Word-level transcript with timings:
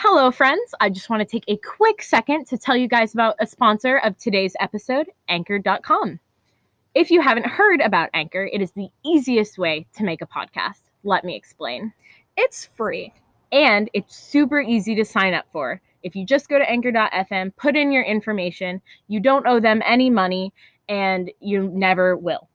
Hello, 0.00 0.30
friends. 0.30 0.76
I 0.78 0.90
just 0.90 1.10
want 1.10 1.22
to 1.22 1.26
take 1.26 1.42
a 1.48 1.56
quick 1.56 2.04
second 2.04 2.46
to 2.46 2.56
tell 2.56 2.76
you 2.76 2.86
guys 2.86 3.14
about 3.14 3.34
a 3.40 3.46
sponsor 3.48 3.98
of 3.98 4.16
today's 4.16 4.54
episode, 4.60 5.10
Anchor.com. 5.28 6.20
If 6.94 7.10
you 7.10 7.20
haven't 7.20 7.46
heard 7.46 7.80
about 7.80 8.10
Anchor, 8.14 8.48
it 8.52 8.62
is 8.62 8.70
the 8.70 8.90
easiest 9.04 9.58
way 9.58 9.88
to 9.96 10.04
make 10.04 10.22
a 10.22 10.26
podcast. 10.28 10.82
Let 11.02 11.24
me 11.24 11.34
explain. 11.34 11.92
It's 12.36 12.66
free. 12.76 13.12
And 13.50 13.90
it's 13.92 14.16
super 14.16 14.60
easy 14.60 14.94
to 14.94 15.04
sign 15.04 15.34
up 15.34 15.46
for. 15.50 15.80
If 16.04 16.14
you 16.14 16.24
just 16.24 16.48
go 16.48 16.60
to 16.60 16.70
anchor.fm, 16.70 17.56
put 17.56 17.74
in 17.74 17.90
your 17.90 18.04
information, 18.04 18.80
you 19.08 19.18
don't 19.18 19.48
owe 19.48 19.58
them 19.58 19.82
any 19.84 20.10
money, 20.10 20.52
and 20.88 21.28
you 21.40 21.70
never 21.74 22.16
will. 22.16 22.48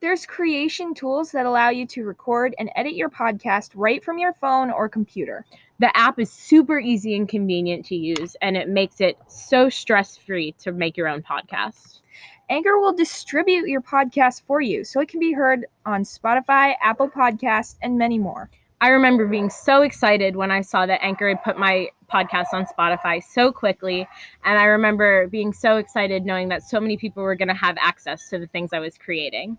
There's 0.00 0.26
creation 0.26 0.94
tools 0.94 1.30
that 1.30 1.46
allow 1.46 1.68
you 1.68 1.86
to 1.86 2.02
record 2.02 2.56
and 2.58 2.68
edit 2.74 2.94
your 2.96 3.10
podcast 3.10 3.70
right 3.76 4.02
from 4.02 4.18
your 4.18 4.32
phone 4.32 4.72
or 4.72 4.88
computer. 4.88 5.46
The 5.82 5.96
app 5.96 6.20
is 6.20 6.30
super 6.30 6.78
easy 6.78 7.16
and 7.16 7.28
convenient 7.28 7.86
to 7.86 7.96
use, 7.96 8.36
and 8.40 8.56
it 8.56 8.68
makes 8.68 9.00
it 9.00 9.18
so 9.26 9.68
stress 9.68 10.16
free 10.16 10.52
to 10.60 10.70
make 10.70 10.96
your 10.96 11.08
own 11.08 11.22
podcast. 11.22 12.02
Anchor 12.48 12.78
will 12.78 12.92
distribute 12.92 13.66
your 13.66 13.80
podcast 13.80 14.42
for 14.46 14.60
you 14.60 14.84
so 14.84 15.00
it 15.00 15.08
can 15.08 15.18
be 15.18 15.32
heard 15.32 15.66
on 15.84 16.04
Spotify, 16.04 16.74
Apple 16.80 17.08
Podcasts, 17.08 17.78
and 17.82 17.98
many 17.98 18.16
more. 18.16 18.48
I 18.80 18.90
remember 18.90 19.26
being 19.26 19.50
so 19.50 19.82
excited 19.82 20.36
when 20.36 20.52
I 20.52 20.60
saw 20.60 20.86
that 20.86 21.02
Anchor 21.02 21.28
had 21.28 21.42
put 21.42 21.58
my 21.58 21.88
podcast 22.08 22.52
on 22.52 22.64
Spotify 22.64 23.20
so 23.20 23.50
quickly. 23.50 24.06
And 24.44 24.58
I 24.60 24.66
remember 24.66 25.26
being 25.26 25.52
so 25.52 25.78
excited 25.78 26.24
knowing 26.24 26.48
that 26.50 26.62
so 26.62 26.78
many 26.78 26.96
people 26.96 27.24
were 27.24 27.34
going 27.34 27.48
to 27.48 27.54
have 27.54 27.76
access 27.80 28.28
to 28.30 28.38
the 28.38 28.46
things 28.46 28.70
I 28.72 28.78
was 28.78 28.96
creating. 28.98 29.58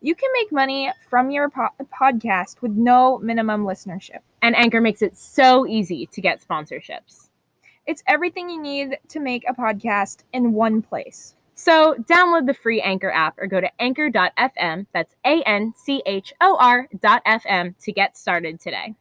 You 0.00 0.14
can 0.14 0.30
make 0.32 0.52
money 0.52 0.92
from 1.08 1.30
your 1.30 1.48
po- 1.48 1.68
podcast 2.00 2.60
with 2.60 2.72
no 2.72 3.18
minimum 3.18 3.64
listenership. 3.64 4.20
And 4.42 4.54
Anchor 4.54 4.80
makes 4.80 5.02
it 5.02 5.16
so 5.16 5.66
easy 5.66 6.06
to 6.12 6.20
get 6.20 6.44
sponsorships. 6.46 7.28
It's 7.86 8.02
everything 8.06 8.50
you 8.50 8.60
need 8.60 8.98
to 9.08 9.20
make 9.20 9.44
a 9.48 9.54
podcast 9.54 10.18
in 10.32 10.52
one 10.52 10.82
place. 10.82 11.34
So 11.54 11.94
download 11.94 12.46
the 12.46 12.54
free 12.54 12.82
Anchor 12.82 13.10
app 13.10 13.38
or 13.38 13.46
go 13.46 13.60
to 13.60 13.70
anchor.fm, 13.80 14.86
that's 14.92 15.14
A 15.24 15.42
N 15.42 15.72
C 15.76 16.02
H 16.04 16.34
O 16.40 16.56
R.fm 16.60 17.74
to 17.78 17.92
get 17.92 18.18
started 18.18 18.60
today. 18.60 18.94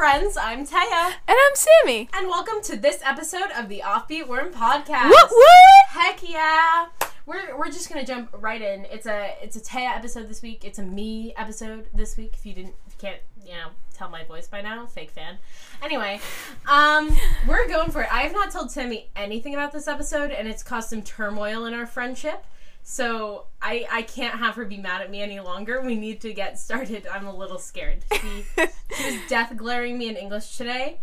Friends. 0.00 0.34
I'm 0.38 0.66
Taya, 0.66 1.12
And 1.28 1.36
I'm 1.36 1.54
Sammy. 1.54 2.08
and 2.14 2.26
welcome 2.26 2.62
to 2.62 2.74
this 2.74 3.02
episode 3.04 3.50
of 3.54 3.68
the 3.68 3.82
Offbeat 3.84 4.26
Worm 4.26 4.50
Podcast. 4.50 5.10
What? 5.10 5.28
What? 5.30 5.90
Heck 5.90 6.26
yeah! 6.26 6.86
We're, 7.26 7.54
we're 7.58 7.66
just 7.66 7.90
gonna 7.90 8.06
jump 8.06 8.30
right 8.32 8.62
in. 8.62 8.86
It's 8.86 9.04
a 9.04 9.34
it's 9.42 9.56
a 9.56 9.60
Taya 9.60 9.94
episode 9.94 10.30
this 10.30 10.40
week. 10.40 10.64
It's 10.64 10.78
a 10.78 10.82
me 10.82 11.34
episode 11.36 11.86
this 11.92 12.16
week. 12.16 12.32
If 12.32 12.46
you 12.46 12.54
didn't 12.54 12.76
if 12.86 12.94
you 12.94 12.98
can't 12.98 13.20
you 13.44 13.52
know 13.52 13.68
tell 13.92 14.08
my 14.08 14.24
voice 14.24 14.48
by 14.48 14.62
now, 14.62 14.86
fake 14.86 15.10
fan. 15.10 15.36
Anyway, 15.82 16.18
um, 16.66 17.14
we're 17.46 17.68
going 17.68 17.90
for 17.90 18.00
it. 18.00 18.08
I 18.10 18.22
have 18.22 18.32
not 18.32 18.50
told 18.50 18.70
Sammy 18.70 19.10
anything 19.14 19.52
about 19.52 19.70
this 19.70 19.86
episode, 19.86 20.30
and 20.30 20.48
it's 20.48 20.62
caused 20.62 20.88
some 20.88 21.02
turmoil 21.02 21.66
in 21.66 21.74
our 21.74 21.84
friendship. 21.84 22.46
So 22.82 23.46
I 23.62 23.86
I 23.90 24.02
can't 24.02 24.38
have 24.38 24.54
her 24.56 24.64
be 24.64 24.76
mad 24.76 25.02
at 25.02 25.10
me 25.10 25.22
any 25.22 25.40
longer. 25.40 25.80
We 25.80 25.94
need 25.94 26.20
to 26.22 26.32
get 26.32 26.58
started. 26.58 27.06
I'm 27.06 27.26
a 27.26 27.34
little 27.34 27.58
scared. 27.58 28.04
She, 28.12 28.44
she 28.96 29.04
was 29.04 29.20
death 29.28 29.56
glaring 29.56 29.98
me 29.98 30.08
in 30.08 30.16
English 30.16 30.56
today, 30.56 31.00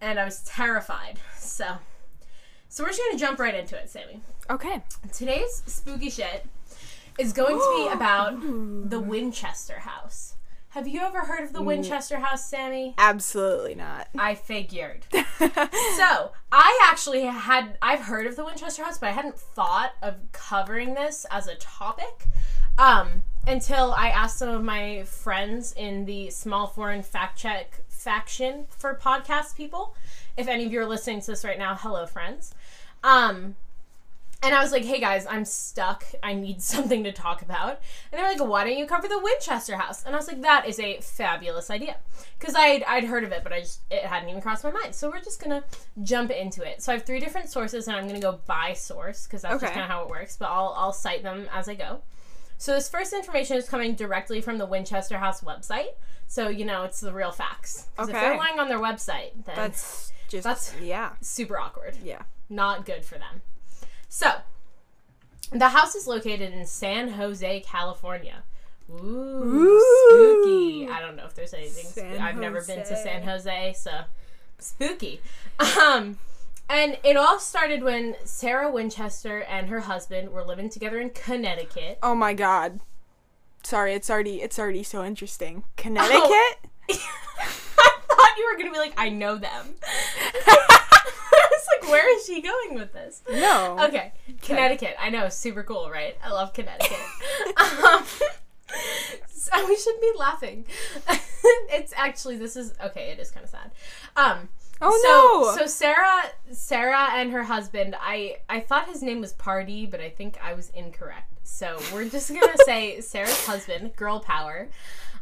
and 0.00 0.18
I 0.18 0.24
was 0.24 0.42
terrified. 0.42 1.18
So 1.36 1.78
so 2.68 2.84
we're 2.84 2.90
just 2.90 3.00
gonna 3.00 3.18
jump 3.18 3.38
right 3.38 3.54
into 3.54 3.76
it, 3.76 3.90
Sammy. 3.90 4.20
Okay. 4.50 4.82
Today's 5.12 5.62
spooky 5.66 6.10
shit 6.10 6.46
is 7.18 7.32
going 7.32 7.58
to 7.58 7.74
be 7.76 7.92
about 7.92 8.40
the 8.90 9.00
Winchester 9.00 9.80
House. 9.80 10.34
Have 10.78 10.86
you 10.86 11.00
ever 11.00 11.22
heard 11.22 11.42
of 11.42 11.52
the 11.52 11.60
Winchester 11.60 12.20
House, 12.20 12.48
Sammy? 12.48 12.94
Absolutely 12.98 13.74
not. 13.74 14.06
I 14.16 14.36
figured. 14.36 15.06
so, 15.12 16.30
I 16.52 16.88
actually 16.88 17.24
had 17.24 17.76
I've 17.82 18.02
heard 18.02 18.28
of 18.28 18.36
the 18.36 18.44
Winchester 18.44 18.84
House, 18.84 18.96
but 18.96 19.08
I 19.08 19.10
hadn't 19.10 19.36
thought 19.36 19.94
of 20.02 20.14
covering 20.30 20.94
this 20.94 21.26
as 21.32 21.48
a 21.48 21.56
topic. 21.56 22.26
Um, 22.78 23.24
until 23.44 23.92
I 23.92 24.10
asked 24.10 24.38
some 24.38 24.50
of 24.50 24.62
my 24.62 25.02
friends 25.02 25.72
in 25.72 26.04
the 26.04 26.30
small 26.30 26.68
foreign 26.68 27.02
fact 27.02 27.36
check 27.36 27.82
faction 27.88 28.66
for 28.68 28.94
podcast 28.94 29.56
people. 29.56 29.96
If 30.36 30.46
any 30.46 30.64
of 30.64 30.72
you 30.72 30.78
are 30.78 30.86
listening 30.86 31.22
to 31.22 31.26
this 31.32 31.44
right 31.44 31.58
now, 31.58 31.74
hello 31.74 32.06
friends. 32.06 32.54
Um, 33.02 33.56
and 34.42 34.54
I 34.54 34.62
was 34.62 34.70
like, 34.72 34.84
hey 34.84 35.00
guys, 35.00 35.26
I'm 35.28 35.44
stuck. 35.44 36.04
I 36.22 36.32
need 36.34 36.62
something 36.74 37.02
to 37.04 37.12
talk 37.12 37.42
about. 37.42 37.80
And 38.12 38.20
they're 38.20 38.28
like, 38.28 38.40
why 38.46 38.64
don't 38.64 38.76
you 38.78 38.86
cover 38.86 39.08
the 39.08 39.18
Winchester 39.18 39.76
House? 39.76 40.04
And 40.04 40.14
I 40.14 40.18
was 40.18 40.28
like, 40.28 40.42
that 40.42 40.66
is 40.68 40.78
a 40.78 41.00
fabulous 41.00 41.70
idea. 41.70 41.96
Because 42.38 42.54
I'd, 42.54 42.84
I'd 42.84 43.04
heard 43.04 43.24
of 43.24 43.32
it, 43.32 43.42
but 43.42 43.52
I 43.52 43.60
just, 43.60 43.80
it 43.90 44.04
hadn't 44.04 44.28
even 44.28 44.40
crossed 44.40 44.62
my 44.64 44.70
mind. 44.70 44.94
So 44.94 45.10
we're 45.10 45.20
just 45.20 45.42
going 45.42 45.60
to 45.60 45.66
jump 46.04 46.30
into 46.30 46.62
it. 46.62 46.82
So 46.82 46.92
I 46.92 46.96
have 46.96 47.04
three 47.04 47.18
different 47.18 47.48
sources, 47.50 47.88
and 47.88 47.96
I'm 47.96 48.04
going 48.06 48.14
to 48.14 48.20
go 48.24 48.38
by 48.46 48.74
source, 48.74 49.26
because 49.26 49.42
that's 49.42 49.60
just 49.60 49.72
kind 49.72 49.82
of 49.84 49.90
how 49.90 50.02
it 50.04 50.08
works. 50.10 50.36
But 50.36 50.46
I'll, 50.50 50.72
I'll 50.76 50.92
cite 50.92 51.24
them 51.24 51.48
as 51.52 51.68
I 51.68 51.74
go. 51.74 52.02
So 52.58 52.74
this 52.74 52.88
first 52.88 53.12
information 53.12 53.56
is 53.56 53.68
coming 53.68 53.94
directly 53.94 54.40
from 54.40 54.58
the 54.58 54.66
Winchester 54.66 55.18
House 55.18 55.40
website. 55.42 55.94
So, 56.28 56.48
you 56.48 56.64
know, 56.64 56.84
it's 56.84 57.00
the 57.00 57.12
real 57.12 57.32
facts. 57.32 57.86
'Cause 57.96 58.08
if 58.08 58.14
Okay. 58.14 58.24
they're 58.24 58.36
lying 58.36 58.58
on 58.60 58.68
their 58.68 58.78
website, 58.80 59.32
then 59.46 59.56
That's 59.56 60.12
just. 60.28 60.44
That's- 60.44 60.74
yeah. 60.80 61.12
super 61.20 61.58
awkward 61.58 61.96
Yeah. 62.04 62.22
not 62.50 62.84
good 62.84 63.04
for 63.04 63.14
them. 63.16 63.42
So, 64.08 64.32
the 65.52 65.68
house 65.68 65.94
is 65.94 66.06
located 66.06 66.52
in 66.52 66.66
San 66.66 67.10
Jose, 67.10 67.60
California. 67.60 68.42
Ooh, 68.90 69.80
spooky. 70.08 70.88
I 70.88 71.00
don't 71.00 71.16
know 71.16 71.26
if 71.26 71.34
there's 71.34 71.52
anything. 71.52 71.84
San 71.84 72.20
I've 72.20 72.38
never 72.38 72.62
been 72.62 72.78
to 72.78 72.96
San 72.96 73.22
Jose, 73.22 73.74
so 73.78 74.00
spooky. 74.58 75.20
Um, 75.58 76.18
and 76.70 76.98
it 77.04 77.16
all 77.16 77.38
started 77.38 77.82
when 77.82 78.16
Sarah 78.24 78.70
Winchester 78.70 79.42
and 79.42 79.68
her 79.68 79.80
husband 79.80 80.30
were 80.30 80.44
living 80.44 80.70
together 80.70 81.00
in 81.00 81.10
Connecticut. 81.10 81.98
Oh 82.02 82.14
my 82.14 82.34
god. 82.34 82.80
Sorry, 83.62 83.92
it's 83.92 84.08
already 84.08 84.42
it's 84.42 84.58
already 84.58 84.82
so 84.82 85.04
interesting. 85.04 85.64
Connecticut? 85.76 86.58
I 86.90 87.98
thought 88.08 88.34
you 88.38 88.50
were 88.50 88.58
gonna 88.58 88.72
be 88.72 88.78
like, 88.78 88.94
I 88.96 89.10
know 89.10 89.36
them. 89.36 89.74
Like, 91.80 91.90
where 91.90 92.16
is 92.16 92.26
she 92.26 92.40
going 92.40 92.74
with 92.74 92.92
this? 92.92 93.22
No. 93.30 93.76
Okay, 93.80 94.12
Connecticut. 94.42 94.96
I 94.98 95.10
know, 95.10 95.28
super 95.28 95.62
cool, 95.62 95.90
right? 95.90 96.16
I 96.24 96.30
love 96.30 96.52
Connecticut. 96.52 96.98
um, 97.56 98.04
so 99.28 99.66
we 99.66 99.76
should 99.76 100.00
be 100.00 100.12
laughing. 100.16 100.64
it's 101.70 101.92
actually 101.96 102.36
this 102.36 102.56
is 102.56 102.74
okay. 102.84 103.10
It 103.10 103.18
is 103.18 103.30
kind 103.30 103.44
of 103.44 103.50
sad. 103.50 103.70
Um. 104.16 104.48
Oh 104.80 105.50
so, 105.52 105.56
no. 105.56 105.56
So 105.56 105.66
Sarah, 105.66 106.22
Sarah 106.52 107.08
and 107.14 107.32
her 107.32 107.44
husband. 107.44 107.96
I 108.00 108.36
I 108.48 108.60
thought 108.60 108.88
his 108.88 109.02
name 109.02 109.20
was 109.20 109.32
Party, 109.32 109.86
but 109.86 110.00
I 110.00 110.10
think 110.10 110.38
I 110.42 110.54
was 110.54 110.70
incorrect. 110.70 111.32
So 111.44 111.80
we're 111.92 112.08
just 112.08 112.28
gonna 112.28 112.56
say 112.64 113.00
Sarah's 113.00 113.46
husband, 113.46 113.96
girl 113.96 114.20
power. 114.20 114.68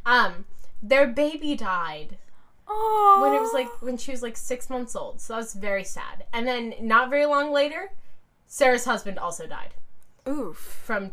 Um, 0.05 0.45
their 0.83 1.07
baby 1.07 1.57
died 1.57 2.19
oh. 2.69 3.19
when 3.23 3.33
it 3.33 3.41
was 3.41 3.53
like 3.53 3.69
when 3.83 3.97
she 3.97 4.11
was 4.11 4.23
like 4.23 4.37
six 4.37 4.71
months 4.71 4.95
old. 4.97 5.21
So 5.21 5.33
that 5.33 5.39
was 5.39 5.55
very 5.55 5.85
sad. 5.85 6.25
And 6.33 6.47
then 6.47 6.75
not 6.81 7.11
very 7.11 7.27
long 7.27 7.53
later, 7.53 7.93
Sarah's 8.47 8.85
husband 8.85 9.19
also 9.19 9.47
died 9.47 9.75
Oof. 10.29 10.57
from 10.57 11.13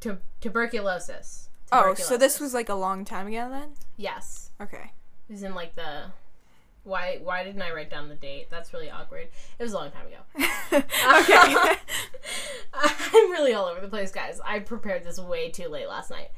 tu- 0.00 0.18
tuberculosis. 0.40 1.48
Oh, 1.72 1.94
so 1.94 2.16
this 2.16 2.38
was 2.38 2.54
like 2.54 2.68
a 2.68 2.74
long 2.74 3.04
time 3.04 3.26
ago 3.26 3.48
then? 3.50 3.70
yes. 3.96 4.50
Okay. 4.60 4.92
It 5.28 5.32
was 5.32 5.42
in 5.42 5.54
like 5.54 5.74
the. 5.74 6.04
Why 6.84 7.18
why 7.22 7.42
didn't 7.44 7.62
I 7.62 7.72
write 7.72 7.90
down 7.90 8.10
the 8.10 8.14
date? 8.14 8.48
That's 8.50 8.72
really 8.74 8.90
awkward. 8.90 9.28
It 9.58 9.62
was 9.62 9.72
a 9.72 9.76
long 9.76 9.90
time 9.90 10.06
ago. 10.06 10.18
okay. 10.72 11.76
I'm 12.74 13.30
really 13.30 13.54
all 13.54 13.66
over 13.66 13.80
the 13.80 13.88
place, 13.88 14.12
guys. 14.12 14.38
I 14.44 14.58
prepared 14.58 15.02
this 15.02 15.18
way 15.18 15.50
too 15.50 15.68
late 15.68 15.88
last 15.88 16.10
night. 16.10 16.30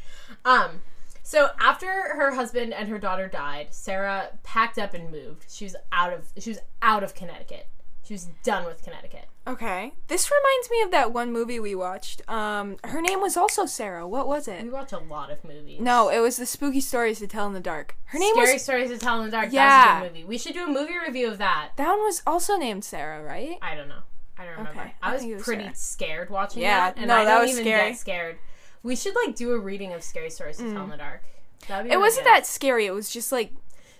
Um, 0.44 0.82
so 1.26 1.48
after 1.60 1.86
her 1.86 2.34
husband 2.34 2.72
and 2.72 2.88
her 2.88 2.98
daughter 2.98 3.26
died, 3.28 3.68
Sarah 3.70 4.28
packed 4.44 4.78
up 4.78 4.94
and 4.94 5.10
moved. 5.10 5.46
She 5.48 5.64
was 5.64 5.74
out 5.92 6.12
of 6.12 6.28
she 6.38 6.50
was 6.50 6.60
out 6.82 7.02
of 7.02 7.14
Connecticut. 7.14 7.66
She 8.04 8.14
was 8.14 8.28
done 8.44 8.64
with 8.64 8.84
Connecticut. 8.84 9.24
okay. 9.48 9.92
This 10.06 10.30
reminds 10.30 10.70
me 10.70 10.80
of 10.82 10.92
that 10.92 11.12
one 11.12 11.32
movie 11.32 11.58
we 11.58 11.74
watched. 11.74 12.22
Um 12.30 12.76
her 12.84 13.00
name 13.02 13.20
was 13.20 13.36
also 13.36 13.66
Sarah. 13.66 14.06
What 14.06 14.28
was 14.28 14.46
it? 14.46 14.62
We 14.62 14.68
it? 14.68 14.72
watch 14.72 14.92
a 14.92 14.98
lot 14.98 15.30
of 15.32 15.42
movies. 15.42 15.80
No, 15.80 16.08
it 16.08 16.20
was 16.20 16.36
the 16.36 16.46
spooky 16.46 16.80
stories 16.80 17.18
to 17.18 17.26
tell 17.26 17.48
in 17.48 17.52
the 17.52 17.58
dark. 17.60 17.96
Her 18.04 18.18
name 18.20 18.32
was 18.36 18.44
Scary 18.44 18.54
was 18.54 18.62
Stories 18.62 18.90
to 18.90 18.98
Tell 18.98 19.18
in 19.20 19.24
the 19.26 19.32
Dark. 19.32 19.48
Yeah. 19.50 19.68
That's 19.68 19.98
a 19.98 20.04
good 20.04 20.12
movie. 20.14 20.24
We 20.28 20.38
should 20.38 20.54
do 20.54 20.64
a 20.64 20.68
movie 20.68 20.96
review 21.04 21.28
of 21.28 21.38
that. 21.38 21.70
That 21.76 21.88
one 21.88 21.98
was 22.04 22.22
also 22.26 22.56
named 22.56 22.84
Sarah, 22.84 23.22
right? 23.24 23.58
I 23.60 23.74
don't 23.74 23.88
know. 23.88 24.02
I 24.38 24.44
don't 24.44 24.52
remember. 24.58 24.80
Okay, 24.82 24.94
I 25.02 25.08
I 25.08 25.12
was, 25.12 25.20
think 25.22 25.32
it 25.32 25.36
was 25.36 25.44
pretty 25.44 25.62
Sarah. 25.64 25.74
scared 25.74 26.30
watching 26.30 26.62
Yeah, 26.62 26.90
that, 26.92 26.98
and 26.98 27.08
no, 27.08 27.16
I 27.16 27.24
that 27.24 27.32
don't 27.32 27.42
was 27.42 27.50
even 27.52 27.64
scary. 27.64 27.90
get 27.90 27.98
scared. 27.98 28.38
We 28.86 28.96
should 28.96 29.14
like 29.26 29.34
do 29.34 29.52
a 29.52 29.58
reading 29.58 29.92
of 29.92 30.02
Scary 30.02 30.30
Stories 30.30 30.58
to 30.58 30.72
Tell 30.72 30.84
in 30.84 30.90
the 30.90 30.96
Dark. 30.96 31.22
That'd 31.66 31.86
be 31.86 31.90
It 31.90 31.94
really 31.94 32.06
wasn't 32.06 32.26
good. 32.26 32.32
that 32.34 32.46
scary. 32.46 32.86
It 32.86 32.92
was 32.94 33.10
just 33.10 33.32
like 33.32 33.50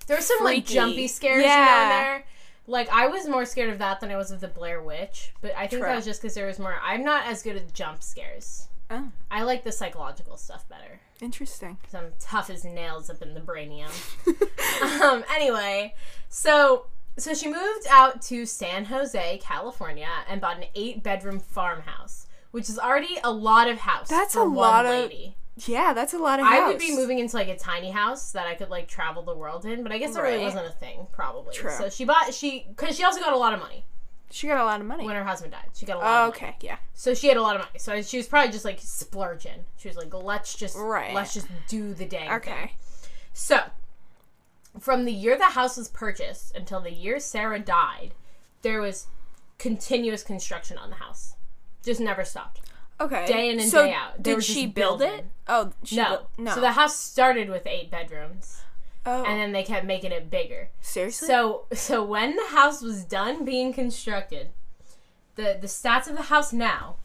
There 0.07 0.17
were 0.17 0.23
some 0.23 0.45
like 0.45 0.65
freaky. 0.65 0.75
jumpy 0.75 1.09
scares 1.09 1.43
you 1.43 1.49
know, 1.49 1.55
there. 1.55 2.25
Like 2.69 2.89
I 2.91 3.09
was 3.09 3.27
more 3.29 3.45
scared 3.45 3.71
of 3.71 3.79
that 3.81 4.01
than 4.01 4.11
I 4.11 4.17
was 4.17 4.31
of 4.31 4.41
the 4.41 4.49
Blair 4.49 4.81
Witch, 4.81 5.33
but 5.41 5.53
I 5.57 5.67
think 5.67 5.83
True. 5.83 5.89
that 5.91 5.97
was 5.97 6.05
just 6.05 6.23
because 6.23 6.35
there 6.35 6.47
was 6.47 6.59
more. 6.59 6.77
I'm 6.83 7.05
not 7.05 7.27
as 7.27 7.43
good 7.43 7.57
at 7.57 7.73
jump 7.75 8.03
scares. 8.03 8.69
Oh, 8.89 9.09
I 9.31 9.43
like 9.43 9.65
the 9.65 9.73
psychological 9.73 10.37
stuff 10.37 10.69
better. 10.69 11.01
interesting. 11.21 11.77
because 11.81 11.95
I'm 11.97 12.13
tough 12.21 12.49
as 12.51 12.65
nails 12.65 13.11
up 13.11 13.21
in 13.23 13.35
the 13.35 13.41
brainium. 13.41 13.91
um, 15.03 15.25
anyway, 15.35 15.95
so 16.29 16.87
so 17.19 17.35
she 17.35 17.49
moved 17.49 17.87
out 17.91 18.23
to 18.23 18.47
San 18.47 18.85
Jose, 18.85 19.41
California, 19.43 20.07
and 20.29 20.41
bought 20.41 20.59
an 20.59 20.67
eight 20.77 21.03
bedroom 21.03 21.41
farmhouse, 21.41 22.27
which 22.57 22.71
is 22.71 22.79
already 22.79 23.19
a 23.23 23.31
lot 23.31 23.69
of 23.69 23.81
house. 23.81 24.09
That's 24.09 24.33
for 24.33 24.41
a 24.41 24.45
lot 24.45 24.87
of 24.87 24.93
lady. 24.93 25.37
Yeah, 25.67 25.93
that's 25.93 26.15
a 26.15 26.19
lot 26.19 26.41
of 26.41 26.47
house. 26.47 26.55
I 26.55 26.67
would 26.67 26.79
be 26.79 26.97
moving 26.97 27.19
into 27.19 27.37
like 27.37 27.49
a 27.49 27.57
tiny 27.59 27.91
house 27.91 28.33
that 28.33 28.47
I 28.47 28.55
could 28.55 28.71
like 28.71 28.89
travel 28.89 29.23
the 29.23 29.35
world 29.35 29.67
in, 29.67 29.83
but 29.83 29.93
I 29.93 29.99
guess 29.99 30.17
it 30.17 30.23
really 30.23 30.43
wasn't 30.43 30.67
a 30.67 30.71
thing, 30.71 31.07
probably. 31.13 31.55
True. 31.55 31.71
So 31.71 31.91
she 31.91 32.07
bought 32.07 32.33
she 32.33 32.65
because 32.71 32.97
she 32.97 33.05
also 33.05 33.21
got 33.21 33.35
a 33.35 33.37
lot 33.37 33.53
of 33.53 33.61
money 33.61 33.85
She 34.31 34.47
got 34.47 34.59
a 34.59 34.65
lot 34.65 34.81
of 34.81 34.87
money. 34.87 35.05
when 35.05 35.17
her 35.17 35.25
husband 35.25 35.53
died. 35.53 35.69
She 35.75 35.85
got 35.85 35.97
a 35.97 35.99
lot. 35.99 36.07
Oh, 36.07 36.29
of 36.29 36.35
money. 36.35 36.47
okay, 36.49 36.57
yeah. 36.63 36.77
So 36.95 37.13
she 37.13 37.29
had 37.29 37.37
a 37.37 37.43
lot 37.43 37.57
of 37.57 37.61
money. 37.61 37.79
So 37.79 38.01
she 38.01 38.17
was 38.17 38.27
probably 38.27 38.53
just 38.53 38.65
like 38.65 38.81
splurging. 38.81 39.67
She 39.77 39.89
was 39.89 39.99
like, 39.99 40.15
let's 40.15 40.55
just 40.57 40.79
Right. 40.79 41.13
let's 41.13 41.35
just 41.35 41.49
do 41.69 41.93
the 41.93 42.07
dang 42.07 42.23
thing. 42.23 42.33
Okay. 42.37 42.73
So, 43.35 43.65
from 44.81 45.05
the 45.05 45.13
year 45.13 45.37
the 45.37 45.45
house 45.45 45.77
was 45.77 45.89
purchased 45.89 46.57
until 46.57 46.81
the 46.81 46.91
year 46.93 47.21
Sarah 47.21 47.61
died, 47.61 48.15
there 48.63 48.81
was 48.81 49.09
continuous 49.59 50.23
construction 50.23 50.79
on 50.79 50.89
the 50.89 50.97
house. 50.97 51.35
Just 51.87 52.01
never 52.01 52.25
stopped. 52.25 52.61
Okay. 53.01 53.27
Day 53.27 53.51
in 53.51 53.61
and 53.61 53.69
so 53.71 53.85
day 53.87 53.93
out. 53.95 54.23
They 54.23 54.35
Did 54.35 54.45
she 54.45 54.67
build 54.67 54.99
building. 54.99 55.19
it? 55.21 55.25
Oh, 55.49 55.73
she 55.85 55.97
No. 55.97 56.09
built- 56.09 56.29
no. 56.39 56.55
So 56.55 56.61
the 56.61 56.73
house 56.73 56.97
started 56.97 57.49
with 57.49 57.67
eight 57.67 57.91
bedrooms, 57.91 58.63
oh, 59.07 59.23
and 59.25 59.41
then 59.41 59.53
they 59.53 59.63
kept 59.63 59.85
making 59.87 60.13
it 60.13 60.29
bigger. 60.31 60.71
seriously? 60.81 61.29
So, 61.29 61.67
so 61.73 62.03
when 62.03 62.37
the 62.37 62.47
house 62.49 62.83
was 62.83 63.05
done 63.05 63.45
being 63.45 63.73
constructed, 63.73 64.51
the 65.37 65.57
the 65.61 65.67
stats 65.69 66.07
of 66.09 66.17
the 66.17 66.23
house 66.25 66.53
now, 66.53 66.97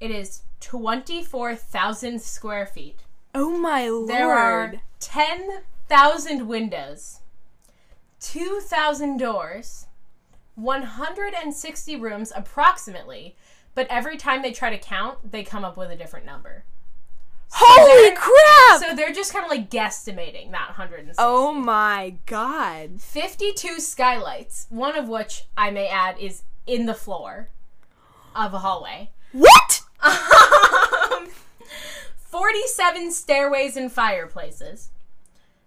it 0.00 0.10
is 0.10 0.42
twenty 0.60 1.22
four 1.22 1.54
thousand 1.56 2.22
square 2.22 2.64
feet. 2.66 3.00
oh 3.34 3.50
my 3.58 3.88
lord. 3.88 4.08
There 4.08 4.32
are 4.32 4.74
10,000 5.00 6.46
windows, 6.48 7.20
2,000 8.20 9.16
doors, 9.18 9.86
160 10.54 11.96
rooms 11.96 12.32
approximately, 12.34 13.36
but 13.74 13.86
every 13.88 14.16
time 14.16 14.42
they 14.42 14.52
try 14.52 14.70
to 14.70 14.78
count, 14.78 15.30
they 15.32 15.42
come 15.42 15.64
up 15.64 15.76
with 15.76 15.90
a 15.90 15.96
different 15.96 16.26
number. 16.26 16.64
Holy 17.52 18.08
they're- 18.08 18.16
crap! 18.16 18.80
So 18.80 18.94
they're 18.94 19.12
just 19.12 19.32
kind 19.32 19.44
of 19.44 19.50
like 19.50 19.70
guesstimating 19.70 20.52
that 20.52 20.68
160. 20.68 21.16
oh 21.18 21.52
my 21.52 22.14
god. 22.26 23.00
52 23.00 23.80
skylights, 23.80 24.66
one 24.70 24.96
of 24.96 25.08
which 25.08 25.46
I 25.56 25.70
may 25.70 25.88
add 25.88 26.18
is 26.18 26.42
in 26.66 26.86
the 26.86 26.94
floor 26.94 27.48
of 28.36 28.54
a 28.54 28.58
hallway. 28.58 29.10
What? 29.32 29.82
Um, 30.02 31.28
47 32.16 33.10
stairways 33.12 33.76
and 33.76 33.90
fireplaces, 33.90 34.90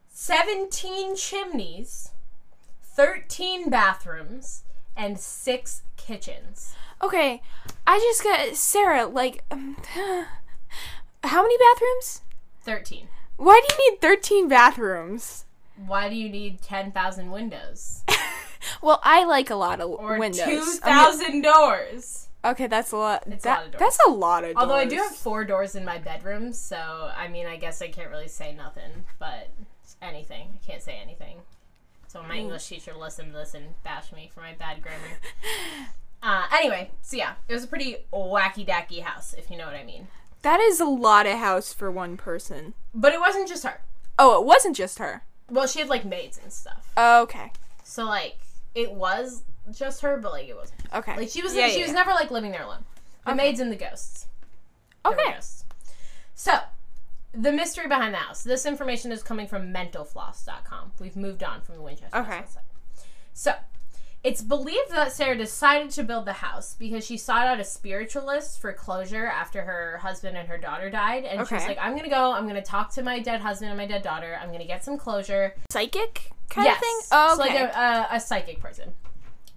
17 0.10 1.16
chimneys, 1.16 2.12
13 2.82 3.70
bathrooms, 3.70 4.64
and 4.96 5.20
6 5.20 5.82
kitchens. 5.98 6.76
Okay, 7.04 7.42
I 7.86 8.00
just 8.00 8.24
got 8.24 8.56
Sarah. 8.56 9.06
Like, 9.06 9.44
um, 9.52 9.76
how 11.24 11.42
many 11.42 11.58
bathrooms? 11.58 12.22
13. 12.62 13.08
Why 13.38 13.62
do 13.68 13.76
you 13.76 13.92
need 13.92 14.00
thirteen 14.02 14.48
bathrooms? 14.48 15.46
Why 15.86 16.08
do 16.08 16.16
you 16.16 16.30
need 16.30 16.62
10,000 16.62 17.32
windows? 17.32 18.04
Well, 18.82 19.02
I 19.04 19.26
like 19.26 19.50
a 19.50 19.56
lot 19.56 19.82
of 19.82 19.90
Or 19.90 20.18
windows. 20.18 20.40
I 20.84 20.94
mean- 21.12 21.42
2,000 21.42 21.42
doors? 21.42 22.30
okay, 22.46 22.68
that's 22.68 22.94
a 22.94 22.98
lot. 22.98 23.24
It's 23.28 23.44
a 23.46 23.50
lot 23.50 23.66
of 23.66 23.72
doors. 23.72 23.80
That's 23.80 24.00
a 24.08 24.10
lot 24.12 24.44
of 24.46 24.54
doors. 24.54 24.62
Although 24.62 24.76
I 24.76 24.86
do 24.86 24.96
have 24.96 25.14
four 25.14 25.44
doors 25.44 25.76
in 25.76 25.84
my 25.84 25.98
bedroom, 25.98 26.54
so 26.54 27.12
I 27.18 27.28
mean, 27.28 27.46
I 27.46 27.58
guess 27.58 27.82
I 27.82 27.90
can't 27.90 28.10
really 28.10 28.30
say 28.30 28.54
nothing, 28.56 29.04
but 29.20 29.50
anything. 30.02 30.48
I 30.54 30.66
can't 30.66 30.82
say 30.82 30.94
anything. 31.04 31.40
So 32.08 32.24
my 32.24 32.36
English 32.38 32.68
teacher 32.68 32.94
listened 32.94 33.34
to 33.34 33.38
this 33.40 33.54
and 33.54 33.66
bash 33.84 34.14
me 34.14 34.32
for 34.34 34.40
my 34.40 34.54
bad 34.54 34.82
grammar. 34.82 35.20
Uh, 36.24 36.46
anyway, 36.54 36.90
so 37.02 37.18
yeah, 37.18 37.34
it 37.50 37.54
was 37.54 37.66
a 37.66 37.68
pretty 37.68 37.98
wacky 38.14 38.66
dacky 38.66 39.02
house, 39.02 39.36
if 39.38 39.52
you 39.52 39.58
know 39.58 39.66
what 39.66 39.76
I 39.76 39.84
mean. 39.84 40.08
That 40.42 40.60
is 40.62 40.80
a 40.80 40.86
lot 40.86 41.26
of 41.28 41.38
house 41.38 41.74
for 41.74 41.92
one 41.92 42.16
person. 42.18 42.74
But 42.94 43.12
it 43.14 43.20
wasn't 43.20 43.48
just 43.50 43.64
her. 43.66 43.82
Oh, 44.18 44.40
it 44.40 44.46
wasn't 44.46 44.76
just 44.76 45.00
her. 45.00 45.24
Well, 45.50 45.68
she 45.68 45.80
had 45.80 45.90
like 45.90 46.06
maids 46.06 46.40
and 46.42 46.52
stuff. 46.52 46.90
Okay. 46.98 47.52
So 47.84 48.06
like, 48.06 48.38
it 48.74 48.94
was 48.94 49.44
just 49.72 50.02
her, 50.02 50.18
but 50.18 50.32
like 50.32 50.48
it 50.48 50.56
wasn't. 50.56 50.80
Okay. 50.94 51.16
Like 51.18 51.30
she 51.30 51.42
was, 51.42 51.54
Yeah, 51.56 51.68
she 51.68 51.76
yeah, 51.80 51.82
was 51.84 51.88
yeah. 51.90 51.94
never 51.96 52.12
like 52.12 52.32
living 52.32 52.52
there 52.52 52.64
alone. 52.64 52.86
The 53.26 53.32
Okay. 53.32 53.38
maids 53.38 53.60
and 53.60 53.72
the 53.72 53.76
ghosts. 53.76 54.28
There 55.04 55.12
were 55.12 55.20
Okay. 55.22 55.34
ghosts. 55.34 55.66
So, 56.36 56.60
the 57.34 57.52
mystery 57.52 57.88
behind 57.88 58.14
the 58.14 58.18
house. 58.20 58.44
This 58.44 58.66
information 58.66 59.12
is 59.12 59.24
coming 59.24 59.48
from 59.48 59.74
mentalfloss.com. 59.74 60.94
We've 61.00 61.16
moved 61.16 61.44
on 61.44 61.62
from 61.62 61.76
the 61.76 61.82
Winchester 61.82 62.16
Okay. 62.18 62.40
Website. 62.40 63.04
So, 63.34 63.54
it's 64.24 64.42
believed 64.42 64.90
that 64.92 65.12
Sarah 65.12 65.38
decided 65.38 65.90
to 65.92 66.04
build 66.04 66.26
the 66.26 66.34
house 66.34 66.76
because 66.80 67.06
she 67.06 67.18
sought 67.18 67.46
out 67.46 67.60
a 67.60 67.64
spiritualist 67.64 68.62
for 68.62 68.72
closure 68.72 69.26
after 69.26 69.64
her 69.64 69.98
husband 69.98 70.38
and 70.38 70.48
her 70.48 70.58
daughter 70.58 70.90
died. 70.90 71.26
And 71.26 71.46
she 71.48 71.54
was 71.56 71.64
Okay. 71.64 71.68
like, 71.76 71.78
I'm 71.82 71.92
going 71.92 72.06
to 72.06 72.10
go, 72.10 72.32
I'm 72.32 72.44
going 72.44 72.56
to 72.56 72.62
talk 72.62 72.92
to 72.94 73.04
my 73.04 73.20
dead 73.20 73.42
husband 73.42 73.70
and 73.72 73.78
my 73.78 73.86
dead 73.86 74.02
daughter. 74.02 74.38
I'm 74.42 74.48
going 74.48 74.62
to 74.62 74.66
get 74.68 74.84
some 74.84 74.98
closure. 74.98 75.54
Psychic 75.72 76.32
kind 76.50 76.70
of 76.70 76.78
thing. 76.78 77.00
Oh, 77.12 77.36
So, 77.36 77.44
okay. 77.44 77.64
like 77.64 77.74
a, 77.76 77.78
a, 78.14 78.16
a 78.16 78.20
psychic 78.22 78.62
person. 78.62 78.94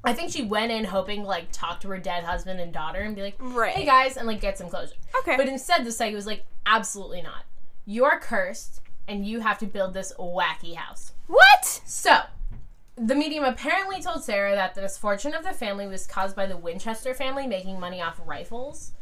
I 0.04 0.12
think 0.12 0.32
she 0.32 0.42
went 0.42 0.70
in 0.72 0.84
hoping 0.84 1.22
to, 1.22 1.26
like, 1.28 1.50
talk 1.52 1.80
to 1.80 1.88
her 1.88 1.98
dead 1.98 2.24
husband 2.24 2.60
and 2.60 2.72
daughter 2.72 3.00
and 3.00 3.14
be 3.16 3.22
like, 3.22 3.36
right. 3.40 3.72
hey 3.74 3.84
guys, 3.84 4.16
and, 4.16 4.26
like, 4.26 4.40
get 4.40 4.56
some 4.58 4.68
closure. 4.68 4.94
Okay. 5.20 5.36
But 5.36 5.48
instead, 5.48 5.84
the 5.84 5.90
psychic 5.92 6.14
was 6.14 6.26
like, 6.26 6.44
absolutely 6.64 7.22
not. 7.22 7.44
You're 7.86 8.18
cursed, 8.20 8.80
and 9.08 9.24
you 9.26 9.40
have 9.40 9.58
to 9.58 9.66
build 9.66 9.94
this 9.94 10.12
wacky 10.18 10.74
house. 10.74 11.12
what? 11.28 11.64
So, 11.64 12.18
the 12.96 13.14
medium 13.14 13.44
apparently 13.44 14.00
told 14.00 14.24
Sarah 14.24 14.54
that 14.54 14.74
the 14.74 14.82
misfortune 14.82 15.34
of 15.34 15.44
the 15.44 15.52
family 15.52 15.86
was 15.86 16.06
caused 16.06 16.34
by 16.34 16.46
the 16.46 16.56
Winchester 16.56 17.14
family 17.14 17.46
making 17.46 17.78
money 17.78 18.00
off 18.00 18.20
rifles. 18.24 18.92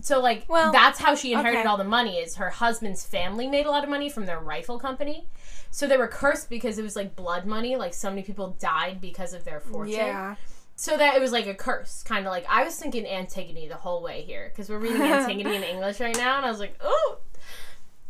So, 0.00 0.20
like, 0.20 0.44
Well, 0.48 0.72
that's 0.72 0.98
how 0.98 1.14
she 1.14 1.32
inherited 1.32 1.60
okay. 1.60 1.68
all 1.68 1.76
the 1.76 1.84
money. 1.84 2.18
Is 2.18 2.36
her 2.36 2.50
husband's 2.50 3.04
family 3.04 3.46
made 3.46 3.66
a 3.66 3.70
lot 3.70 3.84
of 3.84 3.90
money 3.90 4.08
from 4.08 4.26
their 4.26 4.38
rifle 4.38 4.78
company. 4.78 5.26
So 5.70 5.86
they 5.86 5.96
were 5.96 6.08
cursed 6.08 6.48
because 6.48 6.78
it 6.78 6.82
was 6.82 6.96
like 6.96 7.16
blood 7.16 7.46
money. 7.46 7.76
Like 7.76 7.94
so 7.94 8.08
many 8.10 8.22
people 8.22 8.56
died 8.60 9.00
because 9.00 9.34
of 9.34 9.44
their 9.44 9.60
fortune. 9.60 9.94
Yeah. 9.94 10.36
So 10.76 10.96
that 10.96 11.14
it 11.14 11.20
was 11.20 11.32
like 11.32 11.46
a 11.46 11.54
curse, 11.54 12.02
kind 12.02 12.26
of 12.26 12.32
like 12.32 12.46
I 12.48 12.64
was 12.64 12.76
thinking 12.76 13.06
Antigone 13.06 13.68
the 13.68 13.76
whole 13.76 14.02
way 14.02 14.22
here 14.22 14.50
because 14.50 14.68
we're 14.68 14.78
reading 14.78 15.02
Antigone 15.02 15.56
in 15.56 15.62
English 15.62 16.00
right 16.00 16.16
now, 16.16 16.36
and 16.38 16.46
I 16.46 16.50
was 16.50 16.60
like, 16.60 16.76
oh, 16.80 17.18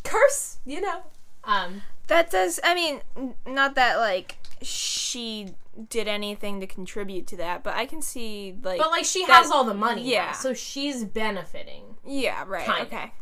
curse, 0.05 0.59
you 0.65 0.81
know. 0.81 1.03
Um, 1.45 1.83
That 2.13 2.31
does. 2.31 2.61
I 2.63 2.75
mean, 2.75 3.01
not 3.47 3.75
that 3.77 3.97
like 3.97 4.37
she 4.61 5.55
did 5.89 6.07
anything 6.07 6.61
to 6.61 6.67
contribute 6.67 7.27
to 7.29 7.37
that, 7.39 7.63
but 7.63 7.75
I 7.75 7.87
can 7.87 8.03
see 8.03 8.55
like. 8.63 8.79
but 8.79 8.91
like 8.91 9.05
she 9.05 9.25
That- 9.27 9.43
has 9.45 9.51
all 9.51 9.65
the 9.65 9.73
money, 9.75 10.03
yeah. 10.03 10.27
yeah. 10.27 10.33
So 10.33 10.53
she's 10.55 11.05
benefiting. 11.05 11.97
yeah. 12.05 12.45
Right. 12.47 12.67
Kinda. 12.67 12.83
Okay. 12.83 13.13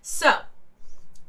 So 0.00 0.38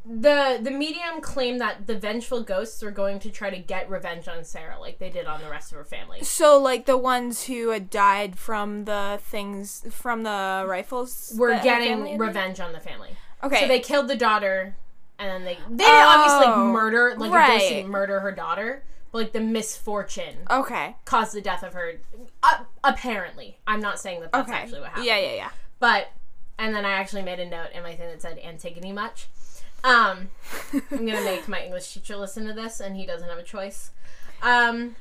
the 0.06 0.60
the 0.62 0.72
medium 0.72 1.20
claimed 1.22 1.60
that 1.60 1.86
the 1.86 1.96
vengeful 1.96 2.42
ghosts 2.42 2.82
were 2.82 2.90
going 2.92 3.20
to 3.20 3.30
try 3.30 3.50
to 3.50 3.58
get 3.60 3.90
revenge 3.90 4.28
on 4.30 4.44
Sarah, 4.46 4.80
like 4.80 4.98
they 4.98 5.10
did 5.10 5.26
on 5.28 5.42
the 5.42 5.50
rest 5.50 5.72
of 5.72 5.78
her 5.78 5.84
family. 5.84 6.24
So 6.24 6.58
like 6.58 6.86
the 6.86 6.98
ones 6.98 7.44
who 7.46 7.70
had 7.70 7.90
died 7.90 8.38
from 8.40 8.86
the 8.86 9.20
things 9.22 9.84
from 9.92 10.24
the 10.24 10.64
rifles. 10.68 11.34
We're 11.38 11.62
getting 11.62 11.90
family 11.90 12.12
had 12.12 12.20
done? 12.20 12.28
revenge 12.28 12.60
on 12.62 12.72
the 12.72 12.80
family. 12.80 13.10
Okay. 13.44 13.60
So 13.62 13.68
they 13.68 13.80
killed 13.82 14.08
the 14.08 14.16
daughter, 14.16 14.76
and 15.20 15.30
then 15.30 15.44
they 15.44 15.56
they 15.70 15.84
didn't 15.84 16.06
obviously 16.08 16.46
like 16.48 16.58
Oh, 16.58 16.72
murder 16.72 17.14
like 17.18 17.32
right. 17.32 17.60
didn't 17.60 17.90
murder 17.92 18.20
her 18.22 18.32
daughter, 18.32 18.84
but 19.12 19.18
like 19.20 19.32
the 19.34 19.40
misfortune 19.42 20.36
okay. 20.50 20.96
caused 21.06 21.34
the 21.34 21.42
death 21.42 21.64
of 21.64 21.74
her. 21.74 21.94
Uh, 22.42 22.64
apparently, 22.84 23.58
I'm 23.68 23.82
not 23.82 24.00
saying 24.00 24.22
that 24.22 24.32
that's 24.32 24.50
Okay. 24.50 24.58
actually 24.58 24.80
what 24.82 24.90
happened. 24.90 25.06
Yeah. 25.06 25.20
Yeah. 25.20 25.34
Yeah. 25.36 25.50
But 25.80 26.12
and 26.58 26.74
then 26.76 26.86
I 26.86 26.92
actually 26.92 27.22
made 27.22 27.40
a 27.40 27.46
note 27.46 27.70
in 27.74 27.84
my 27.84 27.96
thing 27.96 28.08
that 28.10 28.22
said 28.22 28.40
Antigone 28.40 28.92
much. 28.92 29.28
Um, 29.84 30.30
I'm 30.74 31.06
gonna 31.06 31.22
make 31.24 31.48
my 31.48 31.62
English 31.64 31.94
teacher 31.94 32.16
listen 32.18 32.46
to 32.48 32.54
this, 32.54 32.80
and 32.80 32.96
he 32.98 33.06
doesn't 33.06 33.30
have 33.30 33.38
a 33.38 33.44
choice. 33.44 33.92
Um, 34.42 34.96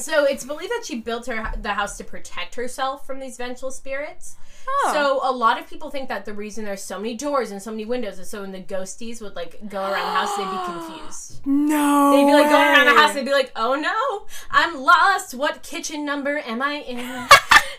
so 0.00 0.24
it's 0.24 0.44
believed 0.44 0.70
that 0.70 0.84
she 0.84 1.00
built 1.00 1.26
her 1.26 1.52
the 1.60 1.74
house 1.74 1.96
to 1.98 2.04
protect 2.04 2.54
herself 2.54 3.06
from 3.06 3.20
these 3.20 3.36
vengeful 3.36 3.70
spirits. 3.70 4.36
Oh. 4.66 4.90
So 4.94 5.30
a 5.30 5.32
lot 5.32 5.60
of 5.60 5.68
people 5.68 5.90
think 5.90 6.08
that 6.08 6.24
the 6.24 6.32
reason 6.32 6.64
there's 6.64 6.82
so 6.82 6.98
many 6.98 7.14
doors 7.14 7.50
and 7.50 7.60
so 7.60 7.70
many 7.70 7.84
windows 7.84 8.18
is 8.18 8.30
so 8.30 8.40
when 8.40 8.52
the 8.52 8.62
ghosties 8.62 9.20
would 9.20 9.36
like 9.36 9.58
go 9.68 9.80
around 9.82 9.92
the 9.92 10.14
house, 10.18 10.36
they'd 10.36 10.44
be 10.50 10.88
confused. 10.88 11.46
no. 11.46 12.12
They'd 12.12 12.24
be 12.24 12.32
like 12.32 12.48
going 12.48 12.62
around 12.68 12.86
the 12.86 12.94
house, 13.00 13.12
they'd 13.14 13.24
be 13.26 13.32
like, 13.32 13.52
"Oh 13.56 13.74
no, 13.74 14.26
I'm 14.50 14.80
lost. 14.80 15.34
What 15.34 15.62
kitchen 15.62 16.04
number 16.06 16.38
am 16.38 16.62
I 16.62 16.76
in?" 16.76 16.98
am 17.00 17.28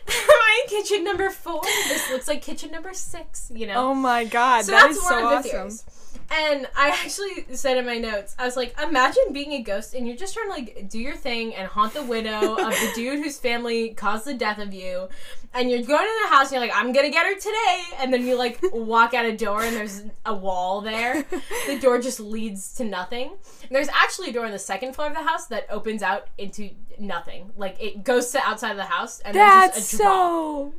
I'm 0.07 0.61
in 0.63 0.69
kitchen 0.69 1.03
number 1.03 1.29
four. 1.31 1.63
This 1.87 2.09
looks 2.11 2.27
like 2.27 2.41
kitchen 2.43 2.71
number 2.71 2.93
six. 2.93 3.51
You 3.53 3.65
know. 3.67 3.73
Oh 3.75 3.93
my 3.95 4.23
god, 4.23 4.65
so 4.65 4.71
that 4.73 4.83
that's 4.83 4.97
is 4.97 5.03
one 5.03 5.09
so 5.11 5.15
of 5.17 5.43
the 5.43 5.49
awesome. 5.49 5.51
theories. 5.51 5.83
And 6.29 6.67
I 6.75 6.89
actually 6.89 7.45
said 7.55 7.77
in 7.77 7.85
my 7.85 7.97
notes, 7.97 8.35
I 8.37 8.45
was 8.45 8.55
like, 8.55 8.79
imagine 8.81 9.31
being 9.31 9.53
a 9.53 9.61
ghost 9.61 9.93
and 9.93 10.07
you're 10.07 10.17
just 10.17 10.33
trying 10.33 10.47
to 10.47 10.53
like 10.53 10.89
do 10.89 10.99
your 10.99 11.15
thing 11.15 11.53
and 11.55 11.67
haunt 11.67 11.93
the 11.93 12.03
widow 12.03 12.55
of 12.55 12.71
the 12.73 12.91
dude 12.95 13.19
whose 13.19 13.37
family 13.37 13.89
caused 13.89 14.25
the 14.25 14.33
death 14.33 14.59
of 14.59 14.73
you. 14.73 15.07
And 15.53 15.69
you're 15.69 15.83
going 15.83 16.05
to 16.05 16.19
the 16.23 16.35
house 16.35 16.51
and 16.51 16.53
you're 16.53 16.61
like, 16.61 16.75
I'm 16.75 16.91
gonna 16.91 17.09
get 17.09 17.25
her 17.25 17.35
today. 17.35 17.83
And 17.99 18.13
then 18.13 18.25
you 18.25 18.37
like 18.37 18.59
walk 18.73 19.13
out 19.13 19.25
a 19.25 19.35
door 19.35 19.61
and 19.63 19.75
there's 19.75 20.03
a 20.25 20.33
wall 20.33 20.81
there. 20.81 21.25
The 21.67 21.79
door 21.81 21.99
just 21.99 22.19
leads 22.19 22.73
to 22.75 22.83
nothing. 22.83 23.31
And 23.63 23.71
there's 23.71 23.89
actually 23.89 24.29
a 24.31 24.33
door 24.33 24.45
on 24.45 24.51
the 24.51 24.59
second 24.59 24.93
floor 24.93 25.07
of 25.07 25.13
the 25.13 25.23
house 25.23 25.47
that 25.47 25.65
opens 25.69 26.01
out 26.01 26.27
into 26.37 26.71
nothing. 26.99 27.51
Like 27.55 27.81
it 27.81 28.03
goes 28.03 28.31
to 28.31 28.39
outside 28.39 28.71
of 28.71 28.77
the 28.77 28.83
house 28.83 29.19
and 29.21 29.35
there's 29.35 29.71
That's 29.71 29.75
just 29.77 29.93
a 29.93 29.97
drop. 29.97 30.13
so. 30.13 30.73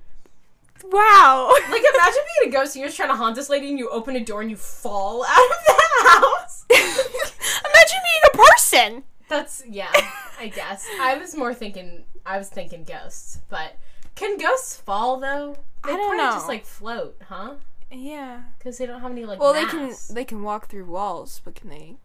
Wow. 0.85 1.53
Like 1.71 1.83
imagine 1.95 2.23
being 2.41 2.51
a 2.51 2.53
ghost 2.53 2.75
and 2.77 2.81
you're 2.81 2.89
just 2.89 2.97
trying 2.97 3.09
to 3.11 3.17
haunt 3.17 3.35
this 3.37 3.49
lady 3.51 3.69
and 3.71 3.79
you 3.79 3.89
open 3.91 4.15
a 4.17 4.25
door 4.25 4.41
and 4.41 4.51
you 4.51 4.57
fall 4.57 5.25
out 5.29 5.51
of 5.51 5.57
the 5.67 6.09
house. 6.09 6.65
Imagine 6.71 8.01
being 8.05 8.23
a 8.33 8.37
person. 8.37 9.03
That's 9.29 9.63
yeah, 9.69 9.91
I 10.39 10.49
guess. 10.49 10.87
I 11.01 11.17
was 11.17 11.37
more 11.37 11.53
thinking 11.55 12.05
I 12.25 12.39
was 12.39 12.49
thinking 12.49 12.85
ghosts, 12.85 13.41
but 13.49 13.77
can 14.15 14.39
ghosts 14.39 14.77
fall 14.77 15.19
though? 15.19 15.57
They 15.85 15.93
I 15.93 15.97
don't 15.97 16.17
probably 16.17 16.37
just 16.37 16.49
like 16.49 16.65
float, 16.65 17.17
huh? 17.29 17.55
Yeah. 17.91 18.43
Because 18.59 18.79
they 18.79 18.87
don't 18.87 19.01
have 19.01 19.11
any 19.13 19.25
like 19.25 19.41
Well, 19.41 19.53
mass. 19.53 19.65
they 19.73 19.79
can 19.79 20.15
they 20.15 20.25
can 20.25 20.43
walk 20.43 20.69
through 20.69 20.85
walls, 20.87 21.41
but 21.45 21.55
can 21.57 21.69
they? 21.71 21.97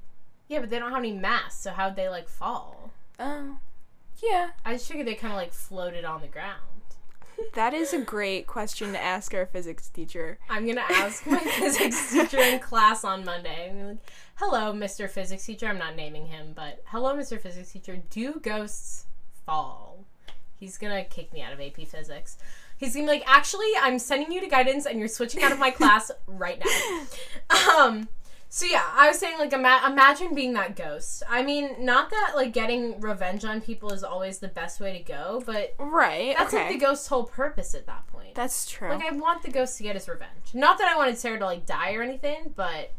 Yeah, 0.48 0.60
but 0.60 0.70
they 0.70 0.80
don't 0.80 0.90
have 0.92 1.00
any 1.00 1.13
mass, 1.13 1.56
so 1.60 1.72
how'd 1.72 1.96
they 1.96 2.10
like 2.10 2.28
fall? 2.28 2.92
Oh. 3.20 3.58
yeah. 4.22 4.50
I 4.66 4.74
just 4.74 4.88
figured 4.88 5.08
they 5.08 5.13
kind 5.16 5.32
of 5.34 5.38
like 5.38 5.54
floated 5.54 6.04
on 6.06 6.22
the 6.22 6.28
ground. 6.28 6.62
That 7.54 7.74
is 7.74 7.94
a 7.94 8.00
great 8.00 8.48
question 8.48 8.92
to 8.94 9.02
ask 9.02 9.34
our 9.34 9.46
physics 9.46 9.90
teacher. 9.90 10.40
I'm 10.50 10.66
gonna 10.66 10.84
ask 10.90 11.26
my 11.28 11.38
physics 11.60 12.12
teacher 12.12 12.40
in 12.40 12.60
class 12.60 13.04
on 13.04 13.26
Monday. 13.26 13.70
I'm 13.70 13.88
like, 13.88 13.98
"Hello, 14.36 14.74
Mr. 14.74 15.10
Physics 15.10 15.46
teacher." 15.46 15.68
I'm 15.68 15.78
not 15.78 15.96
naming 15.96 16.28
him, 16.28 16.54
but 16.56 16.82
hello, 16.88 17.16
Mr. 17.16 17.40
Physics 17.40 17.72
teacher. 17.72 18.02
Do 18.10 18.40
ghosts 18.42 19.06
fall? 19.46 20.06
He's 20.60 20.78
gonna 20.78 21.04
kick 21.04 21.34
me 21.34 21.42
out 21.42 21.54
of 21.54 21.60
AP 21.60 21.86
Physics. 21.88 22.38
He's 22.78 22.94
gonna 22.96 23.06
be 23.06 23.12
like, 23.20 23.24
"Actually, 23.28 23.72
I'm 23.82 24.00
sending 24.00 24.32
you 24.32 24.42
to 24.42 24.48
guidance, 24.48 24.86
and 24.86 24.98
you're 25.00 25.08
switching 25.08 25.44
out 25.44 25.52
of 25.52 25.60
my 25.60 25.72
class 25.80 26.12
right 26.28 26.62
now." 26.64 27.78
Um. 27.78 28.08
So 28.53 28.65
yeah, 28.65 28.84
I 28.93 29.08
was 29.08 29.17
saying 29.17 29.39
like 29.39 29.53
ima- 29.53 29.81
imagine 29.88 30.36
being 30.36 30.51
that 30.55 30.75
ghost. 30.75 31.24
I 31.29 31.41
mean, 31.41 31.74
not 31.86 32.10
that 32.10 32.34
like 32.36 32.51
getting 32.51 33.00
revenge 33.00 33.46
on 33.46 33.62
people 33.62 33.93
is 33.93 34.03
always 34.03 34.39
the 34.39 34.50
best 34.50 34.81
way 34.81 34.91
to 34.98 35.00
go, 35.00 35.41
but 35.46 35.74
Right. 35.79 36.36
that's 36.38 36.53
okay. 36.53 36.63
like 36.65 36.74
the 36.74 36.86
ghost's 36.86 37.08
whole 37.08 37.24
purpose 37.24 37.74
at 37.74 37.86
that 37.86 38.08
point. 38.08 38.36
That's 38.36 38.70
true. 38.70 38.89
Like 38.89 39.05
I 39.05 39.12
want 39.15 39.43
the 39.43 39.51
ghost 39.51 39.77
to 39.77 39.84
get 39.84 39.96
his 39.96 40.10
revenge. 40.10 40.53
Not 40.53 40.77
that 40.79 40.89
I 40.93 40.98
wanted 40.98 41.17
Sarah 41.17 41.39
to 41.39 41.46
like 41.46 41.65
die 41.65 41.93
or 41.93 42.01
anything, 42.01 42.51
but 42.53 42.91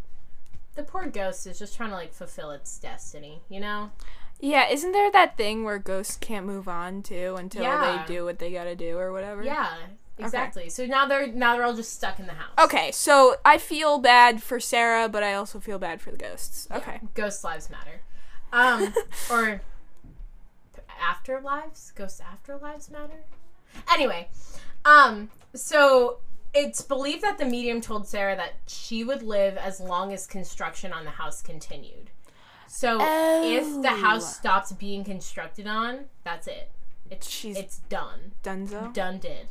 the 0.74 0.84
poor 0.84 1.06
ghost 1.06 1.46
is 1.46 1.58
just 1.58 1.76
trying 1.76 1.90
to 1.90 1.96
like 1.96 2.14
fulfill 2.14 2.50
its 2.52 2.78
destiny, 2.78 3.42
you 3.50 3.60
know? 3.60 3.90
yeah. 4.40 4.68
Isn't 4.70 4.92
there 4.92 5.12
that 5.12 5.36
thing 5.36 5.64
where 5.64 5.78
ghosts 5.78 6.16
can't 6.16 6.46
move 6.46 6.66
on 6.66 7.02
to 7.04 7.34
until 7.34 7.62
Yeah. 7.62 8.04
they 8.06 8.14
do 8.14 8.24
what 8.24 8.38
they 8.38 8.50
gotta 8.52 8.74
do 8.74 8.96
or 8.96 9.12
whatever? 9.12 9.42
Yeah, 9.44 9.68
exactly. 10.18 10.68
So 10.68 10.86
now 10.86 11.06
they're 11.06 11.26
now 11.26 11.54
they're 11.56 11.64
all 11.64 11.74
just 11.74 11.92
stuck 11.94 12.18
in 12.20 12.26
the 12.26 12.32
house. 12.34 12.52
Okay, 12.58 12.90
so 12.92 13.36
I 13.44 13.58
feel 13.58 13.98
bad 13.98 14.42
for 14.42 14.60
Sarah, 14.60 15.08
but 15.08 15.22
I 15.22 15.34
also 15.34 15.58
feel 15.60 15.78
bad 15.78 16.00
for 16.00 16.10
the 16.10 16.16
ghosts. 16.18 16.68
Okay. 16.70 17.00
Ghost 17.14 17.42
lives 17.44 17.70
matter. 17.70 18.00
Um 18.52 18.92
or 19.30 19.62
afterlives? 21.00 21.94
Ghost 21.94 22.20
afterlives 22.22 22.90
matter? 22.90 23.24
Anyway, 23.92 24.28
um 24.84 25.30
so 25.54 26.18
it's 26.54 26.82
believed 26.82 27.22
that 27.22 27.38
the 27.38 27.46
medium 27.46 27.80
told 27.80 28.06
Sarah 28.06 28.36
that 28.36 28.54
she 28.66 29.04
would 29.04 29.22
live 29.22 29.56
as 29.56 29.80
long 29.80 30.12
as 30.12 30.26
construction 30.26 30.92
on 30.92 31.04
the 31.04 31.10
house 31.12 31.40
continued. 31.40 32.10
So 32.68 32.98
if 33.00 33.64
the 33.82 33.90
Oh. 33.90 33.96
house 33.96 34.36
stops 34.36 34.72
being 34.72 35.04
constructed 35.04 35.66
on, 35.66 36.06
that's 36.24 36.46
it. 36.46 36.70
It's 37.10 37.28
She's 37.28 37.56
it's 37.56 37.78
done. 37.88 38.32
Dunzo. 38.42 38.92
Done 38.94 39.18
did. 39.18 39.48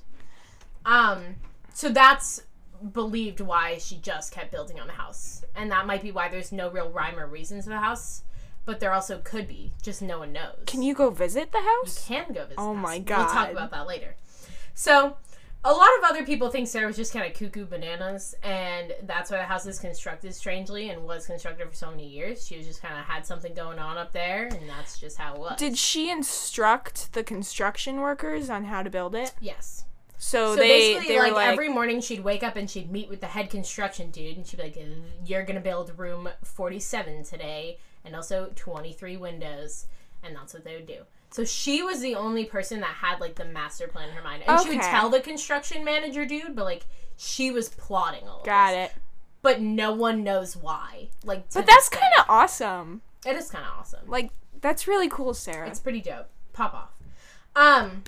Um 0.85 1.35
so 1.73 1.89
that's 1.89 2.43
believed 2.93 3.39
why 3.39 3.77
she 3.77 3.97
just 3.97 4.33
kept 4.33 4.51
building 4.51 4.79
on 4.79 4.87
the 4.87 4.93
house. 4.93 5.43
And 5.55 5.71
that 5.71 5.85
might 5.85 6.01
be 6.01 6.11
why 6.11 6.29
there's 6.29 6.51
no 6.51 6.69
real 6.69 6.89
rhyme 6.89 7.19
or 7.19 7.27
reason 7.27 7.61
to 7.61 7.69
the 7.69 7.79
house, 7.79 8.23
but 8.65 8.79
there 8.79 8.93
also 8.93 9.19
could 9.23 9.47
be, 9.47 9.71
just 9.81 10.01
no 10.01 10.19
one 10.19 10.31
knows. 10.31 10.57
Can 10.65 10.81
you 10.81 10.93
go 10.93 11.09
visit 11.09 11.51
the 11.51 11.61
house? 11.61 12.09
You 12.09 12.15
can 12.15 12.33
go 12.33 12.43
visit. 12.43 12.59
Oh 12.59 12.73
my 12.73 12.99
god. 12.99 13.25
We'll 13.25 13.33
talk 13.33 13.51
about 13.51 13.71
that 13.71 13.87
later. 13.87 14.15
So, 14.73 15.17
a 15.63 15.71
lot 15.71 15.89
of 15.99 16.09
other 16.09 16.25
people 16.25 16.49
think 16.49 16.67
Sarah 16.67 16.87
was 16.87 16.95
just 16.95 17.13
kind 17.13 17.23
of 17.29 17.37
cuckoo 17.37 17.65
bananas, 17.67 18.33
and 18.41 18.93
that's 19.03 19.29
why 19.29 19.37
the 19.37 19.43
house 19.43 19.67
is 19.67 19.77
constructed 19.77 20.33
strangely 20.33 20.89
and 20.89 21.03
was 21.03 21.27
constructed 21.27 21.69
for 21.69 21.75
so 21.75 21.91
many 21.91 22.07
years. 22.07 22.47
She 22.47 22.57
was 22.57 22.65
just 22.65 22.81
kind 22.81 22.97
of 22.97 23.05
had 23.05 23.27
something 23.27 23.53
going 23.53 23.77
on 23.77 23.95
up 23.95 24.11
there, 24.11 24.47
and 24.47 24.67
that's 24.67 24.99
just 24.99 25.17
how 25.17 25.35
it 25.35 25.39
was. 25.39 25.59
Did 25.59 25.77
she 25.77 26.09
instruct 26.09 27.13
the 27.13 27.23
construction 27.23 27.99
workers 27.99 28.49
on 28.49 28.65
how 28.65 28.81
to 28.81 28.89
build 28.89 29.13
it? 29.13 29.33
yes. 29.39 29.85
So, 30.23 30.53
So 30.53 30.61
they 30.61 30.67
basically, 30.67 31.15
they 31.15 31.19
like, 31.19 31.33
like, 31.33 31.47
every 31.47 31.67
morning, 31.67 31.99
she'd 31.99 32.23
wake 32.23 32.43
up 32.43 32.55
and 32.55 32.69
she'd 32.69 32.91
meet 32.91 33.09
with 33.09 33.21
the 33.21 33.25
head 33.27 33.49
construction 33.49 34.11
dude, 34.11 34.37
and 34.37 34.45
she'd 34.45 34.57
be 34.57 34.63
like, 34.63 34.77
"You're 35.25 35.41
gonna 35.43 35.59
build 35.59 35.97
room 35.97 36.29
47 36.43 37.23
today, 37.23 37.79
and 38.05 38.15
also 38.15 38.51
23 38.55 39.17
windows," 39.17 39.87
and 40.21 40.35
that's 40.35 40.53
what 40.53 40.63
they 40.63 40.75
would 40.75 40.85
do. 40.85 41.05
So 41.31 41.43
she 41.43 41.81
was 41.81 42.01
the 42.01 42.13
only 42.13 42.45
person 42.45 42.81
that 42.81 42.89
had 42.97 43.19
like 43.19 43.33
the 43.33 43.45
master 43.45 43.87
plan 43.87 44.09
in 44.09 44.15
her 44.15 44.21
mind, 44.21 44.43
and 44.45 44.61
she 44.61 44.69
would 44.69 44.81
tell 44.81 45.09
the 45.09 45.21
construction 45.21 45.83
manager 45.83 46.23
dude, 46.23 46.55
but 46.55 46.65
like 46.65 46.85
she 47.17 47.49
was 47.49 47.69
plotting 47.69 48.27
all. 48.27 48.43
Got 48.43 48.73
this. 48.73 48.91
it. 48.91 48.97
But 49.41 49.59
no 49.59 49.91
one 49.91 50.23
knows 50.23 50.55
why. 50.55 51.07
Like, 51.23 51.51
But 51.51 51.65
that's 51.65 51.89
kind 51.89 52.13
of 52.19 52.25
awesome. 52.29 53.01
it 53.25 53.35
is 53.35 53.49
kind 53.49 53.65
of 53.65 53.71
awesome. 53.79 54.07
Like 54.07 54.29
that's 54.61 54.87
really 54.87 55.09
cool, 55.09 55.33
Sarah. 55.33 55.67
It's 55.67 55.79
pretty 55.79 56.01
dope. 56.01 56.27
Pop 56.53 56.75
off. 56.75 56.91
Um, 57.55 58.03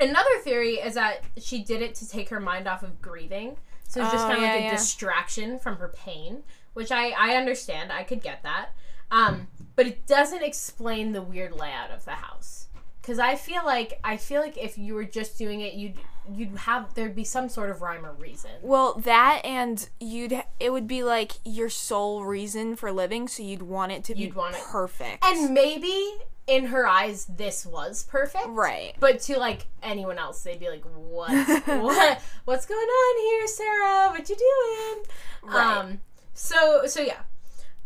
another 0.00 0.38
theory 0.44 0.74
is 0.74 0.94
that 0.94 1.22
she 1.38 1.62
did 1.62 1.82
it 1.82 1.94
to 1.96 2.08
take 2.08 2.28
her 2.30 2.40
mind 2.40 2.66
off 2.68 2.82
of 2.82 3.00
grieving. 3.02 3.56
So 3.88 4.02
it's 4.02 4.12
just 4.12 4.24
Oh, 4.26 4.28
kind 4.28 4.38
of 4.38 4.42
yeah, 4.42 4.52
like 4.52 4.60
a 4.60 4.64
yeah. 4.64 4.70
distraction 4.76 5.58
from 5.58 5.76
her 5.76 5.88
pain, 5.88 6.42
which 6.74 6.92
I 6.92 7.10
I 7.10 7.36
understand. 7.36 7.90
I 7.90 8.02
could 8.04 8.22
get 8.22 8.42
that. 8.42 8.70
Um, 9.10 9.48
but 9.76 9.86
it 9.86 10.06
doesn't 10.06 10.42
explain 10.42 11.12
the 11.12 11.22
weird 11.22 11.52
layout 11.54 11.90
of 11.90 12.04
the 12.04 12.10
house. 12.12 12.66
Cause 13.02 13.18
I 13.18 13.36
feel 13.36 13.62
like 13.64 13.98
I 14.04 14.18
feel 14.18 14.42
like 14.42 14.58
if 14.58 14.76
you 14.76 14.94
were 14.94 15.04
just 15.04 15.38
doing 15.38 15.62
it, 15.62 15.72
you'd 15.72 15.94
you'd 16.30 16.54
have 16.58 16.92
there'd 16.92 17.14
be 17.16 17.24
some 17.24 17.48
sort 17.48 17.70
of 17.70 17.80
rhyme 17.80 18.04
or 18.04 18.12
reason. 18.12 18.50
well, 18.60 18.92
that 19.04 19.40
and 19.44 19.88
you'd 19.98 20.42
it 20.60 20.70
would 20.70 20.86
be 20.86 21.02
like 21.02 21.32
your 21.46 21.70
sole 21.70 22.26
reason 22.26 22.76
for 22.76 22.92
living, 22.92 23.26
so 23.26 23.42
you'd 23.42 23.62
want 23.62 23.92
it 23.92 24.04
to 24.04 24.14
You'd 24.18 24.32
be 24.32 24.36
want 24.36 24.54
it- 24.56 24.62
perfect. 24.70 25.24
And 25.24 25.54
maybe 25.54 26.12
in 26.48 26.66
her 26.66 26.86
eyes, 26.86 27.26
this 27.26 27.64
was 27.66 28.04
perfect. 28.04 28.46
right. 28.48 28.94
But 28.98 29.20
to 29.22 29.38
like 29.38 29.66
anyone 29.82 30.18
else, 30.18 30.42
they'd 30.42 30.58
be 30.58 30.68
like, 30.68 30.84
"What? 30.96 31.30
what? 31.66 32.22
What's 32.44 32.66
going 32.66 32.80
on 32.80 33.20
here, 33.22 33.46
Sarah? 33.46 34.08
What 34.10 34.28
you 34.28 34.36
doing?" 34.36 35.04
Right. 35.42 35.76
Um. 35.76 36.00
So 36.34 36.86
so 36.86 37.00
yeah. 37.02 37.20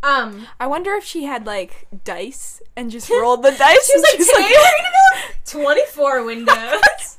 Um. 0.03 0.47
I 0.61 0.67
wonder 0.67 0.93
if 0.95 1.05
she 1.05 1.25
had 1.25 1.45
like 1.47 1.87
dice 2.05 2.63
and 2.77 2.91
just 2.91 3.11
rolled 3.11 3.43
the 3.43 3.51
dice. 3.51 3.91
She's 3.93 4.03
like, 4.03 4.17
she's 4.17 4.27
"Today 4.29 4.49
we're 4.51 4.77
gonna 4.79 4.95
build 5.13 5.65
twenty-four 5.65 6.25
windows." 6.25 7.19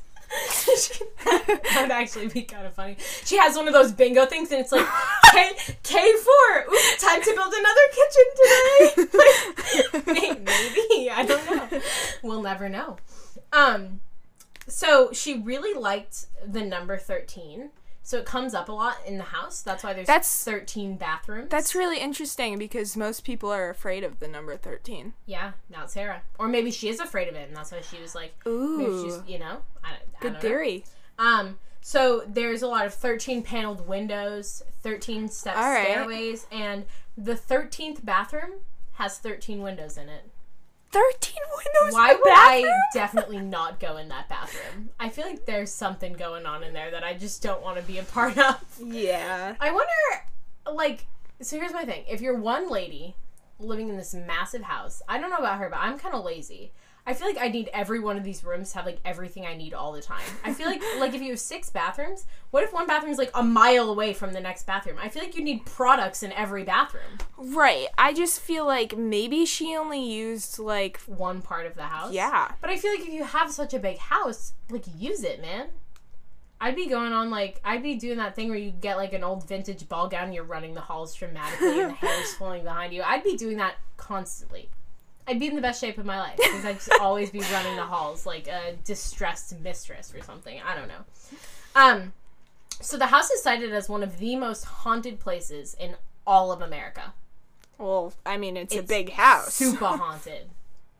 that 1.24 1.78
would 1.82 1.90
actually 1.90 2.28
be 2.28 2.42
kind 2.42 2.66
of 2.66 2.74
funny. 2.74 2.96
She 3.24 3.36
has 3.38 3.56
one 3.56 3.66
of 3.68 3.74
those 3.74 3.92
bingo 3.92 4.26
things, 4.26 4.50
and 4.52 4.60
it's 4.60 4.72
like 4.72 4.86
K 5.32 5.50
K 5.82 6.12
four. 6.12 6.64
Time 6.98 7.22
to 7.22 7.34
build 7.34 7.54
another 7.54 7.86
kitchen 7.94 9.12
today. 10.04 10.12
May- 10.12 10.38
Maybe 10.44 11.10
I 11.10 11.24
don't 11.26 11.72
know. 11.72 11.80
We'll 12.22 12.42
never 12.42 12.68
know. 12.68 12.96
Um, 13.52 14.00
so 14.66 15.12
she 15.12 15.38
really 15.40 15.78
liked 15.78 16.26
the 16.46 16.62
number 16.62 16.96
thirteen. 16.98 17.70
So 18.06 18.18
it 18.18 18.26
comes 18.26 18.52
up 18.54 18.68
a 18.68 18.72
lot 18.72 18.98
in 19.06 19.16
the 19.16 19.24
house. 19.24 19.62
That's 19.62 19.82
why 19.82 19.94
there's 19.94 20.06
That's- 20.06 20.44
thirteen 20.44 20.96
bathrooms. 20.96 21.48
That's 21.50 21.74
really 21.74 21.98
interesting 21.98 22.58
because 22.58 22.96
most 22.98 23.24
people 23.24 23.50
are 23.50 23.70
afraid 23.70 24.04
of 24.04 24.20
the 24.20 24.28
number 24.28 24.56
thirteen. 24.58 25.14
yeah, 25.24 25.52
not 25.70 25.90
Sarah, 25.90 26.22
or 26.38 26.46
maybe 26.46 26.70
she 26.70 26.88
is 26.90 27.00
afraid 27.00 27.28
of 27.28 27.34
it, 27.34 27.48
and 27.48 27.56
that's 27.56 27.72
why 27.72 27.80
she 27.80 27.98
was 28.00 28.14
like, 28.14 28.34
Ooh, 28.46 29.22
you 29.26 29.38
know, 29.38 29.62
I, 29.82 29.88
I 29.88 29.92
good 30.20 30.22
don't 30.22 30.32
know. 30.34 30.40
theory. 30.40 30.84
Um, 31.18 31.58
so 31.80 32.22
there's 32.26 32.62
a 32.62 32.66
lot 32.66 32.86
of 32.86 32.92
13 32.94 33.42
paneled 33.42 33.86
windows, 33.88 34.62
13 34.82 35.28
step 35.28 35.54
right. 35.56 35.84
stairways, 35.86 36.46
and 36.52 36.84
the 37.16 37.34
13th 37.34 38.04
bathroom 38.04 38.60
has 38.94 39.18
13 39.18 39.60
windows 39.62 39.96
in 39.98 40.08
it. 40.08 40.30
Thirteen 40.94 41.42
windows. 41.56 41.92
Why 41.92 42.14
would 42.14 42.22
I 42.24 42.64
definitely 42.94 43.40
not 43.40 43.80
go 43.80 43.96
in 43.96 44.08
that 44.10 44.28
bathroom? 44.28 44.90
I 45.00 45.08
feel 45.08 45.26
like 45.26 45.44
there's 45.44 45.72
something 45.72 46.12
going 46.12 46.46
on 46.46 46.62
in 46.62 46.72
there 46.72 46.92
that 46.92 47.02
I 47.02 47.14
just 47.14 47.42
don't 47.42 47.60
want 47.62 47.78
to 47.78 47.82
be 47.82 47.98
a 47.98 48.04
part 48.04 48.38
of. 48.38 48.64
Yeah. 48.80 49.56
I 49.58 49.72
wonder, 49.72 49.90
like, 50.72 51.06
so 51.40 51.56
here's 51.58 51.72
my 51.72 51.84
thing. 51.84 52.04
If 52.08 52.20
you're 52.20 52.38
one 52.38 52.70
lady 52.70 53.16
living 53.58 53.88
in 53.88 53.96
this 53.96 54.14
massive 54.14 54.62
house, 54.62 55.02
I 55.08 55.18
don't 55.18 55.30
know 55.30 55.38
about 55.38 55.58
her, 55.58 55.68
but 55.68 55.80
I'm 55.80 55.98
kind 55.98 56.14
of 56.14 56.24
lazy. 56.24 56.70
I 57.06 57.12
feel 57.12 57.26
like 57.26 57.36
I 57.38 57.48
need 57.48 57.68
every 57.74 58.00
one 58.00 58.16
of 58.16 58.24
these 58.24 58.42
rooms 58.42 58.70
to 58.70 58.78
have 58.78 58.86
like 58.86 58.98
everything 59.04 59.44
I 59.44 59.54
need 59.54 59.74
all 59.74 59.92
the 59.92 60.00
time. 60.00 60.22
I 60.42 60.54
feel 60.54 60.66
like 60.68 60.82
like 60.98 61.12
if 61.12 61.20
you 61.20 61.30
have 61.30 61.38
six 61.38 61.68
bathrooms, 61.68 62.24
what 62.50 62.62
if 62.62 62.72
one 62.72 62.86
bathroom 62.86 63.12
is 63.12 63.18
like 63.18 63.30
a 63.34 63.42
mile 63.42 63.90
away 63.90 64.14
from 64.14 64.32
the 64.32 64.40
next 64.40 64.66
bathroom? 64.66 64.96
I 64.98 65.10
feel 65.10 65.22
like 65.22 65.36
you 65.36 65.44
need 65.44 65.66
products 65.66 66.22
in 66.22 66.32
every 66.32 66.64
bathroom. 66.64 67.18
Right. 67.36 67.88
I 67.98 68.14
just 68.14 68.40
feel 68.40 68.64
like 68.66 68.96
maybe 68.96 69.44
she 69.44 69.76
only 69.76 70.02
used 70.02 70.58
like 70.58 70.98
One 71.02 71.42
part 71.42 71.66
of 71.66 71.74
the 71.74 71.82
house. 71.82 72.12
yeah. 72.14 72.52
But 72.62 72.70
I 72.70 72.76
feel 72.78 72.92
like 72.92 73.00
if 73.06 73.12
you 73.12 73.24
have 73.24 73.52
such 73.52 73.74
a 73.74 73.78
big 73.78 73.98
house, 73.98 74.54
like 74.70 74.84
use 74.98 75.24
it, 75.24 75.42
man. 75.42 75.66
I'd 76.58 76.76
be 76.76 76.86
going 76.86 77.12
on 77.12 77.28
like 77.28 77.60
I'd 77.64 77.82
be 77.82 77.96
doing 77.96 78.16
that 78.16 78.34
thing 78.34 78.48
where 78.48 78.56
you 78.56 78.70
get 78.70 78.96
like 78.96 79.12
an 79.12 79.22
old 79.22 79.46
vintage 79.46 79.86
ball 79.90 80.08
gown 80.08 80.24
and 80.24 80.34
you're 80.34 80.44
running 80.44 80.72
the 80.72 80.80
halls 80.80 81.14
dramatically 81.14 81.80
and 81.80 81.90
the 81.90 81.94
hair's 81.96 82.32
flowing 82.38 82.64
behind 82.64 82.94
you. 82.94 83.02
I'd 83.02 83.22
be 83.24 83.36
doing 83.36 83.58
that 83.58 83.74
constantly. 83.98 84.70
I'd 85.26 85.40
be 85.40 85.46
in 85.46 85.54
the 85.54 85.62
best 85.62 85.80
shape 85.80 85.98
of 85.98 86.04
my 86.04 86.18
life 86.18 86.36
because 86.36 86.64
I'd 86.64 86.74
just 86.76 86.92
always 87.00 87.30
be 87.30 87.40
running 87.40 87.76
the 87.76 87.84
halls 87.84 88.26
like 88.26 88.46
a 88.46 88.76
distressed 88.84 89.58
mistress 89.60 90.14
or 90.14 90.22
something. 90.22 90.60
I 90.66 90.74
don't 90.76 90.88
know. 90.88 91.04
Um, 91.74 92.12
so 92.80 92.96
the 92.96 93.06
house 93.06 93.30
is 93.30 93.42
cited 93.42 93.72
as 93.72 93.88
one 93.88 94.02
of 94.02 94.18
the 94.18 94.36
most 94.36 94.64
haunted 94.64 95.18
places 95.20 95.74
in 95.78 95.94
all 96.26 96.52
of 96.52 96.60
America. 96.60 97.14
Well, 97.78 98.12
I 98.24 98.36
mean, 98.36 98.56
it's, 98.56 98.74
a 98.76 98.82
big 98.82 99.10
house. 99.12 99.54
Super 99.54 99.86
haunted. 99.86 100.50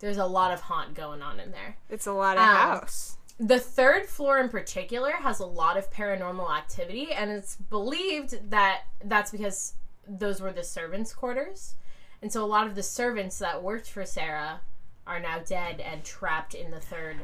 There's 0.01 0.17
a 0.17 0.27
lot 0.27 0.53
of 0.53 0.61
haunt 0.61 0.95
going 0.95 1.23
on 1.23 1.39
in 1.41 1.51
there. 1.53 1.77
It's 1.89 2.07
a 2.07 2.13
lot 2.13 2.37
of 2.37 2.43
Um, 2.43 2.57
house. 2.57 3.17
The 3.39 3.59
third 3.59 4.07
floor 4.07 4.39
in 4.39 4.49
particular 4.49 5.11
has 5.13 5.41
a 5.41 5.47
lot 5.47 5.77
of 5.77 5.91
paranormal 5.91 6.57
activity, 6.57 7.13
and 7.13 7.31
it's 7.31 7.57
believed 7.57 8.51
that 8.51 8.83
that's 9.05 9.31
because 9.31 9.75
those 10.07 10.41
were 10.41 10.53
the 10.53 10.63
servants' 10.63 11.13
quarters. 11.13 11.75
And 12.25 12.33
so 12.33 12.43
a 12.43 12.47
lot 12.47 12.67
of 12.67 12.75
the 12.75 12.83
servants 12.83 13.39
that 13.41 13.63
worked 13.63 13.87
for 13.91 14.07
Sarah 14.07 14.63
are 15.07 15.21
now 15.21 15.41
dead 15.41 15.79
and 15.79 16.03
trapped 16.03 16.55
in 16.55 16.71
the 16.71 16.81
third 16.81 17.17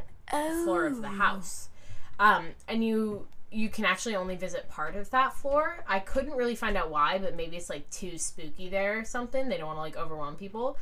floor 0.62 0.84
of 0.84 1.00
the 1.00 1.08
house. 1.08 1.70
Um, 2.18 2.48
and 2.68 2.84
you 2.84 3.26
you 3.50 3.70
can 3.70 3.86
actually 3.86 4.14
only 4.14 4.36
visit 4.36 4.68
part 4.68 4.94
of 4.96 5.08
that 5.08 5.32
floor. 5.32 5.82
I 5.88 6.00
couldn't 6.00 6.34
really 6.34 6.54
find 6.54 6.76
out 6.76 6.90
why, 6.90 7.16
but 7.16 7.34
maybe 7.34 7.56
it's 7.56 7.70
like 7.70 7.88
too 7.88 8.18
spooky 8.18 8.68
there 8.68 8.98
or 8.98 9.04
something. 9.06 9.48
They 9.48 9.56
don't 9.56 9.68
want 9.68 9.78
to 9.78 9.80
like 9.80 9.96
overwhelm 9.96 10.36
people. 10.36 10.76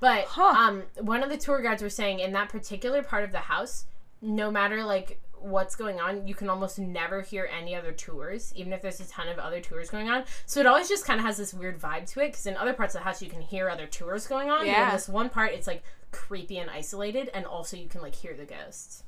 But 0.00 0.26
Huh. 0.26 0.54
um, 0.56 0.84
one 1.00 1.24
of 1.24 1.28
the 1.28 1.36
tour 1.36 1.60
guides 1.60 1.82
were 1.82 1.90
saying 1.90 2.20
in 2.20 2.30
that 2.34 2.50
particular 2.50 3.02
part 3.02 3.24
of 3.24 3.32
the 3.32 3.38
house, 3.40 3.86
no 4.22 4.52
matter 4.52 4.84
like 4.84 5.20
what's 5.44 5.76
going 5.76 6.00
on, 6.00 6.26
you 6.26 6.34
can 6.34 6.48
almost 6.48 6.78
never 6.78 7.20
hear 7.20 7.48
any 7.56 7.74
other 7.76 7.92
tours, 7.92 8.52
even 8.56 8.72
if 8.72 8.80
there's 8.82 9.00
a 9.00 9.06
ton 9.08 9.28
of 9.28 9.38
other 9.38 9.60
tours 9.60 9.90
going 9.90 10.08
on. 10.08 10.24
So 10.46 10.60
it 10.60 10.66
always 10.66 10.88
just 10.88 11.04
kind 11.04 11.20
of 11.20 11.26
has 11.26 11.36
this 11.36 11.52
weird 11.52 11.78
vibe 11.80 12.10
to 12.12 12.20
it. 12.20 12.28
Because 12.32 12.46
in 12.46 12.56
other 12.56 12.72
parts 12.72 12.94
of 12.94 13.00
the 13.00 13.04
house, 13.04 13.20
you 13.22 13.28
can 13.28 13.42
hear 13.42 13.68
other 13.68 13.86
tours 13.86 14.26
going 14.26 14.50
on. 14.50 14.60
But 14.60 14.66
Yeah. 14.68 14.88
in 14.88 14.94
this 14.94 15.08
one 15.08 15.28
part, 15.28 15.52
it's 15.52 15.66
like 15.66 15.82
creepy 16.12 16.58
and 16.58 16.70
isolated, 16.70 17.28
and 17.34 17.44
also 17.46 17.76
you 17.76 17.88
can 17.88 18.00
like 18.00 18.14
hear 18.14 18.34
the 18.34 18.44
ghosts. 18.46 19.04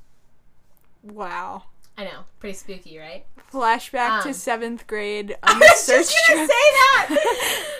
Wow. 1.02 1.64
I 1.98 2.04
know, 2.04 2.24
pretty 2.40 2.54
spooky, 2.54 2.98
right? 2.98 3.24
Flashback 3.50 4.10
Um, 4.18 4.22
to 4.24 4.34
seventh 4.34 4.86
grade. 4.86 5.36
I 5.42 5.54
was 5.58 5.86
just 5.86 6.14
gonna 6.28 6.46
trip. 6.46 6.50
say 6.50 6.72
that. 6.74 7.06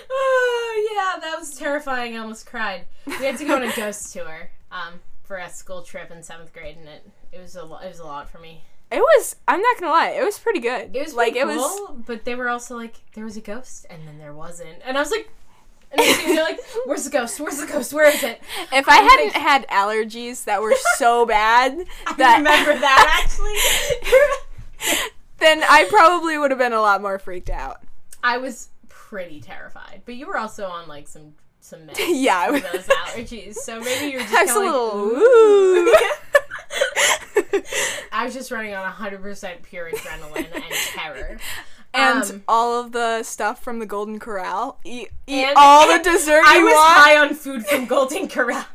oh 0.11 0.91
yeah, 0.95 1.19
that 1.19 1.37
was 1.37 1.55
terrifying. 1.55 2.15
I 2.15 2.21
almost 2.21 2.45
cried. 2.47 2.87
We 3.05 3.13
had 3.13 3.37
to 3.37 3.45
go 3.45 3.55
on 3.57 3.63
a 3.63 3.71
ghost 3.75 4.11
tour 4.13 4.49
um, 4.71 4.99
for 5.23 5.37
a 5.37 5.49
school 5.51 5.83
trip 5.83 6.09
in 6.09 6.23
seventh 6.23 6.51
grade, 6.53 6.77
and 6.77 6.87
it 6.87 7.05
it 7.31 7.39
was 7.41 7.55
a 7.55 7.63
lo- 7.63 7.79
it 7.79 7.87
was 7.87 7.99
a 7.99 8.05
lot 8.05 8.29
for 8.29 8.39
me. 8.39 8.61
It 8.91 8.99
was. 8.99 9.35
I'm 9.47 9.61
not 9.61 9.79
gonna 9.79 9.91
lie. 9.91 10.09
It 10.11 10.23
was 10.23 10.39
pretty 10.39 10.59
good. 10.59 10.95
It 10.95 11.03
was 11.03 11.13
like 11.13 11.33
pretty 11.33 11.51
it 11.51 11.57
was. 11.57 11.91
but 12.05 12.23
they 12.25 12.35
were 12.35 12.47
also 12.49 12.75
like 12.77 12.95
there 13.13 13.25
was 13.25 13.35
a 13.37 13.41
ghost, 13.41 13.85
and 13.89 14.07
then 14.07 14.17
there 14.17 14.33
wasn't, 14.33 14.77
and 14.85 14.97
I 14.97 15.01
was 15.01 15.11
like. 15.11 15.29
And 15.89 16.01
they're 16.01 16.43
like, 16.43 16.59
"Where's 16.85 17.05
the 17.05 17.09
ghost? 17.09 17.39
Where's 17.39 17.59
the 17.59 17.65
ghost? 17.65 17.93
Where 17.93 18.09
is 18.13 18.21
it?" 18.21 18.41
If 18.73 18.89
I 18.89 18.95
hadn't 18.97 19.31
had 19.41 19.65
allergies 19.69 20.43
that 20.43 20.61
were 20.61 20.73
so 20.97 21.25
bad 21.37 21.77
I 22.05 22.13
that 22.15 22.37
remember 22.39 22.77
that 22.77 23.23
actually. 23.23 24.97
then 25.39 25.63
I 25.63 25.85
probably 25.89 26.37
would 26.37 26.51
have 26.51 26.57
been 26.59 26.73
a 26.73 26.81
lot 26.81 27.01
more 27.01 27.17
freaked 27.19 27.49
out. 27.49 27.81
I 28.21 28.37
was 28.37 28.67
pretty 28.89 29.39
terrified, 29.39 30.01
but 30.05 30.15
you 30.15 30.27
were 30.27 30.37
also 30.37 30.65
on 30.65 30.89
like 30.89 31.07
some 31.07 31.35
some 31.61 31.79
meds 31.87 31.95
Yeah, 32.09 32.37
I 32.49 32.59
for 32.59 32.77
those 32.77 32.87
allergies, 32.87 33.53
so 33.55 33.79
maybe 33.79 34.11
you're 34.11 34.19
just 34.21 34.33
I 34.33 34.41
was 34.43 34.51
a 34.51 34.59
like, 34.59 34.65
little 34.65 34.91
"Ooh." 34.93 35.15
ooh. 35.15 35.93
I 38.27 38.29
was 38.29 38.35
just 38.35 38.51
running 38.51 38.73
on 38.73 38.91
100% 38.91 39.63
pure 39.63 39.89
adrenaline 39.89 40.53
and 40.53 40.63
terror. 40.93 41.37
and 41.93 42.23
Um, 42.25 42.43
all 42.45 42.77
of 42.77 42.91
the 42.91 43.23
stuff 43.23 43.63
from 43.63 43.79
the 43.79 43.85
Golden 43.85 44.19
Corral. 44.19 44.81
Eat, 44.83 45.11
eat 45.27 45.45
And- 45.45 45.53
all 45.55 45.87
the 45.87 46.03
dessert 46.11 46.41
I 46.45 46.61
was 46.61 46.73
want. 46.73 46.93
high 46.97 47.17
on 47.19 47.33
food 47.35 47.65
from 47.65 47.85
Golden 47.95 48.27
Corral. 48.27 48.65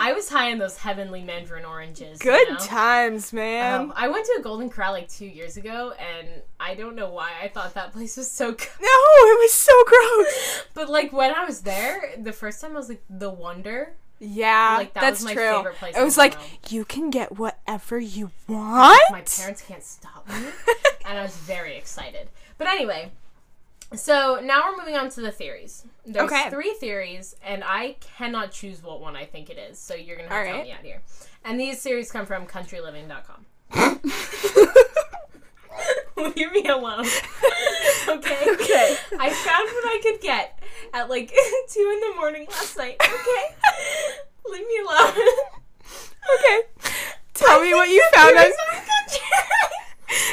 I 0.00 0.12
was 0.12 0.28
high 0.28 0.50
on 0.50 0.58
those 0.58 0.76
heavenly 0.78 1.22
mandarin 1.22 1.64
oranges. 1.64 2.18
you 2.24 2.32
Good 2.32 2.48
know? 2.48 2.56
times, 2.56 3.32
man. 3.32 3.80
Um, 3.80 3.92
I 3.94 4.08
went 4.08 4.26
to 4.26 4.36
a 4.40 4.42
Golden 4.42 4.68
Corral 4.68 4.90
like 4.90 5.08
two 5.08 5.26
years 5.26 5.56
ago, 5.56 5.92
and 5.92 6.26
I 6.58 6.74
don't 6.74 6.96
know 6.96 7.10
why 7.10 7.30
I 7.40 7.46
thought 7.46 7.74
that 7.74 7.92
place 7.92 8.16
was 8.16 8.28
so 8.28 8.50
good. 8.50 8.68
no, 8.80 8.88
it 8.88 9.38
was 9.38 9.52
so 9.52 9.84
gross. 9.86 10.64
But 10.74 10.88
like 10.90 11.12
when 11.12 11.32
I 11.32 11.44
was 11.44 11.60
there, 11.60 12.10
the 12.18 12.32
first 12.32 12.60
time 12.60 12.72
I 12.72 12.78
was 12.78 12.88
like 12.88 13.04
the 13.08 13.30
wonder. 13.30 13.92
Yeah, 14.24 14.76
Like, 14.78 14.94
that 14.94 15.00
that's 15.00 15.18
was 15.20 15.24
my 15.24 15.34
true. 15.34 15.56
favorite 15.56 15.74
place 15.74 15.96
it 15.96 16.02
was 16.02 16.16
like 16.16 16.34
you 16.70 16.84
can 16.84 17.10
get 17.10 17.36
whatever 17.38 17.98
you 17.98 18.30
want. 18.48 19.00
My 19.10 19.22
parents 19.22 19.62
can't 19.66 19.82
stop 19.82 20.28
me, 20.28 20.34
and 21.04 21.18
I 21.18 21.22
was 21.22 21.36
very 21.38 21.76
excited. 21.76 22.28
But 22.56 22.68
anyway, 22.68 23.10
so 23.94 24.38
now 24.40 24.62
we're 24.70 24.76
moving 24.78 24.96
on 24.96 25.08
to 25.10 25.20
the 25.20 25.32
theories. 25.32 25.84
There's 26.06 26.30
Okay. 26.30 26.48
three 26.50 26.72
theories, 26.74 27.34
and 27.44 27.64
I 27.64 27.96
cannot 28.16 28.52
choose 28.52 28.80
what 28.80 29.00
one 29.00 29.16
I 29.16 29.24
think 29.24 29.50
it 29.50 29.58
is. 29.58 29.78
So 29.78 29.94
you're 29.94 30.16
gonna 30.16 30.28
have 30.28 30.46
to 30.46 30.52
help 30.52 30.64
me 30.66 30.72
out 30.72 30.82
here. 30.84 31.02
And 31.44 31.58
these 31.60 31.82
theories 31.82 32.12
come 32.12 32.24
from 32.24 32.46
CountryLiving.com. 32.46 33.46
Leave 36.16 36.52
me 36.52 36.66
alone. 36.68 37.06
okay. 38.08 38.38
Okay. 38.52 38.96
I 39.18 39.30
found 39.30 39.68
what 39.68 39.84
I 39.84 40.00
could 40.02 40.20
get 40.20 40.58
at 40.92 41.08
like 41.08 41.28
two 41.68 41.90
in 41.92 42.00
the 42.00 42.16
morning 42.16 42.46
last 42.50 42.76
night. 42.76 42.96
Okay. 43.00 43.54
Leave 44.50 44.66
me 44.66 44.78
alone. 44.86 45.12
okay, 46.34 46.60
tell 47.34 47.60
me 47.62 47.72
what 47.74 47.88
you 47.88 48.04
found 48.14 48.36
on 48.36 48.44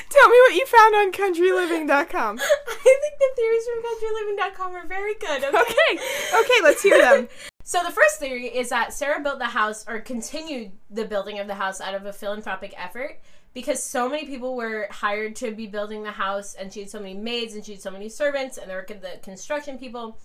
Tell 0.10 0.28
me 0.28 0.38
what 0.47 0.56
you 0.56 0.65
found 0.65 0.95
on 0.95 1.12
CountryLiving.com. 1.12 2.39
I 2.39 2.99
think 3.02 3.19
the 3.19 3.30
theories 3.36 3.63
from 3.65 3.84
CountryLiving.com 3.86 4.75
are 4.75 4.88
very 4.88 5.13
good. 5.15 5.43
Okay. 5.43 5.56
Okay, 5.56 5.99
okay, 6.34 6.63
let's 6.63 6.82
hear 6.82 6.97
them. 6.97 7.30
So 7.63 7.84
the 7.84 7.91
first 7.91 8.19
theory 8.19 8.47
is 8.47 8.69
that 8.69 8.93
Sarah 8.93 9.21
built 9.21 9.38
the 9.38 9.45
house 9.45 9.86
or 9.88 9.99
continued 9.99 10.71
the 10.89 11.06
building 11.06 11.39
of 11.39 11.47
the 11.47 11.54
house 11.54 11.80
out 11.80 11.93
of 11.93 12.06
a 12.06 12.12
philanthropic 12.12 12.73
effort 12.75 13.19
because 13.53 13.81
so 13.81 14.07
many 14.07 14.25
people 14.25 14.55
were 14.55 14.88
hired 14.91 15.35
to 15.38 15.51
be 15.51 15.67
building 15.67 16.03
the 16.03 16.12
house 16.12 16.53
and 16.55 16.71
she 16.71 16.81
had 16.81 16.89
so 16.89 16.99
many 16.99 17.13
maids 17.13 17.55
and 17.55 17.65
she 17.65 17.73
had 17.73 17.81
so 17.81 17.91
many 17.91 18.09
servants 18.09 18.57
and 18.57 18.69
there 18.69 18.77
were 18.77 18.95
the 18.95 19.19
construction 19.21 19.77
people. 19.77 20.17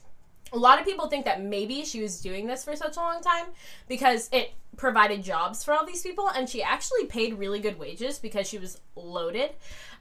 A 0.52 0.58
lot 0.58 0.78
of 0.78 0.84
people 0.84 1.08
think 1.08 1.24
that 1.24 1.42
maybe 1.42 1.84
she 1.84 2.02
was 2.02 2.20
doing 2.20 2.46
this 2.46 2.64
for 2.64 2.76
such 2.76 2.96
a 2.96 3.00
long 3.00 3.22
time 3.22 3.46
because 3.88 4.28
it 4.32 4.52
provided 4.76 5.22
jobs 5.22 5.64
for 5.64 5.72
all 5.72 5.86
these 5.86 6.02
people 6.02 6.28
and 6.28 6.48
she 6.48 6.62
actually 6.62 7.06
paid 7.06 7.34
really 7.34 7.60
good 7.60 7.78
wages 7.78 8.18
because 8.18 8.48
she 8.48 8.58
was 8.58 8.80
loaded. 8.94 9.50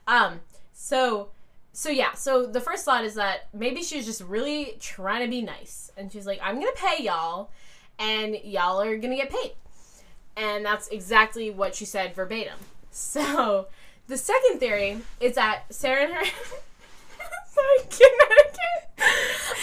Um 0.06 0.40
so 0.72 1.30
so 1.72 1.90
yeah, 1.90 2.12
so 2.12 2.46
the 2.46 2.60
first 2.60 2.84
thought 2.84 3.04
is 3.04 3.14
that 3.14 3.48
maybe 3.52 3.82
she 3.82 3.96
was 3.96 4.06
just 4.06 4.22
really 4.22 4.76
trying 4.78 5.22
to 5.22 5.28
be 5.28 5.42
nice. 5.42 5.90
And 5.96 6.12
she's 6.12 6.26
like, 6.26 6.38
I'm 6.40 6.56
gonna 6.56 6.70
pay 6.76 7.02
y'all 7.02 7.50
and 7.98 8.36
y'all 8.44 8.80
are 8.80 8.96
gonna 8.96 9.16
get 9.16 9.30
paid. 9.30 9.54
And 10.36 10.64
that's 10.64 10.88
exactly 10.88 11.50
what 11.50 11.74
she 11.74 11.84
said 11.84 12.14
verbatim. 12.14 12.58
So 12.94 13.66
the 14.06 14.16
second 14.16 14.60
theory 14.60 15.00
is 15.18 15.34
that 15.34 15.64
Sarah 15.70 16.04
and 16.04 16.14
her 16.14 16.24
Sorry, 17.50 17.78
Connecticut. 17.90 19.10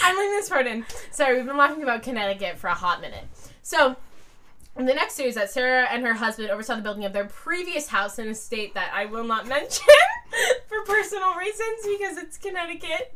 I'm 0.02 0.16
leaving 0.18 0.32
this 0.32 0.50
part 0.50 0.66
in. 0.66 0.84
Sorry, 1.10 1.36
we've 1.36 1.46
been 1.46 1.56
laughing 1.56 1.82
about 1.82 2.02
Connecticut 2.02 2.58
for 2.58 2.68
a 2.68 2.74
hot 2.74 3.00
minute. 3.00 3.24
So 3.62 3.96
in 4.76 4.86
the 4.86 4.94
next 4.94 5.14
series, 5.14 5.34
that 5.34 5.50
Sarah 5.50 5.86
and 5.90 6.04
her 6.04 6.14
husband 6.14 6.50
oversaw 6.50 6.76
the 6.76 6.82
building 6.82 7.04
of 7.04 7.12
their 7.12 7.26
previous 7.26 7.88
house 7.88 8.18
in 8.18 8.28
a 8.28 8.34
state 8.34 8.74
that 8.74 8.90
I 8.94 9.04
will 9.06 9.24
not 9.24 9.46
mention 9.48 9.84
for 10.66 10.82
personal 10.86 11.34
reasons 11.34 11.78
because 11.98 12.16
it's 12.18 12.38
Connecticut. 12.38 13.14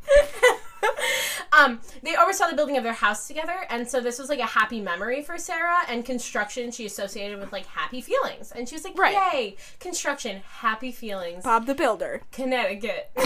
um, 1.58 1.80
they 2.02 2.14
oversaw 2.16 2.48
the 2.48 2.56
building 2.56 2.76
of 2.76 2.84
their 2.84 2.92
house 2.92 3.26
together, 3.26 3.66
and 3.70 3.88
so 3.88 4.00
this 4.00 4.18
was 4.18 4.28
like 4.28 4.38
a 4.38 4.46
happy 4.46 4.80
memory 4.80 5.22
for 5.22 5.38
Sarah. 5.38 5.78
And 5.88 6.04
construction, 6.04 6.70
she 6.70 6.84
associated 6.84 7.38
with 7.40 7.52
like 7.52 7.66
happy 7.66 8.00
feelings, 8.02 8.52
and 8.52 8.68
she 8.68 8.74
was 8.74 8.84
like, 8.84 8.98
Right. 8.98 9.16
"Yay, 9.32 9.56
construction, 9.80 10.42
happy 10.58 10.92
feelings." 10.92 11.44
Bob 11.44 11.64
the 11.66 11.74
Builder. 11.74 12.20
Connecticut. 12.32 13.10
um, 13.16 13.24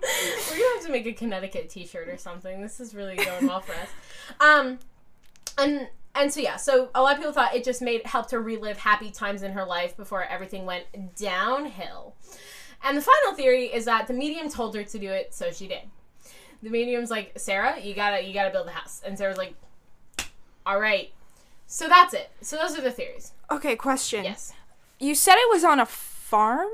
we're 0.00 0.56
gonna 0.58 0.74
have 0.76 0.84
to 0.86 0.90
make 0.90 1.06
a 1.06 1.12
Connecticut 1.12 1.68
T-shirt 1.70 2.08
or 2.08 2.16
something. 2.16 2.60
This 2.62 2.78
is 2.78 2.94
really 2.94 3.16
going 3.16 3.46
well 3.48 3.60
for 3.60 3.72
us. 3.72 3.88
Um, 4.40 4.78
and 5.58 5.88
and 6.16 6.32
so 6.32 6.40
yeah, 6.40 6.56
so 6.56 6.90
a 6.94 7.02
lot 7.02 7.12
of 7.12 7.18
people 7.18 7.32
thought 7.32 7.54
it 7.54 7.64
just 7.64 7.80
made 7.82 8.04
helped 8.06 8.30
her 8.30 8.40
relive 8.40 8.78
happy 8.78 9.10
times 9.10 9.42
in 9.42 9.52
her 9.52 9.64
life 9.64 9.96
before 9.96 10.24
everything 10.24 10.64
went 10.66 10.84
downhill. 11.16 12.14
And 12.82 12.96
the 12.96 13.02
final 13.02 13.34
theory 13.34 13.66
is 13.66 13.84
that 13.86 14.06
the 14.06 14.14
medium 14.14 14.48
told 14.48 14.74
her 14.76 14.84
to 14.84 14.98
do 14.98 15.10
it, 15.10 15.34
so 15.34 15.50
she 15.50 15.66
did. 15.66 15.82
The 16.62 16.70
medium's 16.70 17.10
like, 17.10 17.32
Sarah, 17.36 17.78
you 17.80 17.94
gotta 17.94 18.22
you 18.24 18.32
gotta 18.34 18.50
build 18.50 18.66
a 18.68 18.72
house, 18.72 19.02
and 19.04 19.16
Sarah's 19.16 19.38
like, 19.38 19.54
all 20.64 20.80
right. 20.80 21.12
So 21.66 21.88
that's 21.88 22.14
it. 22.14 22.30
So 22.42 22.56
those 22.56 22.78
are 22.78 22.80
the 22.82 22.90
theories. 22.92 23.32
Okay, 23.50 23.76
question. 23.76 24.24
Yes. 24.24 24.52
You 25.00 25.14
said 25.14 25.34
it 25.34 25.48
was 25.50 25.64
on 25.64 25.80
a 25.80 25.86
farm, 25.86 26.68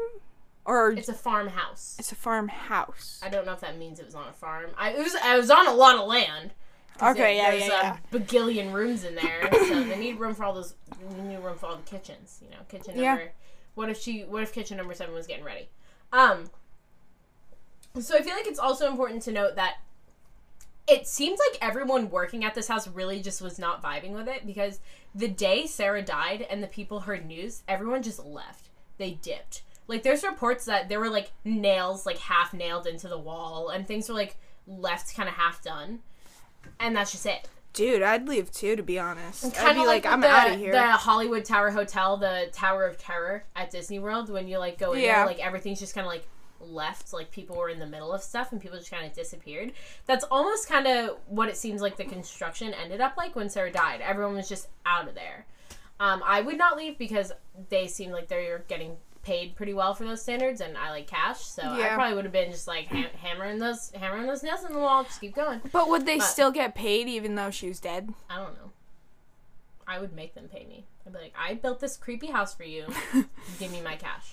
or 0.65 0.93
It's 0.93 1.09
a 1.09 1.15
farmhouse. 1.15 1.97
it's 1.99 2.13
a 2.13 2.15
farmhouse. 2.15 3.21
I 3.23 3.29
don't 3.29 3.45
know 3.47 3.53
if 3.53 3.61
that 3.61 3.79
means 3.79 3.99
it 4.01 4.07
was 4.07 4.15
on 4.15 4.29
a 4.29 4.33
farm. 4.33 4.71
I 4.77 4.91
it 4.91 4.99
was 4.99 5.15
I 5.17 5.37
was 5.37 5.51
on 5.51 5.67
a 5.67 5.73
lot 5.75 5.97
of 5.97 6.07
land. 6.07 6.53
Okay, 7.01 7.37
yeah, 7.37 7.51
there's 7.51 7.67
yeah, 7.69 7.97
a 7.97 8.17
bagillion 8.17 8.73
rooms 8.73 9.05
in 9.05 9.15
there, 9.15 9.49
so 9.53 9.83
they 9.85 9.99
need 9.99 10.19
room 10.19 10.35
for 10.35 10.45
all 10.45 10.53
those. 10.53 10.75
They 11.17 11.23
need 11.23 11.39
room 11.39 11.57
for 11.57 11.67
all 11.67 11.77
the 11.77 11.83
kitchens. 11.83 12.39
You 12.43 12.51
know, 12.51 12.59
kitchen 12.69 12.97
Yeah. 12.97 13.15
number. 13.15 13.33
What 13.75 13.89
if 13.89 14.01
she? 14.01 14.21
What 14.23 14.43
if 14.43 14.53
kitchen 14.53 14.77
number 14.77 14.95
seven 14.95 15.15
was 15.15 15.27
getting 15.27 15.45
ready? 15.45 15.69
Um. 16.13 16.51
So 18.01 18.17
I 18.17 18.23
feel 18.23 18.35
like 18.35 18.47
it's 18.47 18.59
also 18.59 18.89
important 18.89 19.23
to 19.23 19.33
note 19.33 19.57
that 19.57 19.77
it 20.89 21.07
seems 21.07 21.39
like 21.51 21.59
everyone 21.63 22.11
working 22.11 22.45
at 22.45 22.55
this 22.55 22.69
house 22.69 22.89
really 22.89 23.21
just 23.21 23.41
was 23.41 23.59
not 23.59 23.83
vibing 23.83 24.13
with 24.13 24.29
it 24.29 24.47
because 24.47 24.81
the 25.15 25.29
day 25.29 25.67
Sarah 25.67 26.03
died 26.03 26.43
and 26.51 26.63
the 26.63 26.67
people 26.67 27.01
heard 27.01 27.27
news, 27.27 27.63
everyone 27.69 28.03
just 28.03 28.25
left. 28.25 28.69
They 28.99 29.13
dipped. 29.23 29.63
Like 29.89 30.03
there's 30.03 30.23
reports 30.23 30.65
that 30.67 30.89
there 30.89 31.01
were 31.01 31.11
like 31.11 31.33
nails 31.45 32.07
like 32.07 32.19
half 32.19 32.53
nailed 32.55 32.87
into 32.87 33.09
the 33.09 33.19
wall 33.19 33.69
and 33.69 33.87
things 33.87 34.09
were 34.09 34.15
like 34.15 34.37
left 34.67 35.15
kind 35.15 35.29
of 35.29 35.35
half 35.35 35.63
done. 35.63 36.01
And 36.81 36.97
that's 36.97 37.13
just 37.13 37.27
it. 37.27 37.49
Dude, 37.73 38.03
I'd 38.03 38.29
leave 38.29 38.51
too, 38.53 38.77
to 38.77 38.83
be 38.83 38.99
honest. 38.99 39.45
I'd 39.59 39.73
be 39.75 39.79
like, 39.79 40.05
like, 40.05 40.07
I'm 40.07 40.23
out 40.25 40.51
of 40.51 40.59
here. 40.59 40.73
The 40.73 40.83
Hollywood 40.93 41.45
Tower 41.45 41.71
Hotel, 41.71 42.19
the 42.19 42.49
Tower 42.53 42.85
of 42.85 42.99
Terror 42.99 43.45
at 43.57 43.71
Disney 43.71 43.99
World, 43.99 44.29
when 44.29 44.47
you 44.47 44.59
like 44.59 44.79
go 44.79 44.93
in 44.93 45.01
Yeah. 45.01 45.19
there, 45.19 45.27
like 45.27 45.39
everything's 45.39 45.81
just 45.81 45.95
kind 45.95 46.07
of 46.07 46.13
like 46.13 46.27
left, 46.61 47.13
like 47.15 47.31
people 47.31 47.57
were 47.57 47.71
in 47.71 47.79
the 47.79 47.87
middle 47.87 48.13
of 48.13 48.23
stuff 48.23 48.53
and 48.53 48.61
people 48.61 48.77
just 48.79 48.91
kind 48.91 49.07
of 49.07 49.15
disappeared. 49.15 49.73
That's 50.07 50.25
almost 50.31 50.69
kind 50.69 50.87
of 50.87 51.17
what 51.29 51.49
it 51.49 51.57
seems 51.57 51.81
like 51.81 51.97
the 51.97 52.05
construction 52.05 52.75
ended 52.75 53.01
up 53.01 53.17
like 53.17 53.35
when 53.35 53.49
Sarah 53.49 53.73
died. 53.73 54.01
Everyone 54.03 54.35
was 54.37 54.49
just 54.51 54.69
out 54.85 55.09
of 55.09 55.15
there. 55.15 55.47
Um, 55.99 56.23
I 56.27 56.41
would 56.43 56.59
not 56.59 56.77
leave 56.77 56.99
because 56.99 57.33
they 57.71 57.87
seem 57.87 58.11
like 58.11 58.29
they're 58.29 58.65
getting 58.69 58.97
paid 59.23 59.55
pretty 59.55 59.73
well 59.75 59.95
for 59.95 60.05
those 60.05 60.21
standards, 60.23 60.61
and 60.61 60.77
I 60.77 60.91
like 60.91 61.07
cash, 61.07 61.41
so 61.41 61.63
I 61.63 61.91
probably 61.95 62.15
would 62.15 62.25
have 62.25 62.33
been 62.33 62.51
just 62.51 62.67
like 62.67 62.87
ham- 62.87 63.11
hammering 63.21 63.59
those 63.59 63.91
hammering 63.95 64.27
those 64.27 64.43
nails 64.43 64.65
in 64.65 64.73
the 64.73 64.79
wall. 64.79 65.05
Just 65.05 65.21
keep 65.21 65.35
going. 65.35 65.61
but 65.73 65.89
would 65.89 66.07
they 66.07 66.19
but- 66.19 66.25
still 66.27 66.51
get 66.51 66.75
paid 66.75 67.09
even 67.09 67.35
though 67.35 67.51
she 67.51 67.69
was 67.69 67.81
dead? 67.81 68.13
I 68.29 68.37
don't 68.37 68.55
know. 68.55 68.71
I 69.87 69.99
would 70.01 70.13
make 70.15 70.35
them 70.35 70.49
pay 70.49 70.65
me. 70.67 70.85
I'd 71.07 71.13
be 71.13 71.19
like, 71.19 71.35
I 71.39 71.55
built 71.55 71.81
this 71.81 71.97
creepy 71.97 72.29
house 72.29 72.55
for 72.55 72.63
you. 72.65 72.87
Give 73.59 73.71
me 73.73 73.81
my 73.81 73.97
cash. 73.97 74.33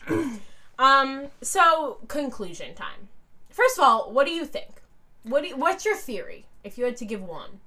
um. 0.78 1.28
So 1.42 1.98
conclusion 2.08 2.76
time. 2.76 3.10
First 3.50 3.78
of 3.78 3.84
all, 3.84 4.12
what 4.12 4.26
do 4.28 4.32
you 4.32 4.46
think? 4.46 4.82
What 5.24 5.42
do 5.44 5.50
you, 5.50 5.58
What's 5.58 5.86
your 5.86 5.96
theory? 5.96 6.46
If 6.64 6.78
you 6.78 6.86
had 6.86 6.98
to 6.98 7.06
give 7.06 7.22
one, 7.22 7.60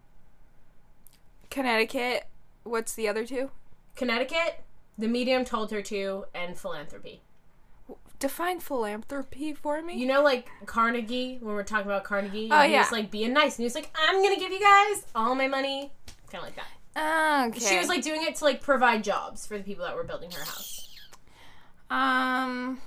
Connecticut. 1.51 2.27
What's 2.65 2.95
the 2.95 3.09
other 3.09 3.27
two? 3.27 3.51
Connecticut, 3.97 4.63
the 4.99 5.09
medium 5.09 5.45
told 5.45 5.71
her 5.71 5.83
to, 5.83 6.25
and 6.35 6.57
philanthropy. 6.59 7.23
Define 8.19 8.61
philanthropy 8.61 9.53
for 9.53 9.83
me. 9.83 9.95
You 9.99 10.07
know, 10.07 10.23
like 10.23 10.49
Carnegie. 10.67 11.39
When 11.41 11.55
we're 11.55 11.65
talking 11.65 11.87
about 11.87 12.05
Carnegie, 12.05 12.49
Oh, 12.53 12.61
he 12.63 12.73
yeah. 12.73 12.81
was 12.83 12.93
like 12.93 13.11
being 13.11 13.33
nice, 13.33 13.53
and 13.57 13.59
he 13.59 13.65
was 13.65 13.75
like, 13.75 13.91
"I'm 13.99 14.23
gonna 14.23 14.39
give 14.39 14.53
you 14.53 14.61
guys 14.61 15.05
all 15.15 15.35
my 15.35 15.49
money." 15.49 15.91
Kind 16.31 16.45
of 16.45 16.51
like 16.51 16.57
that. 16.57 17.49
okay. 17.49 17.59
She 17.67 17.79
was 17.79 17.89
like 17.89 18.03
doing 18.03 18.23
it 18.23 18.37
to 18.37 18.45
like 18.45 18.61
provide 18.61 19.03
jobs 19.03 19.45
for 19.47 19.59
the 19.59 19.65
people 19.65 19.85
that 19.85 19.97
were 19.97 20.05
building 20.05 20.31
her 20.31 20.45
house. 20.45 20.89
um. 21.91 22.81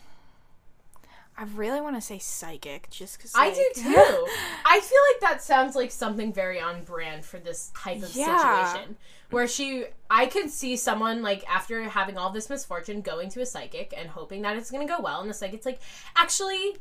I 1.38 1.44
really 1.54 1.82
want 1.82 1.98
to 1.98 2.02
say 2.02 2.18
psychic, 2.18 2.90
just 2.90 3.18
because 3.18 3.34
I 3.36 3.50
do 3.54 3.66
too. 3.76 3.84
I 4.66 4.80
feel 4.80 5.00
like 5.12 5.20
that 5.34 5.44
sounds 5.44 5.76
like 5.76 5.92
something 5.92 6.32
very 6.32 6.62
on 6.62 6.86
brand 6.86 7.26
for 7.26 7.40
this 7.40 7.74
type 7.78 8.02
of 8.02 8.16
Yeah. 8.16 8.72
situation. 8.72 8.96
Where 9.32 9.48
she, 9.48 9.86
I 10.10 10.28
could 10.28 10.50
see 10.50 10.78
someone 10.78 11.22
like 11.22 11.44
after 11.50 11.84
having 11.84 12.18
all 12.18 12.32
this 12.32 12.50
misfortune 12.50 13.02
going 13.02 13.30
to 13.30 13.42
a 13.42 13.46
psychic 13.46 13.94
and 13.98 14.10
hoping 14.10 14.44
that 14.44 14.56
it's 14.56 14.72
gonna 14.72 14.88
go 14.88 15.00
well, 15.00 15.22
and 15.22 15.30
the 15.30 15.34
psychic's 15.34 15.66
like, 15.66 15.80
actually, 16.16 16.78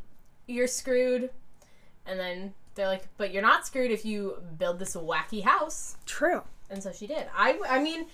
you're 0.46 0.66
screwed. 0.66 1.30
And 2.07 2.20
then 2.20 2.52
they're 2.74 2.87
like, 2.87 3.09
but 3.16 3.33
you're 3.33 3.42
not 3.42 3.66
screwed 3.66 3.90
if 3.90 4.04
you 4.04 4.42
build 4.59 4.78
this 4.78 4.94
wacky 4.94 5.42
house. 5.42 5.96
True. 6.07 6.42
And 6.70 6.83
so 6.83 6.92
she 6.92 7.07
did. 7.07 7.26
I, 7.35 7.59
I 7.68 7.83
mean, 7.83 8.07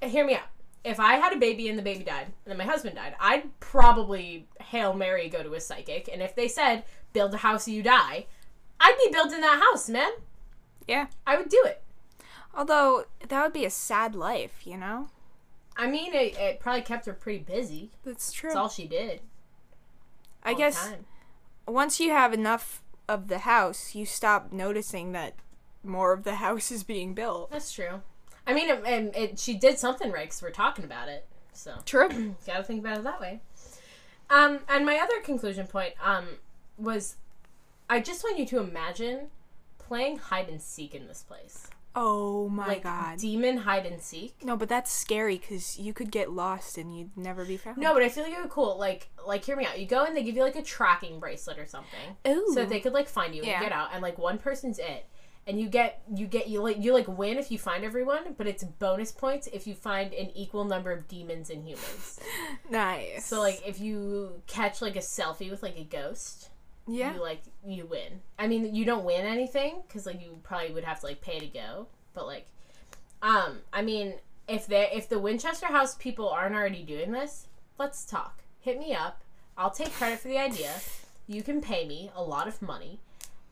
hear 0.00 0.26
me 0.26 0.34
out. 0.34 0.48
If 0.84 0.98
I 0.98 1.14
had 1.14 1.32
a 1.32 1.38
baby 1.38 1.68
and 1.68 1.78
the 1.78 1.82
baby 1.82 2.02
died, 2.02 2.26
and 2.26 2.34
then 2.46 2.56
my 2.56 2.64
husband 2.64 2.96
died, 2.96 3.14
I'd 3.20 3.58
probably 3.60 4.48
hail 4.60 4.94
Mary 4.94 5.28
go 5.28 5.42
to 5.42 5.54
a 5.54 5.60
psychic. 5.60 6.08
And 6.12 6.20
if 6.20 6.34
they 6.34 6.48
said 6.48 6.82
build 7.12 7.32
a 7.34 7.38
house, 7.38 7.68
you 7.68 7.82
die, 7.82 8.26
I'd 8.80 8.98
be 9.04 9.12
building 9.12 9.40
that 9.42 9.60
house, 9.60 9.88
man. 9.88 10.10
Yeah. 10.88 11.06
I 11.24 11.36
would 11.36 11.48
do 11.48 11.62
it. 11.64 11.82
Although 12.54 13.04
that 13.28 13.42
would 13.42 13.52
be 13.52 13.64
a 13.64 13.70
sad 13.70 14.14
life, 14.14 14.66
you 14.66 14.76
know. 14.76 15.08
I 15.76 15.86
mean, 15.86 16.14
it, 16.14 16.36
it 16.36 16.60
probably 16.60 16.82
kept 16.82 17.06
her 17.06 17.12
pretty 17.12 17.38
busy. 17.38 17.90
That's 18.04 18.30
true. 18.32 18.50
That's 18.50 18.56
all 18.56 18.68
she 18.68 18.86
did. 18.86 19.20
I 20.42 20.54
guess 20.54 20.88
time. 20.88 21.06
once 21.66 22.00
you 22.00 22.10
have 22.10 22.34
enough 22.34 22.82
of 23.08 23.28
the 23.28 23.38
house, 23.38 23.94
you 23.94 24.04
stop 24.04 24.52
noticing 24.52 25.12
that 25.12 25.34
more 25.82 26.12
of 26.12 26.24
the 26.24 26.34
house 26.46 26.70
is 26.70 26.84
being 26.84 27.14
built. 27.14 27.50
that's 27.50 27.72
true. 27.72 28.02
I 28.46 28.54
mean, 28.54 28.68
it, 28.68 28.82
it, 28.84 29.16
it, 29.16 29.38
she 29.38 29.54
did 29.54 29.78
something 29.78 30.10
right 30.10 30.24
because 30.24 30.42
we're 30.42 30.50
talking 30.50 30.84
about 30.84 31.08
it. 31.08 31.26
So 31.52 31.74
True. 31.86 32.34
gotta 32.46 32.64
think 32.64 32.80
about 32.80 32.98
it 32.98 33.04
that 33.04 33.20
way. 33.20 33.40
Um, 34.30 34.60
and 34.68 34.84
my 34.86 34.98
other 34.98 35.20
conclusion 35.20 35.66
point 35.66 35.94
um, 36.02 36.26
was 36.78 37.16
I 37.88 38.00
just 38.00 38.24
want 38.24 38.38
you 38.38 38.46
to 38.46 38.58
imagine 38.58 39.28
playing 39.78 40.16
hide 40.16 40.48
and 40.48 40.60
seek 40.60 40.94
in 40.94 41.06
this 41.06 41.22
place. 41.22 41.68
Oh 41.94 42.48
my 42.48 42.66
like 42.66 42.82
god. 42.84 43.18
demon 43.18 43.58
hide 43.58 43.84
and 43.86 44.00
seek. 44.00 44.34
no, 44.44 44.56
but 44.56 44.68
that's 44.68 44.90
scary 44.92 45.36
because 45.38 45.78
you 45.78 45.92
could 45.92 46.10
get 46.10 46.30
lost 46.30 46.78
and 46.78 46.96
you'd 46.96 47.16
never 47.16 47.44
be 47.44 47.56
found. 47.56 47.78
No, 47.78 47.92
but 47.92 48.02
I 48.02 48.08
feel 48.08 48.24
like 48.24 48.32
it 48.32 48.36
would 48.38 48.44
be 48.44 48.50
cool. 48.50 48.78
Like, 48.78 49.08
like 49.26 49.44
hear 49.44 49.56
me 49.56 49.66
out. 49.66 49.78
You 49.78 49.86
go 49.86 50.04
and 50.04 50.16
they 50.16 50.22
give 50.22 50.34
you 50.36 50.42
like 50.42 50.56
a 50.56 50.62
tracking 50.62 51.20
bracelet 51.20 51.58
or 51.58 51.66
something, 51.66 52.16
Ooh. 52.26 52.46
so 52.54 52.60
that 52.60 52.68
they 52.70 52.80
could 52.80 52.92
like 52.94 53.08
find 53.08 53.34
you 53.34 53.42
Yeah. 53.42 53.54
and 53.56 53.62
get 53.64 53.72
out. 53.72 53.90
And 53.92 54.02
like 54.02 54.16
one 54.18 54.38
person's 54.38 54.78
it, 54.78 55.06
and 55.46 55.60
you 55.60 55.68
get 55.68 56.02
you 56.14 56.26
get 56.26 56.48
you 56.48 56.62
like 56.62 56.78
you 56.82 56.92
like 56.94 57.08
win 57.08 57.36
if 57.36 57.50
you 57.50 57.58
find 57.58 57.84
everyone, 57.84 58.34
but 58.38 58.46
it's 58.46 58.64
bonus 58.64 59.12
points 59.12 59.46
if 59.52 59.66
you 59.66 59.74
find 59.74 60.14
an 60.14 60.30
equal 60.34 60.64
number 60.64 60.92
of 60.92 61.08
demons 61.08 61.50
and 61.50 61.66
humans. 61.66 62.18
nice. 62.70 63.26
so 63.26 63.40
like 63.40 63.60
if 63.66 63.80
you 63.80 64.40
catch 64.46 64.80
like 64.80 64.96
a 64.96 65.00
selfie 65.00 65.50
with 65.50 65.62
like 65.62 65.76
a 65.76 65.84
ghost, 65.84 66.48
yeah. 66.86 67.14
you 67.14 67.20
like 67.20 67.42
you 67.64 67.86
win. 67.86 68.20
I 68.38 68.46
mean, 68.46 68.74
you 68.74 68.84
don't 68.84 69.04
win 69.04 69.24
anything 69.24 69.82
because 69.86 70.06
like 70.06 70.20
you 70.20 70.38
probably 70.42 70.72
would 70.72 70.84
have 70.84 71.00
to 71.00 71.06
like 71.06 71.20
pay 71.20 71.38
to 71.38 71.46
go, 71.46 71.86
but 72.14 72.26
like, 72.26 72.46
um, 73.22 73.58
I 73.72 73.82
mean, 73.82 74.14
if 74.48 74.66
they 74.66 74.90
if 74.92 75.08
the 75.08 75.18
Winchester 75.18 75.66
House 75.66 75.94
people 75.94 76.28
aren't 76.28 76.54
already 76.54 76.82
doing 76.82 77.12
this, 77.12 77.48
let's 77.78 78.04
talk. 78.04 78.42
Hit 78.60 78.78
me 78.78 78.94
up. 78.94 79.22
I'll 79.56 79.70
take 79.70 79.92
credit 79.92 80.18
for 80.18 80.28
the 80.28 80.38
idea. 80.38 80.72
You 81.26 81.42
can 81.42 81.60
pay 81.60 81.86
me 81.86 82.10
a 82.14 82.22
lot 82.22 82.48
of 82.48 82.62
money, 82.62 83.00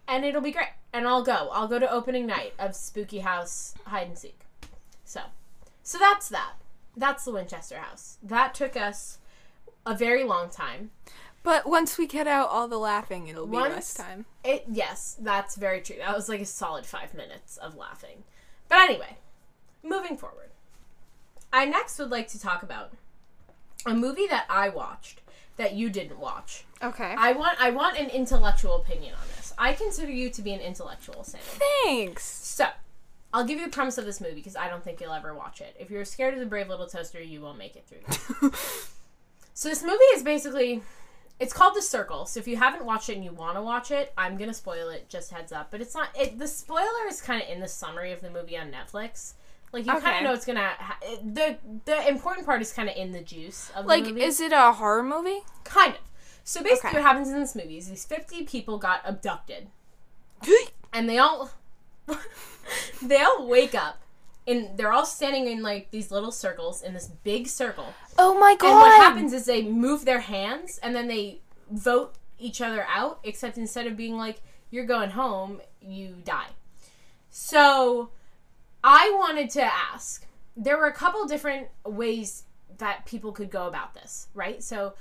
and 0.09 0.25
it'll 0.25 0.41
be 0.41 0.53
great. 0.53 0.69
And 0.93 1.07
I'll 1.07 1.23
go. 1.23 1.51
I'll 1.53 1.69
go 1.69 1.79
to 1.79 1.91
opening 1.91 2.27
night 2.27 2.55
of 2.59 2.75
Spooky 2.75 3.21
House 3.21 3.75
Hide 3.87 4.09
and 4.09 4.19
Seek. 4.19 4.41
So, 5.05 5.21
so 5.83 5.99
that's 5.99 6.29
that. 6.29 6.55
That's 6.97 7.25
the 7.25 7.33
Winchester 7.33 7.79
House. 7.79 8.19
That 8.23 8.55
took 8.55 8.77
us 8.77 9.19
a 9.87 9.95
very 9.95 10.25
long 10.25 10.51
time. 10.51 10.91
But 11.43 11.67
once 11.67 11.97
we 11.97 12.07
get 12.07 12.27
out 12.27 12.49
all 12.51 12.69
the 12.69 12.79
laughing, 12.79 13.29
it'll 13.29 13.47
be 13.47 13.57
Once- 13.57 13.75
less 13.75 13.95
time. 13.95 14.27
It 14.45 14.65
yes, 14.71 15.17
that's 15.21 15.57
very 15.57 15.81
true. 15.81 15.97
That 15.99 16.15
was 16.15 16.29
like 16.29 16.41
a 16.41 16.47
solid 16.47 16.85
five 16.87 17.15
minutes 17.15 17.57
of 17.57 17.77
laughing. 17.77 18.25
But 18.69 18.79
anyway, 18.79 19.17
moving 19.83 20.17
forward, 20.17 20.51
I 21.53 21.65
next 21.65 21.99
would 21.99 22.11
like 22.11 22.29
to 22.29 22.41
talk 22.41 22.63
about 22.63 22.93
a 23.87 23.95
movie 23.95 24.27
that 24.27 24.45
I 24.49 24.69
watched 24.69 25.23
that 25.57 25.75
you 25.75 25.91
didn't 25.91 26.19
watch. 26.19 26.65
Okay. 26.83 27.15
I 27.19 27.33
want 27.33 27.61
I 27.61 27.71
want 27.71 27.99
an 27.99 28.09
intellectual 28.11 28.77
opinion 28.77 29.15
on 29.15 29.27
this. 29.37 29.53
I 29.59 29.73
consider 29.73 30.11
you 30.11 30.31
to 30.31 30.43
be 30.43 30.53
an 30.53 30.61
intellectual, 30.61 31.23
Sam. 31.25 31.41
Thanks. 31.85 32.25
So, 32.25 32.67
I'll 33.33 33.45
give 33.45 33.59
you 33.59 33.67
the 33.67 33.73
premise 33.73 33.99
of 33.99 34.05
this 34.07 34.21
movie 34.21 34.37
because 34.37 34.57
I 34.57 34.69
don't 34.69 34.83
think 34.83 35.01
you'll 35.01 35.13
ever 35.13 35.35
watch 35.35 35.61
it. 35.61 35.77
If 35.79 35.91
you're 35.91 36.05
scared 36.05 36.35
of 36.35 36.41
the 36.41 36.47
Brave 36.47 36.69
Little 36.69 36.87
Toaster, 36.87 37.21
you 37.23 37.41
won't 37.43 37.59
make 37.59 37.77
it 37.77 37.85
through 37.87 37.99
this. 38.09 38.91
so 39.55 39.69
this 39.69 39.83
movie 39.83 39.97
is 40.15 40.23
basically 40.23 40.83
it's 41.41 41.53
called 41.53 41.75
The 41.75 41.83
Circle. 41.83 42.27
So 42.27 42.39
if 42.39 42.47
you 42.47 42.57
haven't 42.57 42.85
watched 42.85 43.09
it 43.09 43.17
and 43.17 43.25
you 43.25 43.33
want 43.33 43.57
to 43.57 43.63
watch 43.63 43.91
it, 43.91 44.13
I'm 44.17 44.37
going 44.37 44.49
to 44.51 44.55
spoil 44.55 44.91
it, 44.91 45.09
just 45.09 45.31
heads 45.33 45.51
up. 45.51 45.71
But 45.73 45.81
it's 45.81 45.95
not 45.95 46.09
it 46.17 46.39
the 46.39 46.47
spoiler 46.47 47.07
is 47.09 47.21
kind 47.21 47.43
of 47.43 47.49
in 47.49 47.61
the 47.61 47.69
summary 47.69 48.13
of 48.13 48.21
the 48.21 48.31
movie 48.31 48.57
on 48.57 48.71
Netflix. 48.71 49.33
Like 49.73 49.87
you 49.87 49.93
kind 50.01 50.17
of 50.19 50.23
know 50.25 50.35
it's 50.35 50.45
going 50.47 50.59
to 50.59 50.65
ha- 50.65 50.99
the 51.25 51.57
the 51.87 52.09
important 52.09 52.45
part 52.47 52.61
is 52.61 52.73
kind 52.73 52.89
of 52.89 52.97
in 52.97 53.13
the 53.13 53.21
juice 53.23 53.71
of 53.75 53.85
the 53.85 53.89
Like, 53.89 54.05
is 54.07 54.41
it 54.41 54.53
a 54.53 54.73
horror 54.73 55.03
movie? 55.03 55.41
kind 55.65 55.95
of. 55.95 56.01
So 56.45 56.63
basically 56.63 56.91
Okay. 56.91 56.99
what 56.99 57.07
happens 57.07 57.29
in 57.29 57.39
this 57.41 57.55
movie 57.55 57.79
is 57.79 57.89
these 57.89 58.05
50 58.05 58.45
people 58.45 58.79
got 58.79 59.01
abducted 59.05 59.69
and 60.93 61.09
they 61.09 61.19
all 61.19 61.53
they 63.03 63.21
all 63.23 63.47
wake 63.47 63.75
up 63.75 64.03
and 64.51 64.77
they're 64.77 64.93
all 64.93 65.07
standing 65.07 65.47
in 65.47 65.63
like 65.63 65.91
these 65.91 66.11
little 66.11 66.33
circles 66.33 66.83
in 66.83 66.93
this 66.95 67.09
big 67.23 67.47
circle 67.47 67.95
oh 68.19 68.39
my 68.39 68.55
god. 68.57 68.69
and 68.69 68.77
what 68.77 69.01
happens 69.01 69.33
is 69.33 69.45
they 69.45 69.63
move 69.63 70.05
their 70.05 70.21
hands 70.21 70.79
and 70.83 70.95
then 70.95 71.09
they 71.09 71.41
vote 71.71 72.15
each 72.39 72.61
other 72.61 72.87
out 72.89 73.21
except 73.25 73.57
instead 73.57 73.87
of 73.87 73.97
being 73.97 74.17
like 74.17 74.41
you're 74.71 74.87
going 74.87 75.11
home 75.11 75.61
you 75.81 76.17
die 76.25 76.49
so 77.31 78.11
i 78.83 79.13
wanted 79.17 79.49
to 79.51 79.63
ask 79.63 80.27
there 80.57 80.77
were 80.77 80.87
a 80.87 80.93
couple 80.93 81.25
different 81.27 81.69
ways 81.87 82.45
that 82.81 83.07
people 83.07 83.33
could 83.33 83.51
go 83.51 83.67
about 83.67 83.95
this, 83.95 84.29
right? 84.35 84.63
So 84.63 84.95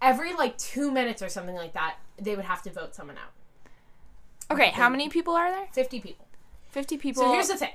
every 0.00 0.32
like 0.32 0.56
two 0.56 0.90
minutes 0.90 1.22
or 1.22 1.28
something 1.28 1.54
like 1.54 1.72
that, 1.74 1.96
they 2.20 2.36
would 2.36 2.44
have 2.44 2.62
to 2.62 2.70
vote 2.70 2.94
someone 2.94 3.16
out. 3.16 3.32
Okay, 4.50 4.70
how 4.70 4.88
many 4.88 5.08
people 5.08 5.34
are 5.34 5.50
there? 5.50 5.66
50 5.72 6.00
people. 6.00 6.26
50 6.68 6.98
people. 6.98 7.22
So 7.22 7.32
here's 7.32 7.48
the 7.48 7.56
thing. 7.56 7.72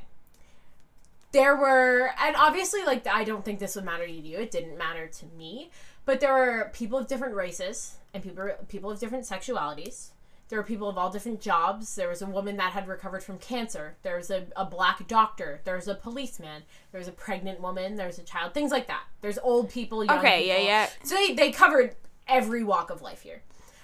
There 1.32 1.56
were, 1.56 2.12
and 2.20 2.36
obviously, 2.36 2.84
like, 2.84 3.06
I 3.06 3.24
don't 3.24 3.44
think 3.44 3.60
this 3.60 3.76
would 3.76 3.86
matter 3.86 4.06
to 4.06 4.12
you. 4.12 4.38
It 4.38 4.52
didn't 4.52 4.78
matter 4.78 5.08
to 5.08 5.26
me. 5.38 5.72
But 6.06 6.22
there 6.22 6.34
were 6.34 6.72
people 6.74 6.98
of 6.98 7.08
different 7.08 7.36
races 7.36 7.98
and 8.14 8.24
people 8.24 8.50
people 8.70 8.90
of 8.90 8.98
different 8.98 9.26
sexualities. 9.26 10.12
There 10.48 10.58
were 10.58 10.64
people 10.64 10.88
of 10.88 10.98
all 10.98 11.10
different 11.10 11.42
jobs. 11.42 11.96
There 11.96 12.08
was 12.08 12.22
a 12.22 12.26
woman 12.26 12.56
that 12.56 12.72
had 12.72 12.88
recovered 12.88 13.22
from 13.22 13.38
cancer. 13.40 13.98
There 14.04 14.16
was 14.16 14.32
a, 14.32 14.46
a 14.56 14.64
black 14.64 15.06
doctor. 15.10 15.60
There 15.66 15.76
was 15.76 15.90
a 15.90 15.96
policeman. 15.96 16.64
There 16.94 17.00
was 17.00 17.10
a 17.10 17.12
pregnant 17.12 17.60
woman. 17.60 17.96
There 17.96 18.08
was 18.08 18.20
a 18.20 18.24
child. 18.24 18.54
Things 18.54 18.72
like 18.72 18.88
that. 18.88 19.04
There's 19.20 19.38
old 19.38 19.70
people, 19.70 20.06
young 20.06 20.16
people. 20.16 20.30
Okay, 20.30 20.48
yeah, 20.48 20.60
yeah. 20.60 20.90
So 21.04 21.16
they, 21.16 21.34
they 21.34 21.52
covered 21.52 21.98
every 22.26 22.64
walk 22.64 22.90
of 22.90 23.02
life 23.02 23.22
here. 23.22 23.42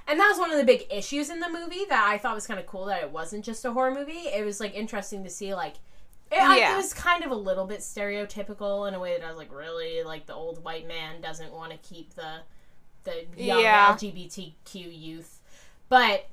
And 0.07 0.17
that 0.17 0.29
was 0.29 0.39
one 0.39 0.51
of 0.51 0.57
the 0.57 0.63
big 0.63 0.85
issues 0.89 1.29
in 1.29 1.41
the 1.41 1.49
movie 1.49 1.83
that 1.89 2.07
I 2.09 2.17
thought 2.17 2.35
was 2.35 2.47
kind 2.47 2.59
of 2.59 2.65
cool 2.67 2.85
that 2.85 3.03
it 3.03 3.11
wasn't 3.11 3.43
just 3.43 3.65
a 3.65 3.73
horror 3.73 3.93
movie. 3.93 4.29
It 4.33 4.45
was 4.45 4.61
like 4.61 4.73
interesting 4.73 5.25
to 5.25 5.29
see 5.29 5.53
like 5.53 5.75
it, 6.33 6.39
I- 6.41 6.73
it 6.73 6.75
was 6.77 6.93
kind 6.93 7.23
of 7.23 7.31
a 7.31 7.35
little 7.35 7.65
bit 7.65 7.79
stereotypical 7.79 8.87
in 8.87 8.93
a 8.93 8.99
way 8.99 9.17
that 9.17 9.25
I 9.25 9.29
was 9.29 9.37
like, 9.37 9.53
really, 9.53 10.03
like 10.03 10.25
the 10.25 10.33
old 10.33 10.63
white 10.63 10.87
man 10.87 11.21
doesn't 11.21 11.51
want 11.53 11.71
to 11.71 11.77
keep 11.77 12.13
the 12.15 12.39
the 13.03 13.25
young 13.35 13.61
Yeah. 13.61 13.93
LGBTQ 13.95 14.75
youth. 14.75 15.39
But 15.89 16.29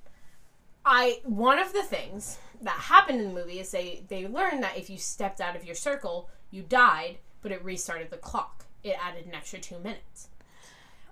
I 0.84 1.20
one 1.24 1.58
of 1.58 1.72
the 1.72 1.82
things 1.82 2.38
that 2.62 2.70
happened 2.72 3.20
in 3.20 3.28
the 3.28 3.34
movie 3.34 3.58
is 3.60 3.70
they 3.70 4.02
they 4.08 4.26
learned 4.26 4.62
that 4.62 4.76
if 4.78 4.88
you 4.88 4.96
stepped 4.98 5.40
out 5.40 5.56
of 5.56 5.64
your 5.64 5.74
circle, 5.74 6.28
you 6.50 6.62
died, 6.62 7.18
but 7.42 7.52
it 7.52 7.64
restarted 7.64 8.10
the 8.10 8.16
clock. 8.16 8.66
It 8.82 8.96
added 9.02 9.26
an 9.26 9.34
extra 9.34 9.58
two 9.58 9.78
minutes. 9.78 10.28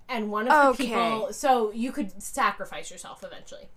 And 0.07 0.31
one 0.31 0.47
of 0.47 0.77
the 0.77 0.83
people, 0.85 1.33
so 1.33 1.71
you 1.71 1.91
could 1.91 2.21
sacrifice 2.21 2.89
yourself 2.89 3.23
eventually. 3.23 3.69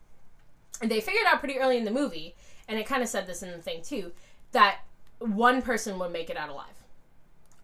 And 0.81 0.91
they 0.91 1.01
figured 1.01 1.27
out 1.27 1.41
pretty 1.41 1.59
early 1.59 1.77
in 1.77 1.85
the 1.85 1.91
movie, 1.91 2.35
and 2.67 2.79
it 2.79 2.87
kind 2.87 3.03
of 3.03 3.09
said 3.09 3.27
this 3.27 3.43
in 3.43 3.51
the 3.51 3.59
thing 3.59 3.83
too, 3.83 4.13
that 4.53 4.79
one 5.29 5.63
person 5.63 5.99
would 5.99 6.13
make 6.13 6.31
it 6.31 6.37
out 6.37 6.49
alive. 6.49 6.67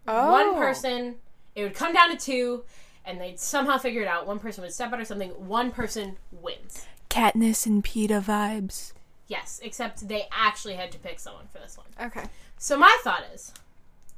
oh. 0.07 0.31
One 0.31 0.55
person, 0.55 1.15
it 1.55 1.63
would 1.63 1.73
come 1.75 1.93
down 1.93 2.09
to 2.09 2.17
two, 2.17 2.63
and 3.05 3.19
they'd 3.19 3.39
somehow 3.39 3.77
figure 3.77 4.01
it 4.01 4.07
out. 4.07 4.27
One 4.27 4.39
person 4.39 4.63
would 4.63 4.73
step 4.73 4.93
out 4.93 4.99
or 4.99 5.05
something. 5.05 5.29
One 5.31 5.71
person 5.71 6.17
wins. 6.31 6.85
Katniss 7.09 7.65
and 7.65 7.83
Peeta 7.83 8.21
vibes. 8.21 8.93
Yes, 9.27 9.59
except 9.63 10.07
they 10.07 10.27
actually 10.31 10.75
had 10.75 10.91
to 10.91 10.97
pick 10.99 11.19
someone 11.19 11.47
for 11.51 11.59
this 11.59 11.77
one. 11.77 11.87
Okay. 12.07 12.25
So 12.57 12.77
my 12.77 12.97
thought 13.03 13.23
is, 13.33 13.53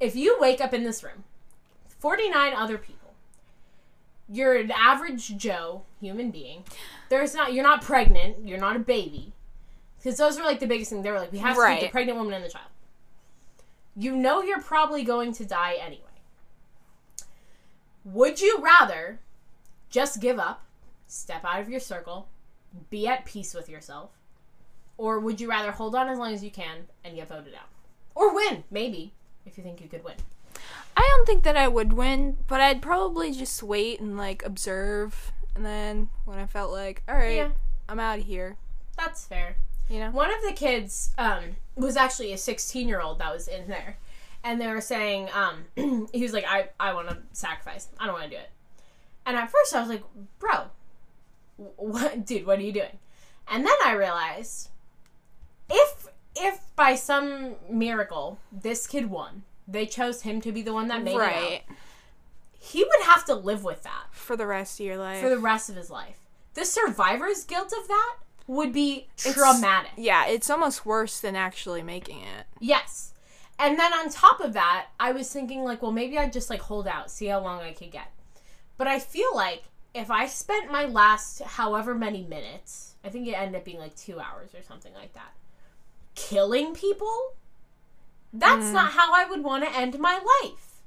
if 0.00 0.16
you 0.16 0.36
wake 0.40 0.60
up 0.60 0.72
in 0.74 0.84
this 0.84 1.02
room, 1.04 1.24
49 1.98 2.54
other 2.54 2.78
people, 2.78 3.14
you're 4.28 4.56
an 4.56 4.70
average 4.70 5.36
Joe 5.36 5.82
human 6.00 6.30
being. 6.30 6.64
There's 7.10 7.34
not 7.34 7.52
you're 7.52 7.62
not 7.62 7.82
pregnant, 7.82 8.46
you're 8.46 8.58
not 8.58 8.76
a 8.76 8.80
baby. 8.80 9.32
Because 9.98 10.16
those 10.18 10.36
were 10.38 10.44
like 10.44 10.58
the 10.58 10.66
biggest 10.66 10.90
thing. 10.90 11.02
They 11.02 11.10
were 11.12 11.18
like, 11.18 11.30
we 11.32 11.38
have 11.38 11.56
to 11.56 11.68
keep 11.74 11.80
the 11.82 11.88
pregnant 11.92 12.18
woman 12.18 12.34
and 12.34 12.44
the 12.44 12.48
child. 12.48 12.66
You 13.96 14.16
know 14.16 14.42
you're 14.42 14.60
probably 14.60 15.02
going 15.04 15.32
to 15.34 15.44
die 15.44 15.76
anyway. 15.80 16.02
Would 18.04 18.40
you 18.40 18.58
rather 18.60 19.20
just 19.90 20.20
give 20.20 20.38
up, 20.38 20.62
step 21.06 21.44
out 21.44 21.60
of 21.60 21.68
your 21.68 21.80
circle, 21.80 22.28
be 22.90 23.06
at 23.06 23.24
peace 23.24 23.54
with 23.54 23.68
yourself? 23.68 24.10
Or 24.96 25.20
would 25.20 25.40
you 25.40 25.48
rather 25.48 25.72
hold 25.72 25.94
on 25.94 26.08
as 26.08 26.18
long 26.18 26.32
as 26.32 26.42
you 26.42 26.50
can 26.50 26.84
and 27.04 27.16
get 27.16 27.28
voted 27.28 27.54
out? 27.54 27.68
Or 28.14 28.34
win, 28.34 28.64
maybe, 28.70 29.12
if 29.46 29.56
you 29.56 29.64
think 29.64 29.80
you 29.80 29.88
could 29.88 30.04
win. 30.04 30.14
I 30.96 31.00
don't 31.00 31.26
think 31.26 31.44
that 31.44 31.56
I 31.56 31.68
would 31.68 31.92
win, 31.92 32.36
but 32.46 32.60
I'd 32.60 32.82
probably 32.82 33.32
just 33.32 33.62
wait 33.62 34.00
and 34.00 34.16
like 34.16 34.44
observe, 34.44 35.32
and 35.54 35.64
then 35.64 36.08
when 36.24 36.38
I 36.38 36.46
felt 36.46 36.70
like, 36.72 37.02
all 37.08 37.16
right, 37.16 37.36
Yeah. 37.36 37.50
I'm 37.88 37.98
out 38.00 38.18
of 38.18 38.24
here. 38.24 38.56
That's 38.96 39.24
fair. 39.24 39.56
You 39.92 40.00
know. 40.00 40.10
One 40.10 40.30
of 40.32 40.40
the 40.40 40.54
kids 40.54 41.10
um, 41.18 41.56
was 41.76 41.98
actually 41.98 42.32
a 42.32 42.38
16 42.38 42.88
year 42.88 43.02
old 43.02 43.18
that 43.18 43.30
was 43.30 43.46
in 43.46 43.68
there. 43.68 43.98
And 44.42 44.58
they 44.58 44.68
were 44.68 44.80
saying, 44.80 45.28
um, 45.34 46.08
he 46.14 46.22
was 46.22 46.32
like, 46.32 46.46
I, 46.48 46.70
I 46.80 46.94
want 46.94 47.10
to 47.10 47.18
sacrifice. 47.32 47.88
I 48.00 48.06
don't 48.06 48.14
want 48.14 48.24
to 48.24 48.30
do 48.30 48.40
it. 48.40 48.48
And 49.26 49.36
at 49.36 49.50
first 49.50 49.74
I 49.74 49.80
was 49.80 49.90
like, 49.90 50.02
bro, 50.38 50.64
what, 51.76 52.24
dude, 52.24 52.46
what 52.46 52.58
are 52.58 52.62
you 52.62 52.72
doing? 52.72 52.98
And 53.46 53.66
then 53.66 53.76
I 53.84 53.92
realized 53.92 54.70
if, 55.68 56.08
if 56.34 56.60
by 56.74 56.94
some 56.94 57.56
miracle 57.70 58.38
this 58.50 58.86
kid 58.86 59.10
won, 59.10 59.42
they 59.68 59.84
chose 59.84 60.22
him 60.22 60.40
to 60.40 60.52
be 60.52 60.62
the 60.62 60.72
one 60.72 60.88
that 60.88 61.04
made 61.04 61.16
it 61.16 61.18
right. 61.18 61.62
out, 61.68 61.76
he 62.58 62.82
would 62.82 63.04
have 63.04 63.26
to 63.26 63.34
live 63.34 63.62
with 63.62 63.82
that 63.82 64.06
For 64.12 64.36
the 64.36 64.46
rest 64.46 64.80
of 64.80 64.86
your 64.86 64.96
life. 64.96 65.20
for 65.20 65.28
the 65.28 65.38
rest 65.38 65.68
of 65.68 65.76
his 65.76 65.90
life. 65.90 66.16
The 66.54 66.64
survivor's 66.64 67.44
guilt 67.44 67.72
of 67.78 67.88
that 67.88 68.16
would 68.46 68.72
be 68.72 69.08
It's- 69.18 69.34
traumatic. 69.34 69.92
yeah, 69.96 70.26
it's 70.26 70.50
almost 70.50 70.84
worse 70.84 71.20
than 71.20 71.36
actually 71.36 71.82
making 71.82 72.20
it. 72.20 72.46
Yes. 72.60 73.12
And 73.58 73.78
then 73.78 73.92
on 73.92 74.10
top 74.10 74.40
of 74.40 74.54
that, 74.54 74.88
I 74.98 75.12
was 75.12 75.32
thinking 75.32 75.62
like, 75.62 75.82
well, 75.82 75.92
maybe 75.92 76.18
I'd 76.18 76.32
just 76.32 76.50
like 76.50 76.60
hold 76.60 76.88
out, 76.88 77.10
see 77.10 77.26
how 77.26 77.40
long 77.40 77.60
I 77.60 77.72
could 77.72 77.90
get. 77.90 78.10
But 78.76 78.88
I 78.88 78.98
feel 78.98 79.34
like 79.34 79.64
if 79.94 80.10
I 80.10 80.26
spent 80.26 80.72
my 80.72 80.84
last 80.84 81.42
however 81.42 81.94
many 81.94 82.24
minutes, 82.24 82.94
I 83.04 83.08
think 83.08 83.28
it 83.28 83.32
ended 83.32 83.56
up 83.56 83.64
being 83.64 83.78
like 83.78 83.94
2 83.94 84.18
hours 84.18 84.54
or 84.54 84.62
something 84.62 84.92
like 84.94 85.12
that, 85.14 85.32
killing 86.14 86.74
people, 86.74 87.34
that's 88.32 88.64
mm-hmm. 88.64 88.74
not 88.74 88.92
how 88.92 89.14
I 89.14 89.28
would 89.28 89.44
want 89.44 89.64
to 89.64 89.76
end 89.76 89.98
my 89.98 90.18
life. 90.42 90.82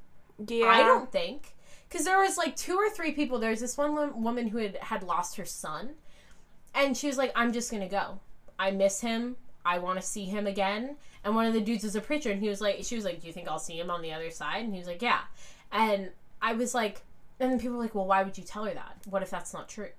Yeah. 0.48 0.65
I 0.65 0.80
don't 0.84 1.12
think. 1.12 1.56
Because 1.88 2.06
there 2.06 2.18
was 2.18 2.38
like 2.38 2.56
two 2.56 2.76
or 2.76 2.89
three 2.89 3.12
people. 3.12 3.39
There 3.39 3.52
was 3.52 3.62
this 3.62 3.78
one 3.78 4.22
woman 4.22 4.48
who 4.48 4.58
had, 4.58 4.76
had 4.78 5.04
lost 5.04 5.38
her 5.38 5.46
son. 5.46 5.91
And 6.76 6.96
she 6.96 7.08
was 7.08 7.18
like, 7.18 7.32
I'm 7.36 7.54
just 7.54 7.72
going 7.72 7.82
to 7.84 7.90
go. 7.90 8.20
I 8.60 8.72
miss 8.72 9.02
him. 9.02 9.38
I 9.66 9.80
want 9.80 10.00
to 10.00 10.06
see 10.06 10.26
him 10.26 10.46
again. 10.46 10.98
And 11.24 11.36
one 11.36 11.46
of 11.48 11.54
the 11.54 11.62
dudes 11.62 11.84
was 11.84 11.96
a 11.96 12.02
preacher. 12.02 12.30
And 12.32 12.40
he 12.42 12.50
was 12.50 12.62
like, 12.62 12.80
she 12.84 12.96
was 12.96 13.04
like, 13.06 13.22
Do 13.22 13.28
you 13.28 13.34
think 13.34 13.48
I'll 13.48 13.58
see 13.60 13.80
him 13.80 13.90
on 13.90 14.02
the 14.02 14.14
other 14.14 14.30
side? 14.30 14.64
And 14.64 14.74
he 14.74 14.80
was 14.80 14.88
like, 14.88 15.02
Yeah. 15.02 15.22
And 15.72 16.10
I 16.42 16.54
was 16.54 16.76
like, 16.76 17.02
and 17.40 17.52
then 17.52 17.60
people 17.60 17.78
were 17.78 17.84
like, 17.84 17.96
Well, 17.96 18.06
why 18.06 18.22
would 18.24 18.38
you 18.38 18.44
tell 18.44 18.66
her 18.66 18.74
that? 18.74 18.98
What 19.10 19.24
if 19.24 19.30
that's 19.32 19.54
not 19.54 19.68
true? 19.68 19.90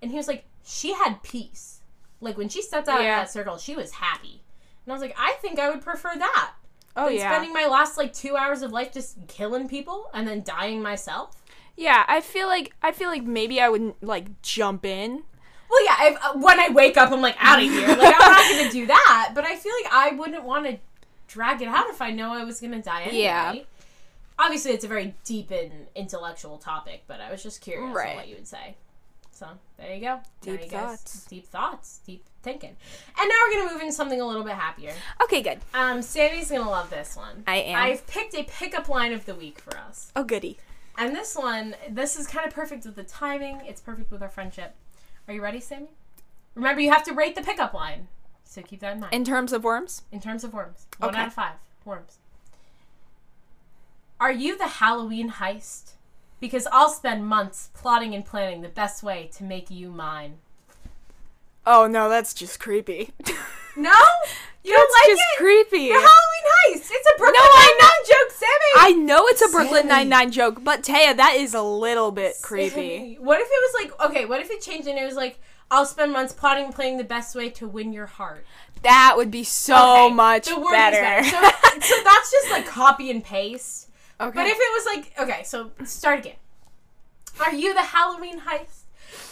And 0.00 0.10
he 0.12 0.16
was 0.16 0.28
like, 0.28 0.44
She 0.64 0.92
had 0.92 1.22
peace. 1.24 1.80
Like 2.20 2.36
when 2.38 2.48
she 2.48 2.62
stepped 2.62 2.88
out 2.88 3.00
Yeah. 3.02 3.20
of 3.20 3.26
that 3.26 3.32
circle, 3.32 3.58
she 3.58 3.74
was 3.74 3.90
happy. 3.92 4.42
And 4.84 4.92
I 4.92 4.94
was 4.94 5.02
like, 5.02 5.16
I 5.18 5.32
think 5.42 5.58
I 5.58 5.68
would 5.70 5.82
prefer 5.82 6.12
that 6.16 6.52
Oh 6.96 7.08
yeah. 7.08 7.30
spending 7.30 7.52
my 7.52 7.66
last 7.66 7.96
like 7.98 8.12
two 8.12 8.36
hours 8.36 8.62
of 8.62 8.72
life 8.72 8.92
just 8.92 9.16
killing 9.28 9.68
people 9.68 10.06
and 10.14 10.26
then 10.26 10.42
dying 10.42 10.80
myself. 10.82 11.42
Yeah, 11.76 12.04
I 12.08 12.20
feel 12.20 12.46
like 12.48 12.74
I 12.82 12.92
feel 12.92 13.08
like 13.08 13.22
maybe 13.24 13.60
I 13.60 13.68
wouldn't 13.68 14.02
like 14.02 14.42
jump 14.42 14.84
in. 14.84 15.22
Well, 15.70 15.84
yeah. 15.84 15.96
If, 16.12 16.16
uh, 16.24 16.32
when 16.38 16.58
I 16.60 16.68
wake 16.70 16.96
up, 16.96 17.10
I'm 17.12 17.20
like 17.20 17.36
out 17.38 17.58
of 17.58 17.64
here. 17.70 17.88
Like 17.88 18.14
I'm 18.18 18.32
not 18.32 18.50
gonna 18.58 18.70
do 18.72 18.86
that. 18.86 19.32
But 19.34 19.44
I 19.44 19.56
feel 19.56 19.72
like 19.82 19.92
I 19.92 20.12
wouldn't 20.14 20.44
want 20.44 20.66
to 20.66 20.78
drag 21.28 21.60
it 21.62 21.68
out 21.68 21.88
if 21.90 22.00
I 22.00 22.10
know 22.10 22.32
I 22.32 22.44
was 22.44 22.60
gonna 22.60 22.80
die 22.82 23.02
anyway. 23.02 23.22
Yeah. 23.22 23.54
Obviously, 24.38 24.70
it's 24.72 24.84
a 24.84 24.88
very 24.88 25.14
deep 25.24 25.50
and 25.50 25.72
intellectual 25.96 26.58
topic, 26.58 27.02
but 27.08 27.20
I 27.20 27.30
was 27.30 27.42
just 27.42 27.60
curious 27.60 27.92
Right. 27.94 28.10
on 28.10 28.16
what 28.16 28.28
you 28.28 28.36
would 28.36 28.46
say. 28.46 28.76
So 29.32 29.46
there 29.76 29.94
you 29.94 30.00
go. 30.00 30.20
Deep 30.42 30.62
you 30.62 30.68
thoughts. 30.68 31.24
Deep 31.26 31.46
thoughts. 31.48 32.00
Deep 32.06 32.24
thinking. 32.42 32.74
And 33.20 33.28
now 33.28 33.34
we're 33.46 33.54
gonna 33.60 33.72
move 33.72 33.80
into 33.82 33.92
something 33.92 34.20
a 34.20 34.26
little 34.26 34.42
bit 34.44 34.54
happier. 34.54 34.92
Okay, 35.22 35.42
good. 35.42 35.58
Um, 35.74 36.02
Sammy's 36.02 36.50
gonna 36.50 36.68
love 36.68 36.88
this 36.90 37.16
one. 37.16 37.44
I 37.46 37.56
am. 37.56 37.82
I've 37.82 38.06
picked 38.06 38.34
a 38.34 38.44
pickup 38.44 38.88
line 38.88 39.12
of 39.12 39.26
the 39.26 39.34
week 39.34 39.60
for 39.60 39.76
us. 39.76 40.12
Oh 40.16 40.24
goody. 40.24 40.56
And 40.96 41.14
this 41.14 41.36
one, 41.36 41.76
this 41.88 42.18
is 42.18 42.26
kind 42.26 42.46
of 42.46 42.52
perfect 42.52 42.84
with 42.84 42.96
the 42.96 43.04
timing. 43.04 43.60
It's 43.64 43.80
perfect 43.80 44.10
with 44.10 44.22
our 44.22 44.28
friendship. 44.28 44.74
Are 45.28 45.34
you 45.34 45.42
ready, 45.42 45.60
Sammy? 45.60 45.88
Remember, 46.54 46.80
you 46.80 46.90
have 46.90 47.04
to 47.04 47.12
rate 47.12 47.34
the 47.36 47.42
pickup 47.42 47.74
line. 47.74 48.08
So 48.44 48.62
keep 48.62 48.80
that 48.80 48.94
in 48.94 49.00
mind. 49.00 49.12
In 49.12 49.24
terms 49.24 49.52
of 49.52 49.62
worms? 49.62 50.02
In 50.10 50.20
terms 50.20 50.42
of 50.42 50.54
worms. 50.54 50.86
One 50.98 51.10
Okay. 51.10 51.20
out 51.20 51.26
of 51.28 51.34
five. 51.34 51.54
Worms. 51.84 52.18
Are 54.18 54.32
you 54.32 54.56
the 54.56 54.66
Halloween 54.66 55.30
heist? 55.32 55.92
Because 56.40 56.66
I'll 56.72 56.88
spend 56.88 57.26
months 57.26 57.68
plotting 57.74 58.14
and 58.14 58.24
planning 58.24 58.62
the 58.62 58.68
best 58.68 59.02
way 59.02 59.28
to 59.34 59.44
make 59.44 59.70
you 59.70 59.90
mine. 59.90 60.38
Oh 61.66 61.86
no, 61.86 62.08
that's 62.08 62.32
just 62.34 62.58
creepy. 62.58 63.10
No? 63.76 63.92
You 64.68 64.76
That's 64.76 64.92
like 64.92 65.06
just 65.06 65.22
it? 65.22 65.38
creepy. 65.38 65.88
The 65.88 65.94
Halloween 65.94 66.46
heist! 66.76 66.90
It's 66.90 67.08
a 67.14 67.18
Brooklyn 67.18 67.40
No, 67.40 67.56
Nine-Nine 67.56 68.04
joke, 68.06 68.30
Sammy! 68.32 68.72
I 68.76 68.92
know 68.92 69.26
it's 69.28 69.42
a 69.42 69.48
Brooklyn 69.48 69.82
Sammy. 69.88 69.88
Nine 69.88 70.08
Nine 70.08 70.30
joke, 70.30 70.62
but 70.62 70.82
Taya, 70.82 71.16
that 71.16 71.34
is 71.36 71.54
a 71.54 71.62
little 71.62 72.10
bit 72.12 72.36
creepy. 72.42 73.16
What 73.20 73.40
if 73.40 73.48
it 73.50 73.50
was 73.50 73.74
like 73.82 74.10
okay? 74.10 74.24
What 74.26 74.40
if 74.40 74.50
it 74.50 74.60
changed 74.60 74.86
and 74.88 74.98
it 74.98 75.04
was 75.06 75.16
like 75.16 75.38
I'll 75.70 75.86
spend 75.86 76.12
months 76.12 76.32
plotting 76.32 76.66
and 76.66 76.74
planning 76.74 76.96
the 76.98 77.04
best 77.04 77.34
way 77.34 77.50
to 77.50 77.68
win 77.68 77.92
your 77.92 78.06
heart. 78.06 78.44
That 78.82 79.14
would 79.16 79.30
be 79.30 79.44
so 79.44 80.06
Okay, 80.06 80.14
much 80.14 80.46
the 80.46 80.58
word 80.58 80.66
is 80.66 80.70
better. 80.70 81.24
So, 81.24 81.30
so 81.80 81.94
that's 82.04 82.30
just 82.30 82.50
like 82.50 82.66
copy 82.66 83.10
and 83.10 83.22
paste. 83.24 83.88
okay. 84.20 84.32
But 84.34 84.46
if 84.46 84.56
it 84.56 84.58
was 84.58 84.86
like 84.86 85.12
okay, 85.18 85.42
so 85.44 85.70
start 85.84 86.20
again. 86.20 86.36
Are 87.40 87.54
you 87.54 87.72
the 87.74 87.82
Halloween 87.82 88.40
heist? 88.40 88.82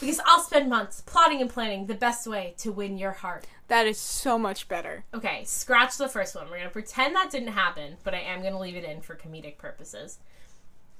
Because 0.01 0.20
I'll 0.27 0.40
spend 0.40 0.68
months 0.70 1.03
plotting 1.03 1.40
and 1.40 1.51
planning 1.51 1.87
the 1.87 1.94
best 1.94 2.27
way 2.27 2.55
to 2.59 2.72
win 2.72 2.96
your 2.99 3.12
heart. 3.12 3.46
That 3.68 3.87
is 3.87 3.98
so 3.98 4.38
much 4.38 4.68
better. 4.68 5.05
Okay, 5.12 5.42
scratch 5.44 5.96
the 5.96 6.09
first 6.09 6.35
one. 6.35 6.48
We're 6.50 6.59
gonna 6.59 6.70
pretend 6.70 7.16
that 7.16 7.31
didn't 7.31 7.48
happen, 7.48 7.96
but 8.05 8.14
I 8.14 8.20
am 8.20 8.42
gonna 8.42 8.61
leave 8.61 8.76
it 8.76 8.85
in 8.85 9.00
for 9.00 9.16
comedic 9.16 9.59
purposes. 9.59 10.18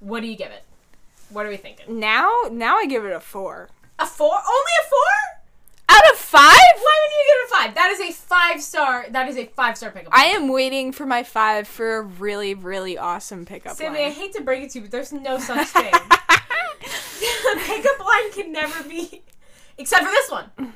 What 0.01 0.21
do 0.21 0.27
you 0.27 0.37
give 0.37 0.51
it? 0.51 0.65
What 1.31 1.47
are 1.47 1.49
we 1.49 1.57
thinking? 1.57 2.01
Now, 2.01 2.31
now 2.51 2.77
I 2.77 2.87
give 2.87 3.05
it 3.05 3.13
a 3.13 3.21
four 3.21 3.69
A 3.99 4.07
four? 4.07 4.33
Only 4.33 4.73
a 4.85 4.89
four? 4.89 5.37
out 5.89 6.13
of 6.13 6.19
five. 6.19 6.43
Why 6.43 7.01
would 7.03 7.13
you 7.13 7.25
give 7.27 7.37
it 7.39 7.47
a 7.47 7.57
five? 7.57 7.75
That 7.75 7.91
is 7.91 8.01
a 8.01 8.13
five 8.13 8.63
star. 8.63 9.07
That 9.11 9.29
is 9.29 9.37
a 9.37 9.47
five 9.47 9.77
star 9.77 9.91
pickup. 9.91 10.13
Line. 10.13 10.21
I 10.21 10.25
am 10.31 10.49
waiting 10.49 10.93
for 10.93 11.07
my 11.07 11.23
five 11.23 11.69
for 11.69 11.99
a 11.99 12.03
really, 12.03 12.55
really 12.55 12.99
awesome 12.99 13.45
pickup 13.45 13.77
Sammy, 13.77 14.05
I 14.05 14.11
hate 14.11 14.33
to 14.35 14.43
break 14.43 14.65
it 14.65 14.71
to 14.71 14.79
you, 14.79 14.83
but 14.83 14.91
there's 14.91 15.13
no 15.13 15.39
such 15.41 15.69
thing. 15.69 15.95
a 15.95 17.57
pickup 17.59 18.01
line 18.01 18.33
can 18.33 18.53
never 18.53 18.83
be, 18.89 19.23
except 19.79 20.05
for 20.05 20.11
this 20.11 20.31
one. 20.31 20.73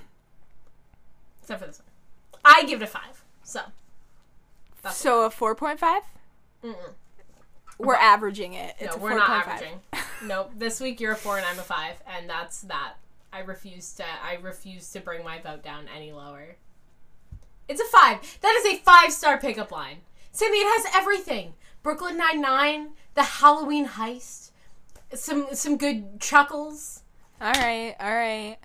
Except 1.51 1.63
for 1.63 1.67
this 1.67 1.81
one. 1.81 2.43
I 2.45 2.65
give 2.65 2.81
it 2.81 2.85
a 2.85 2.87
five. 2.87 3.25
So. 3.43 3.61
That's 4.83 4.97
so 4.97 5.25
a 5.25 5.31
four 5.31 5.57
point 5.57 5.81
five. 5.81 6.03
We're 7.77 7.97
averaging 7.97 8.53
it. 8.55 8.77
It's 8.79 8.97
no, 8.97 9.01
a 9.01 9.05
we're 9.05 9.17
not 9.17 9.47
4.5. 9.47 9.49
averaging. 9.49 9.81
nope. 10.27 10.53
This 10.57 10.81
week 10.81 11.01
you're 11.01 11.13
a 11.13 11.17
four 11.17 11.39
and 11.39 11.47
I'm 11.47 11.59
a 11.59 11.63
five, 11.63 11.97
and 12.07 12.31
that's 12.31 12.61
that. 12.63 12.95
I 13.33 13.41
refuse 13.41 13.93
to. 13.95 14.05
I 14.05 14.35
refuse 14.35 14.93
to 14.93 15.01
bring 15.01 15.25
my 15.25 15.41
vote 15.41 15.65
down 15.65 15.87
any 15.95 16.13
lower. 16.13 16.55
It's 17.69 17.81
a 17.81 17.85
five. 17.85 18.39
That 18.43 18.63
is 18.65 18.75
a 18.75 18.83
five 18.83 19.13
star 19.13 19.37
pickup 19.39 19.73
line. 19.73 19.99
Sammy, 20.31 20.59
it 20.59 20.85
has 20.85 20.95
everything. 20.95 21.55
Brooklyn 21.83 22.17
Nine 22.17 22.41
Nine, 22.41 22.91
the 23.15 23.25
Halloween 23.25 23.89
heist, 23.89 24.53
some 25.15 25.49
some 25.53 25.77
good 25.77 26.21
chuckles. 26.21 27.03
All 27.41 27.53
right, 27.53 27.97
all 27.99 28.15
right. 28.15 28.59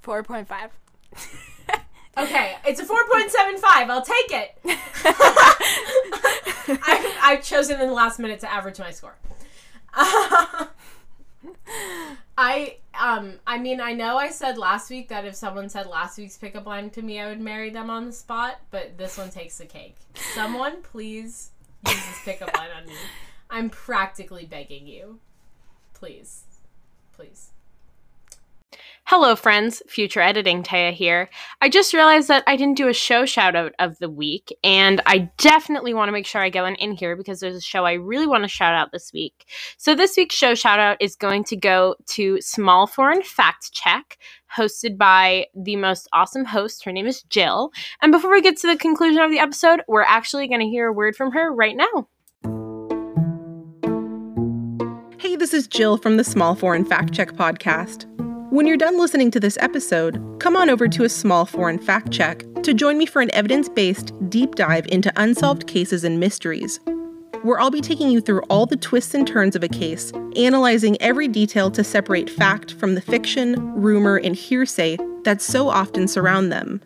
Four 0.00 0.22
point 0.22 0.46
five. 0.46 0.70
Okay, 2.18 2.56
it's 2.66 2.80
a 2.80 2.84
four 2.84 2.98
point 3.10 3.30
seven 3.30 3.56
five. 3.56 3.88
I'll 3.88 4.04
take 4.04 4.30
it. 4.30 4.58
I've, 6.82 7.06
I've 7.22 7.42
chosen 7.42 7.80
in 7.80 7.88
the 7.88 7.94
last 7.94 8.18
minute 8.18 8.40
to 8.40 8.52
average 8.52 8.78
my 8.78 8.90
score. 8.90 9.16
I 12.36 12.76
um 12.98 13.34
I 13.46 13.58
mean 13.58 13.80
I 13.80 13.92
know 13.92 14.18
I 14.18 14.30
said 14.30 14.58
last 14.58 14.90
week 14.90 15.08
that 15.08 15.24
if 15.24 15.34
someone 15.34 15.68
said 15.68 15.86
last 15.86 16.18
week's 16.18 16.36
pickup 16.36 16.66
line 16.66 16.90
to 16.90 17.02
me 17.02 17.20
I 17.20 17.28
would 17.28 17.40
marry 17.40 17.70
them 17.70 17.90
on 17.90 18.06
the 18.06 18.12
spot, 18.12 18.60
but 18.70 18.98
this 18.98 19.16
one 19.16 19.30
takes 19.30 19.58
the 19.58 19.66
cake. 19.66 19.96
Someone 20.34 20.82
please 20.82 21.50
use 21.86 21.94
this 21.94 22.20
pickup 22.24 22.56
line 22.56 22.70
on 22.76 22.86
me. 22.86 22.94
I'm 23.48 23.70
practically 23.70 24.44
begging 24.44 24.86
you. 24.86 25.20
Please. 25.94 26.44
Please. 27.12 27.50
Hello, 29.10 29.34
friends. 29.34 29.82
Future 29.88 30.20
Editing 30.20 30.62
Taya 30.62 30.92
here. 30.92 31.28
I 31.60 31.68
just 31.68 31.92
realized 31.92 32.28
that 32.28 32.44
I 32.46 32.54
didn't 32.54 32.76
do 32.76 32.86
a 32.86 32.92
show 32.94 33.26
shout 33.26 33.56
out 33.56 33.72
of 33.80 33.98
the 33.98 34.08
week, 34.08 34.56
and 34.62 35.00
I 35.04 35.28
definitely 35.36 35.94
want 35.94 36.06
to 36.06 36.12
make 36.12 36.26
sure 36.26 36.40
I 36.40 36.48
get 36.48 36.62
one 36.62 36.76
in 36.76 36.92
here 36.92 37.16
because 37.16 37.40
there's 37.40 37.56
a 37.56 37.60
show 37.60 37.84
I 37.84 37.94
really 37.94 38.28
want 38.28 38.44
to 38.44 38.48
shout 38.48 38.72
out 38.72 38.92
this 38.92 39.12
week. 39.12 39.48
So, 39.78 39.96
this 39.96 40.16
week's 40.16 40.36
show 40.36 40.54
shout 40.54 40.78
out 40.78 40.96
is 41.00 41.16
going 41.16 41.42
to 41.46 41.56
go 41.56 41.96
to 42.10 42.40
Small 42.40 42.86
Foreign 42.86 43.24
Fact 43.24 43.72
Check, 43.72 44.16
hosted 44.56 44.96
by 44.96 45.46
the 45.56 45.74
most 45.74 46.06
awesome 46.12 46.44
host. 46.44 46.84
Her 46.84 46.92
name 46.92 47.08
is 47.08 47.24
Jill. 47.24 47.72
And 48.00 48.12
before 48.12 48.30
we 48.30 48.40
get 48.40 48.58
to 48.58 48.68
the 48.68 48.78
conclusion 48.78 49.22
of 49.22 49.32
the 49.32 49.40
episode, 49.40 49.82
we're 49.88 50.02
actually 50.02 50.46
going 50.46 50.60
to 50.60 50.68
hear 50.68 50.86
a 50.86 50.92
word 50.92 51.16
from 51.16 51.32
her 51.32 51.52
right 51.52 51.76
now. 51.76 52.06
Hey, 55.18 55.34
this 55.34 55.52
is 55.52 55.66
Jill 55.66 55.96
from 55.96 56.16
the 56.16 56.22
Small 56.22 56.54
Foreign 56.54 56.84
Fact 56.84 57.12
Check 57.12 57.32
podcast. 57.32 58.06
When 58.50 58.66
you're 58.66 58.76
done 58.76 58.98
listening 58.98 59.30
to 59.30 59.38
this 59.38 59.56
episode, 59.60 60.20
come 60.40 60.56
on 60.56 60.68
over 60.70 60.88
to 60.88 61.04
a 61.04 61.08
Small 61.08 61.46
Foreign 61.46 61.78
Fact 61.78 62.10
Check 62.10 62.44
to 62.64 62.74
join 62.74 62.98
me 62.98 63.06
for 63.06 63.22
an 63.22 63.32
evidence 63.32 63.68
based 63.68 64.12
deep 64.28 64.56
dive 64.56 64.88
into 64.88 65.12
unsolved 65.14 65.68
cases 65.68 66.02
and 66.02 66.18
mysteries, 66.18 66.80
where 67.42 67.60
I'll 67.60 67.70
be 67.70 67.80
taking 67.80 68.10
you 68.10 68.20
through 68.20 68.42
all 68.50 68.66
the 68.66 68.74
twists 68.74 69.14
and 69.14 69.24
turns 69.24 69.54
of 69.54 69.62
a 69.62 69.68
case, 69.68 70.12
analyzing 70.34 71.00
every 71.00 71.28
detail 71.28 71.70
to 71.70 71.84
separate 71.84 72.28
fact 72.28 72.74
from 72.74 72.96
the 72.96 73.00
fiction, 73.00 73.54
rumor, 73.72 74.16
and 74.16 74.34
hearsay 74.34 74.98
that 75.22 75.40
so 75.40 75.68
often 75.68 76.08
surround 76.08 76.50
them. 76.50 76.80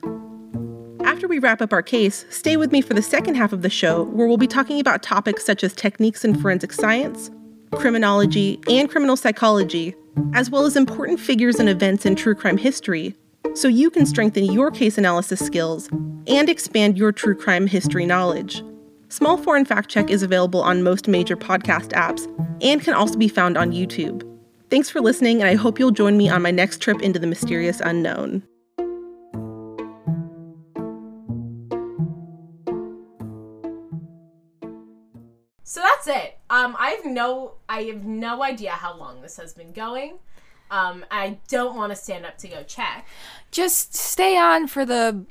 After 1.03 1.27
we 1.27 1.38
wrap 1.38 1.62
up 1.62 1.72
our 1.72 1.83
case, 1.83 2.27
stay 2.29 2.59
with 2.59 2.72
me 2.72 2.83
for 2.83 2.92
the 2.92 3.00
second 3.00 3.37
half 3.37 3.55
of 3.55 3.62
the 3.62 3.70
show, 3.70 4.03
where 4.03 4.27
we'll 4.27 4.37
be 4.37 4.46
talking 4.46 4.81
about 4.81 5.03
topics 5.03 5.46
such 5.46 5.64
as 5.64 5.72
techniques 5.72 6.27
in 6.27 6.38
forensic 6.38 6.74
science, 6.74 7.31
criminology, 7.72 8.61
and 8.68 8.90
criminal 8.90 9.16
psychology, 9.16 9.94
as 10.33 10.50
well 10.50 10.66
as 10.66 10.77
important 10.77 11.20
figures 11.20 11.61
and 11.61 11.68
events 11.68 12.07
in 12.07 12.16
true 12.16 12.35
crime 12.35 12.57
history, 12.57 13.14
so 13.55 13.68
you 13.68 13.90
can 13.90 14.07
strengthen 14.07 14.44
your 14.44 14.70
case 14.70 14.98
analysis 14.98 15.44
skills 15.44 15.88
and 16.27 16.48
expand 16.48 16.98
your 16.98 17.12
true 17.12 17.35
crime 17.35 17.66
history 17.66 18.07
knowledge. 18.07 18.62
Small 19.09 19.37
Foreign 19.37 19.64
Fact 19.64 19.88
Check 19.88 20.11
is 20.11 20.22
available 20.22 20.61
on 20.61 20.83
most 20.83 21.07
major 21.07 21.37
podcast 21.37 21.90
apps 21.92 22.27
and 22.62 22.81
can 22.81 22.94
also 22.94 23.16
be 23.16 23.29
found 23.29 23.57
on 23.57 23.70
YouTube. 23.70 24.29
Thanks 24.70 24.90
for 24.90 25.00
listening, 25.00 25.40
and 25.40 25.48
I 25.48 25.55
hope 25.55 25.79
you'll 25.79 25.92
join 25.92 26.16
me 26.16 26.29
on 26.29 26.42
my 26.42 26.50
next 26.50 26.81
trip 26.81 27.00
into 27.00 27.18
the 27.18 27.27
mysterious 27.27 27.81
unknown. 27.81 28.42
So 35.62 35.81
that's 35.81 36.07
it. 36.07 36.34
Um, 36.54 36.76
I 36.78 36.90
have 36.90 37.04
no, 37.04 37.54
I 37.68 37.82
have 37.82 38.04
no 38.04 38.44
idea 38.44 38.70
how 38.70 38.96
long 38.96 39.22
this 39.22 39.38
has 39.38 39.52
been 39.52 39.72
going. 39.72 40.18
Um, 40.70 41.04
I 41.10 41.38
don't 41.48 41.74
want 41.74 41.90
to 41.90 41.96
stand 41.96 42.24
up 42.24 42.38
to 42.38 42.48
go 42.48 42.62
check. 42.62 43.08
Just 43.50 43.96
stay 43.96 44.38
on 44.38 44.68
for 44.68 44.86
the 44.86 45.24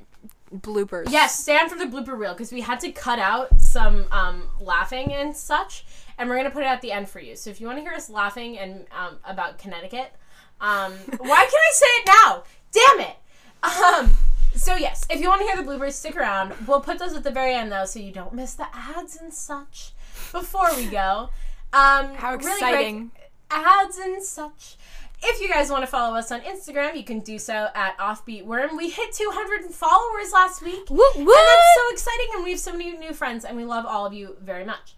bloopers. 0.54 1.06
Yes, 1.10 1.40
stand 1.40 1.72
for 1.72 1.78
the 1.78 1.86
blooper 1.86 2.20
reel 2.20 2.34
because 2.34 2.52
we 2.52 2.60
had 2.60 2.82
to 2.82 2.92
cut 2.92 3.20
out 3.20 3.58
some 3.62 4.06
um, 4.12 4.50
laughing 4.60 5.14
and 5.14 5.34
such, 5.34 5.86
and 6.18 6.30
we're 6.30 6.36
gonna 6.36 6.52
put 6.52 6.64
it 6.64 6.68
at 6.68 6.82
the 6.82 6.92
end 6.92 7.08
for 7.08 7.22
you. 7.22 7.38
So 7.38 7.50
if 7.50 7.62
you 7.62 7.68
want 7.68 7.78
to 7.78 7.84
hear 7.84 7.94
us 7.94 8.10
laughing 8.10 8.60
and 8.60 8.86
um, 8.92 9.18
about 9.24 9.58
Connecticut, 9.58 10.12
um, 10.60 10.92
why 11.20 11.48
can 11.50 11.62
I 11.62 11.72
say 11.72 11.86
it 11.86 12.06
now? 12.06 12.44
Damn 12.74 13.00
it! 13.00 13.16
Um, 13.64 14.18
so 14.56 14.76
yes, 14.76 15.06
if 15.10 15.22
you 15.22 15.30
want 15.30 15.40
to 15.40 15.48
hear 15.48 15.56
the 15.56 15.64
bloopers, 15.64 15.94
stick 15.94 16.18
around. 16.18 16.54
We'll 16.68 16.82
put 16.82 17.00
those 17.00 17.14
at 17.14 17.24
the 17.24 17.32
very 17.32 17.54
end 17.54 17.72
though, 17.72 17.86
so 17.86 18.00
you 18.00 18.12
don't 18.12 18.34
miss 18.34 18.56
the 18.56 18.68
ads 18.74 19.16
and 19.16 19.34
such. 19.34 19.94
Before 20.32 20.76
we 20.76 20.86
go, 20.88 21.30
um, 21.74 22.14
How 22.16 22.36
really 22.36 22.52
exciting. 22.54 23.12
ads 23.50 23.98
and 23.98 24.22
such. 24.24 24.78
If 25.26 25.42
you 25.42 25.48
guys 25.48 25.70
want 25.70 25.84
to 25.84 25.88
follow 25.88 26.18
us 26.18 26.32
on 26.32 26.42
Instagram, 26.42 26.98
you 26.98 27.04
can 27.04 27.20
do 27.22 27.40
so 27.40 27.70
at 27.74 27.98
Offbeat 27.98 28.44
Worm. 28.46 28.76
We 28.76 28.90
hit 28.90 29.14
200 29.14 29.64
followers 29.74 30.34
last 30.34 30.62
week. 30.62 30.90
What? 30.90 31.16
And 31.16 31.26
that's 31.28 31.76
so 31.76 31.94
exciting, 31.94 32.28
and 32.36 32.44
we 32.44 32.52
have 32.52 32.60
so 32.60 32.74
many 32.74 32.92
new 32.98 33.14
friends, 33.14 33.46
and 33.46 33.56
we 33.56 33.64
love 33.64 33.86
all 33.86 34.06
of 34.06 34.12
you 34.14 34.36
very 34.42 34.66
much. 34.66 34.96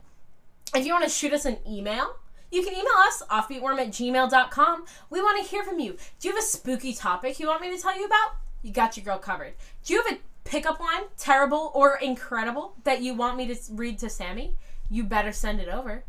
If 0.74 0.86
you 0.86 0.94
want 0.94 1.04
to 1.06 1.12
shoot 1.12 1.32
us 1.32 1.46
an 1.46 1.58
email, 1.70 2.16
you 2.52 2.64
can 2.64 2.74
email 2.74 2.88
us, 3.06 3.22
offbeatworm 3.30 3.80
at 3.80 3.90
gmail.com. 3.90 4.86
We 5.12 5.22
want 5.22 5.44
to 5.44 5.50
hear 5.50 5.64
from 5.64 5.80
you. 5.80 5.96
Do 6.20 6.28
you 6.28 6.34
have 6.34 6.44
a 6.44 6.48
spooky 6.48 6.94
topic 6.94 7.40
you 7.40 7.48
want 7.48 7.62
me 7.62 7.76
to 7.76 7.82
tell 7.82 7.98
you 7.98 8.06
about? 8.06 8.36
You 8.64 8.72
got 8.72 8.98
your 8.98 9.04
girl 9.04 9.20
covered. 9.20 9.54
Do 9.84 9.94
you 9.94 10.02
have 10.02 10.14
a 10.14 10.20
pickup 10.44 10.80
line, 10.80 11.04
terrible 11.18 11.72
or 11.76 11.98
incredible, 11.98 12.76
that 12.84 13.02
you 13.04 13.14
want 13.14 13.38
me 13.38 13.46
to 13.54 13.56
read 13.74 14.00
to 14.00 14.10
Sammy? 14.10 14.56
You 14.90 15.04
better 15.04 15.32
send 15.32 15.60
it 15.60 15.68
over. 15.68 16.04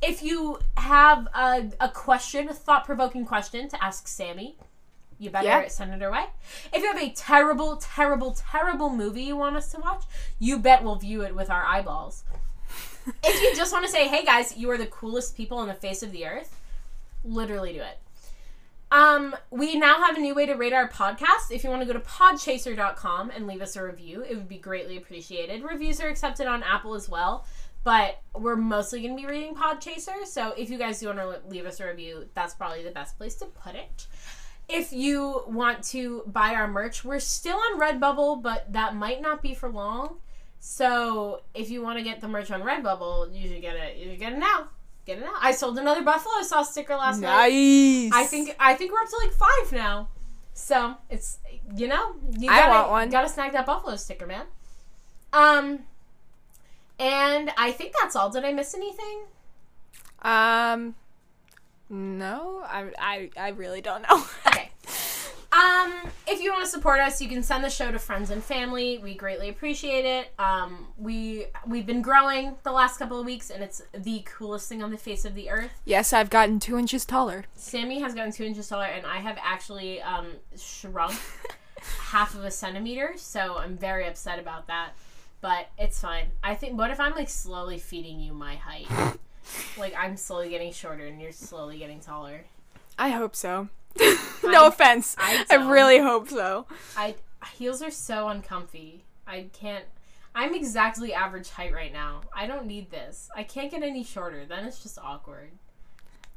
If 0.00 0.22
you 0.22 0.58
have 0.76 1.28
a, 1.34 1.70
a 1.80 1.88
question, 1.88 2.48
a 2.48 2.54
thought 2.54 2.84
provoking 2.84 3.24
question 3.24 3.68
to 3.68 3.84
ask 3.84 4.08
Sammy, 4.08 4.56
you 5.18 5.30
better 5.30 5.46
Yeah. 5.46 5.68
send 5.68 5.92
it 5.94 6.02
our 6.02 6.10
way. 6.10 6.26
If 6.72 6.82
you 6.82 6.92
have 6.92 7.00
a 7.00 7.10
terrible, 7.10 7.76
terrible, 7.76 8.32
terrible 8.32 8.90
movie 8.90 9.22
you 9.22 9.36
want 9.36 9.56
us 9.56 9.70
to 9.72 9.80
watch, 9.80 10.02
you 10.40 10.58
bet 10.58 10.82
we'll 10.82 10.96
view 10.96 11.22
it 11.22 11.34
with 11.36 11.50
our 11.50 11.64
eyeballs. 11.64 12.24
if 13.22 13.42
you 13.42 13.54
just 13.54 13.72
want 13.72 13.84
to 13.84 13.90
say, 13.90 14.08
hey 14.08 14.24
guys, 14.24 14.56
you 14.56 14.70
are 14.70 14.78
the 14.78 14.86
coolest 14.86 15.36
people 15.36 15.58
on 15.58 15.68
the 15.68 15.74
face 15.74 16.02
of 16.02 16.10
the 16.10 16.26
earth, 16.26 16.56
literally 17.24 17.72
do 17.72 17.80
it. 17.80 17.98
Um, 18.90 19.34
we 19.50 19.76
now 19.76 20.02
have 20.04 20.16
a 20.16 20.20
new 20.20 20.34
way 20.34 20.44
to 20.46 20.54
rate 20.54 20.72
our 20.74 20.88
podcast. 20.88 21.50
If 21.50 21.64
you 21.64 21.70
want 21.70 21.80
to 21.80 21.86
go 21.86 21.94
to 21.94 22.00
podchaser.com 22.00 23.30
and 23.30 23.46
leave 23.46 23.62
us 23.62 23.74
a 23.76 23.82
review, 23.82 24.22
it 24.22 24.34
would 24.34 24.48
be 24.48 24.58
greatly 24.58 24.96
appreciated. 24.98 25.62
Reviews 25.62 26.00
are 26.00 26.08
accepted 26.08 26.46
on 26.46 26.62
Apple 26.62 26.94
as 26.94 27.08
well, 27.08 27.46
but 27.84 28.20
we're 28.34 28.56
mostly 28.56 29.02
going 29.02 29.16
to 29.16 29.22
be 29.22 29.28
reading 29.28 29.54
Podchaser. 29.54 30.24
So 30.24 30.52
if 30.56 30.70
you 30.70 30.78
guys 30.78 31.00
do 31.00 31.06
want 31.06 31.18
to 31.18 31.40
leave 31.48 31.66
us 31.66 31.80
a 31.80 31.86
review, 31.86 32.28
that's 32.34 32.54
probably 32.54 32.82
the 32.82 32.90
best 32.90 33.16
place 33.18 33.34
to 33.36 33.46
put 33.46 33.74
it. 33.74 34.06
If 34.68 34.92
you 34.92 35.42
want 35.48 35.82
to 35.84 36.22
buy 36.26 36.54
our 36.54 36.68
merch, 36.68 37.04
we're 37.04 37.20
still 37.20 37.56
on 37.56 37.80
Redbubble, 37.80 38.42
but 38.42 38.72
that 38.72 38.94
might 38.94 39.20
not 39.20 39.42
be 39.42 39.54
for 39.54 39.68
long. 39.68 40.18
So 40.60 41.42
if 41.54 41.70
you 41.70 41.82
want 41.82 41.98
to 41.98 42.04
get 42.04 42.20
the 42.20 42.28
merch 42.28 42.50
on 42.50 42.62
Redbubble, 42.62 43.36
you 43.36 43.48
should 43.48 43.60
get 43.60 43.74
it. 43.74 43.96
You 43.96 44.10
should 44.10 44.20
get 44.20 44.32
it 44.32 44.38
now. 44.38 44.68
Get 45.04 45.18
it 45.18 45.22
now. 45.22 45.34
I 45.40 45.50
sold 45.50 45.76
another 45.78 46.02
Buffalo 46.02 46.42
Sauce 46.42 46.70
sticker 46.70 46.94
last 46.94 47.20
night. 47.20 47.50
Nice. 47.50 48.12
I 48.14 48.24
think 48.24 48.54
I 48.60 48.74
think 48.74 48.92
we're 48.92 49.00
up 49.00 49.08
to 49.08 49.16
like 49.16 49.32
five 49.32 49.72
now. 49.72 50.08
So 50.54 50.94
it's 51.10 51.38
you 51.76 51.88
know 51.88 52.14
you 52.38 52.48
gotta, 52.48 52.70
want 52.70 52.90
one. 52.90 53.10
Gotta 53.10 53.28
snag 53.28 53.52
that 53.52 53.66
buffalo 53.66 53.96
sticker, 53.96 54.26
man. 54.26 54.44
Um, 55.32 55.80
and 56.98 57.50
I 57.56 57.72
think 57.72 57.94
that's 58.00 58.16
all. 58.16 58.30
Did 58.30 58.44
I 58.44 58.52
miss 58.52 58.74
anything? 58.74 59.24
Um, 60.22 60.94
no, 61.88 62.62
I, 62.64 62.90
I, 62.98 63.30
I 63.36 63.48
really 63.50 63.80
don't 63.80 64.02
know. 64.02 64.24
Okay. 64.46 64.70
Um, 65.52 65.92
if 66.26 66.40
you 66.42 66.50
want 66.50 66.64
to 66.64 66.70
support 66.70 66.98
us, 67.00 67.20
you 67.20 67.28
can 67.28 67.42
send 67.42 67.62
the 67.62 67.68
show 67.68 67.92
to 67.92 67.98
friends 67.98 68.30
and 68.30 68.42
family. 68.42 68.96
We 68.96 69.14
greatly 69.14 69.50
appreciate 69.50 70.06
it. 70.06 70.32
Um, 70.38 70.88
we 70.96 71.46
we've 71.66 71.84
been 71.84 72.00
growing 72.00 72.56
the 72.62 72.72
last 72.72 72.98
couple 72.98 73.20
of 73.20 73.26
weeks, 73.26 73.50
and 73.50 73.62
it's 73.62 73.82
the 73.92 74.22
coolest 74.24 74.66
thing 74.68 74.82
on 74.82 74.90
the 74.90 74.96
face 74.96 75.26
of 75.26 75.34
the 75.34 75.50
earth. 75.50 75.70
Yes, 75.84 76.14
I've 76.14 76.30
gotten 76.30 76.58
two 76.58 76.78
inches 76.78 77.04
taller. 77.04 77.44
Sammy 77.54 78.00
has 78.00 78.14
gotten 78.14 78.32
two 78.32 78.44
inches 78.44 78.66
taller, 78.66 78.86
and 78.86 79.04
I 79.04 79.18
have 79.18 79.38
actually 79.42 80.00
um, 80.00 80.28
shrunk 80.56 81.20
half 82.00 82.34
of 82.34 82.44
a 82.44 82.50
centimeter. 82.50 83.12
So 83.16 83.58
I'm 83.58 83.76
very 83.76 84.06
upset 84.06 84.38
about 84.38 84.68
that. 84.68 84.92
But 85.42 85.68
it's 85.76 86.00
fine. 86.00 86.28
I 86.42 86.54
think. 86.54 86.78
What 86.78 86.90
if 86.90 86.98
I'm 87.00 87.14
like 87.14 87.28
slowly 87.28 87.78
feeding 87.78 88.18
you 88.20 88.32
my 88.32 88.54
height? 88.54 88.86
like 89.76 89.94
I'm 89.98 90.16
slowly 90.16 90.48
getting 90.48 90.72
shorter, 90.72 91.04
and 91.04 91.20
you're 91.20 91.32
slowly 91.32 91.76
getting 91.78 92.00
taller. 92.00 92.44
I 92.98 93.10
hope 93.10 93.36
so. 93.36 93.68
no 94.00 94.64
I- 94.64 94.68
offense. 94.68 95.14
I 95.18 95.44
I 95.50 95.56
really 95.70 95.98
hope 95.98 96.28
so. 96.30 96.66
I 96.96 97.16
heels 97.58 97.82
are 97.82 97.90
so 97.90 98.28
uncomfy. 98.28 99.02
I 99.26 99.46
can't. 99.52 99.84
I'm 100.34 100.54
exactly 100.54 101.12
average 101.12 101.50
height 101.50 101.74
right 101.74 101.92
now. 101.92 102.22
I 102.34 102.46
don't 102.46 102.66
need 102.66 102.90
this. 102.90 103.28
I 103.36 103.42
can't 103.42 103.70
get 103.70 103.82
any 103.82 104.02
shorter. 104.04 104.46
Then 104.46 104.64
it's 104.64 104.82
just 104.82 104.98
awkward. 104.98 105.50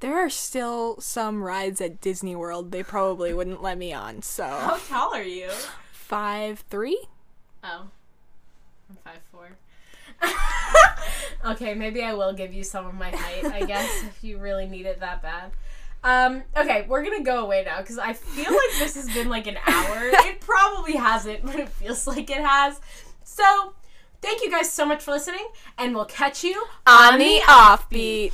There 0.02 0.18
are 0.18 0.30
still 0.30 1.00
some 1.00 1.42
rides 1.44 1.80
at 1.80 2.02
Disney 2.02 2.36
World 2.36 2.72
they 2.72 2.84
probably 2.84 3.34
wouldn't 3.34 3.62
let 3.64 3.78
me 3.78 3.94
on. 3.94 4.22
So 4.24 4.44
how 4.46 4.78
tall 4.78 5.14
are 5.14 5.24
you? 5.24 5.50
five 5.94 6.64
three. 6.70 7.06
Oh, 7.64 7.88
I'm 8.90 8.98
five 9.04 9.22
four. 9.32 9.50
okay, 11.52 11.74
maybe 11.74 12.04
I 12.04 12.14
will 12.14 12.34
give 12.34 12.54
you 12.54 12.64
some 12.64 12.86
of 12.86 12.94
my 12.94 13.10
height. 13.10 13.46
I 13.46 13.66
guess 13.66 14.04
if 14.04 14.24
you 14.24 14.38
really 14.38 14.68
need 14.68 14.86
it 14.86 15.00
that 15.00 15.22
bad. 15.22 15.52
Um, 16.04 16.44
okay, 16.56 16.86
we're 16.88 17.04
gonna 17.04 17.24
go 17.24 17.44
away 17.44 17.64
now 17.66 17.82
because 17.82 17.98
I 17.98 18.14
feel 18.14 18.52
like 18.52 18.80
this 18.80 18.96
has 18.96 19.12
been 19.12 19.30
like 19.30 19.48
an 19.48 19.58
hour. 19.66 20.12
It 20.26 20.40
probably 20.42 20.94
hasn't, 20.94 21.46
but 21.46 21.56
it 21.56 21.70
feels 21.70 22.06
like 22.06 22.30
it 22.30 22.44
has. 22.44 22.80
So, 23.24 23.74
thank 24.22 24.44
you 24.44 24.52
guys 24.52 24.72
so 24.72 24.86
much 24.86 25.02
for 25.02 25.12
listening, 25.12 25.48
and 25.78 25.96
we'll 25.96 26.06
catch 26.06 26.44
you 26.44 26.66
On 26.86 27.18
the 27.18 27.42
offbeat. 27.46 28.34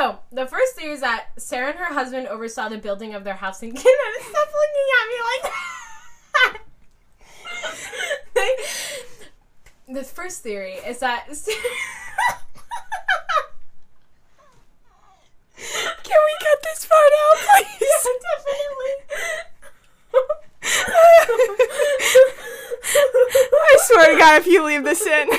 So 0.00 0.18
the 0.32 0.46
first 0.46 0.76
theory 0.76 0.94
is 0.94 1.02
that 1.02 1.26
Sarah 1.36 1.72
and 1.72 1.78
her 1.78 1.92
husband 1.92 2.26
oversaw 2.26 2.70
the 2.70 2.78
building 2.78 3.12
of 3.12 3.22
their 3.22 3.34
house 3.34 3.62
in 3.62 3.70
Canada. 3.74 4.18
Stop 4.22 4.48
looking 4.48 4.88
at 4.96 5.06
me 5.10 5.16
like 5.28 5.42
that. 6.32 6.56
the 10.00 10.02
first 10.04 10.42
theory 10.42 10.76
is 10.86 11.00
that. 11.00 11.26
Can 11.28 11.36
we 15.68 16.34
cut 16.40 16.62
this 16.62 16.86
part 16.86 17.12
out, 17.20 17.36
please? 17.44 18.08
Definitely. 18.24 18.96
I 23.52 23.78
swear 23.82 24.12
to 24.14 24.18
God, 24.18 24.40
if 24.40 24.46
you 24.46 24.64
leave 24.64 24.84
this 24.84 25.06
in. 25.06 25.28
I 25.30 25.36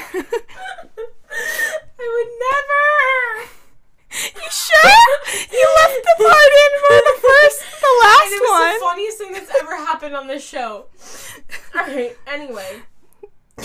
would 1.97 2.29
never. 2.37 3.60
You 4.13 4.49
sure? 4.51 4.91
You 5.51 5.75
left 5.75 6.03
the 6.03 6.15
part 6.23 6.51
in 6.63 6.71
for 6.81 6.97
the 6.97 7.17
first, 7.21 7.59
the 7.79 7.87
And 7.87 8.01
last 8.03 8.31
it 8.31 8.41
was 8.41 8.59
one. 8.61 8.73
the 8.73 8.79
funniest 8.79 9.17
thing 9.17 9.31
that's 9.33 9.51
ever 9.61 9.75
happened 9.77 10.15
on 10.15 10.27
this 10.27 10.43
show. 10.45 10.85
All 11.75 11.81
right. 11.87 12.15
Anyway. 12.27 12.81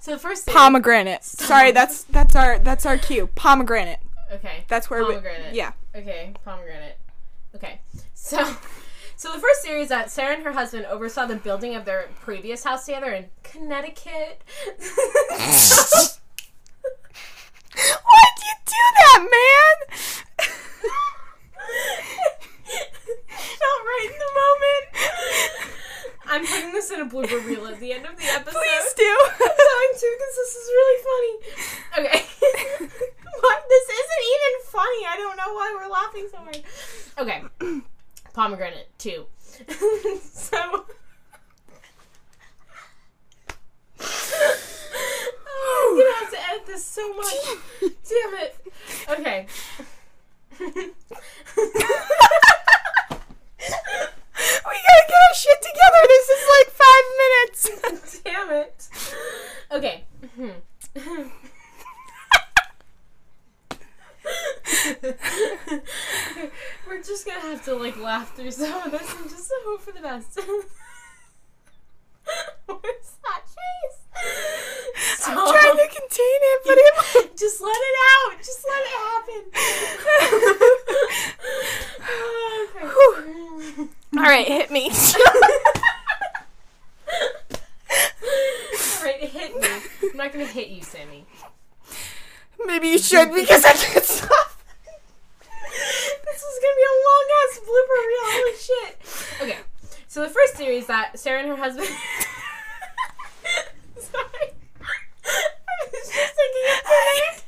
so 0.00 0.12
the 0.12 0.18
first 0.18 0.44
theory. 0.44 0.54
Pomegranate. 0.56 1.24
Sorry, 1.24 1.70
that's 1.72 2.04
that's 2.04 2.34
our 2.36 2.58
that's 2.58 2.84
our 2.86 2.98
cue. 2.98 3.28
Pomegranate. 3.34 4.00
Okay. 4.32 4.64
That's 4.68 4.90
where 4.90 5.04
Pomegranate. 5.04 5.52
we. 5.52 5.58
Yeah. 5.58 5.72
Okay, 5.94 6.32
pomegranate. 6.44 6.98
Okay, 7.54 7.80
so 8.14 8.38
so 9.16 9.30
the 9.32 9.38
first 9.38 9.62
theory 9.62 9.82
is 9.82 9.90
that 9.90 10.10
Sarah 10.10 10.34
and 10.34 10.42
her 10.44 10.52
husband 10.52 10.86
oversaw 10.86 11.26
the 11.26 11.36
building 11.36 11.74
of 11.76 11.84
their 11.84 12.08
previous 12.20 12.64
house 12.64 12.86
together 12.86 13.12
in 13.12 13.26
Connecticut. 13.42 14.42
Why'd 17.74 18.38
you 18.38 18.54
do 18.66 18.82
that, 18.98 19.20
man? 19.22 19.76
Felt 23.28 23.82
right 23.86 24.08
in 24.10 24.18
the 24.18 24.32
moment. 24.42 24.86
I'm 26.26 26.46
putting 26.46 26.72
this 26.72 26.90
in 26.90 27.00
a 27.00 27.06
blooper 27.06 27.44
reel 27.46 27.66
at 27.66 27.78
the 27.78 27.92
end 27.92 28.06
of 28.06 28.16
the 28.16 28.24
episode. 28.32 28.52
Please 28.52 28.94
do. 28.94 29.18
I'm 29.30 29.36
trying 29.36 29.94
to 29.94 30.16
because 30.16 30.36
this 30.36 30.54
is 30.54 30.68
really 30.72 30.98
funny. 31.10 31.34
Okay. 31.98 32.20
what? 33.40 33.58
This 33.68 33.84
isn't 33.84 34.24
even 34.32 34.52
funny. 34.64 35.06
I 35.08 35.16
don't 35.16 35.36
know 35.36 35.52
why 35.52 35.76
we're 35.78 35.92
laughing 35.92 36.28
so 36.30 36.38
hard. 36.38 36.62
Okay. 37.18 37.42
Pomegranate, 38.32 38.88
two. 38.98 39.26
so. 40.22 40.86
I'm 45.82 45.96
gonna 45.96 46.14
have 46.18 46.30
to 46.30 46.38
edit 46.50 46.66
this 46.66 46.84
so 46.84 47.14
much. 47.14 47.34
Damn 47.80 48.34
it. 48.34 48.56
Okay. 49.10 49.46
We 54.64 54.78
gotta 54.78 55.06
get 55.08 55.18
our 55.28 55.34
shit 55.34 55.60
together. 55.62 56.02
This 56.08 56.28
is 56.28 56.42
like 56.56 56.70
five 56.82 57.04
minutes. 57.22 58.22
Damn 58.24 58.50
it. 58.50 58.88
Okay. 59.70 60.04
We're 66.86 67.02
just 67.02 67.26
gonna 67.26 67.40
have 67.40 67.64
to 67.66 67.74
like 67.74 67.96
laugh 67.98 68.34
through 68.36 68.50
some 68.50 68.82
of 68.82 68.90
this 68.92 69.14
and 69.14 69.30
just 69.30 69.52
hope 69.64 69.80
for 69.80 69.92
the 69.92 70.00
best. 70.00 70.38
Where's 72.66 73.16
that 73.24 73.42
face? 73.46 73.98
I'm 75.26 75.34
trying 75.36 75.76
to 75.76 75.88
contain 75.88 76.40
it, 76.42 76.62
but 76.64 76.78
it. 76.78 77.36
Just 77.36 77.60
let 77.60 77.76
it 77.76 77.96
out. 78.10 78.38
Just 78.38 78.64
let 78.68 78.82
it 78.82 78.94
happen. 78.98 79.42
okay. 82.82 83.88
All 84.14 84.22
right, 84.24 84.46
hit 84.46 84.70
me. 84.70 84.90
Alright, 88.98 89.24
hit 89.24 89.56
me. 89.60 89.68
I'm 90.10 90.16
not 90.16 90.32
gonna 90.32 90.44
hit 90.44 90.68
you, 90.68 90.82
Sammy. 90.82 91.24
Maybe 92.66 92.88
you 92.88 92.98
should 92.98 93.32
because 93.32 93.64
I 93.64 93.72
can't 93.72 94.04
stop. 94.04 94.52
This 95.70 96.42
is 96.42 96.58
gonna 96.60 96.76
be 96.76 96.84
a 96.84 96.96
long 97.08 97.26
ass 97.40 97.58
blooper 97.60 98.00
reel. 98.06 98.26
Holy 98.36 98.56
shit. 98.58 98.92
Okay, 99.42 99.58
so 100.08 100.20
the 100.20 100.28
first 100.28 100.54
theory 100.54 100.76
is 100.76 100.86
that 100.88 101.18
Sarah 101.18 101.31
and 101.42 101.50
her 101.50 101.56
husband. 101.56 101.88
Sorry. 103.98 104.48
I 104.80 105.74
was 105.90 106.06
just 106.08 106.34
thinking 106.38 106.66
of 106.70 106.78
Connecticut. 106.86 107.44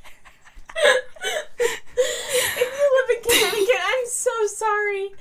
if 2.59 2.69
you 2.75 2.87
live 2.97 3.11
in 3.11 3.21
Connecticut, 3.23 3.83
I'm 3.83 4.07
so 4.07 4.35
sorry. 4.47 5.07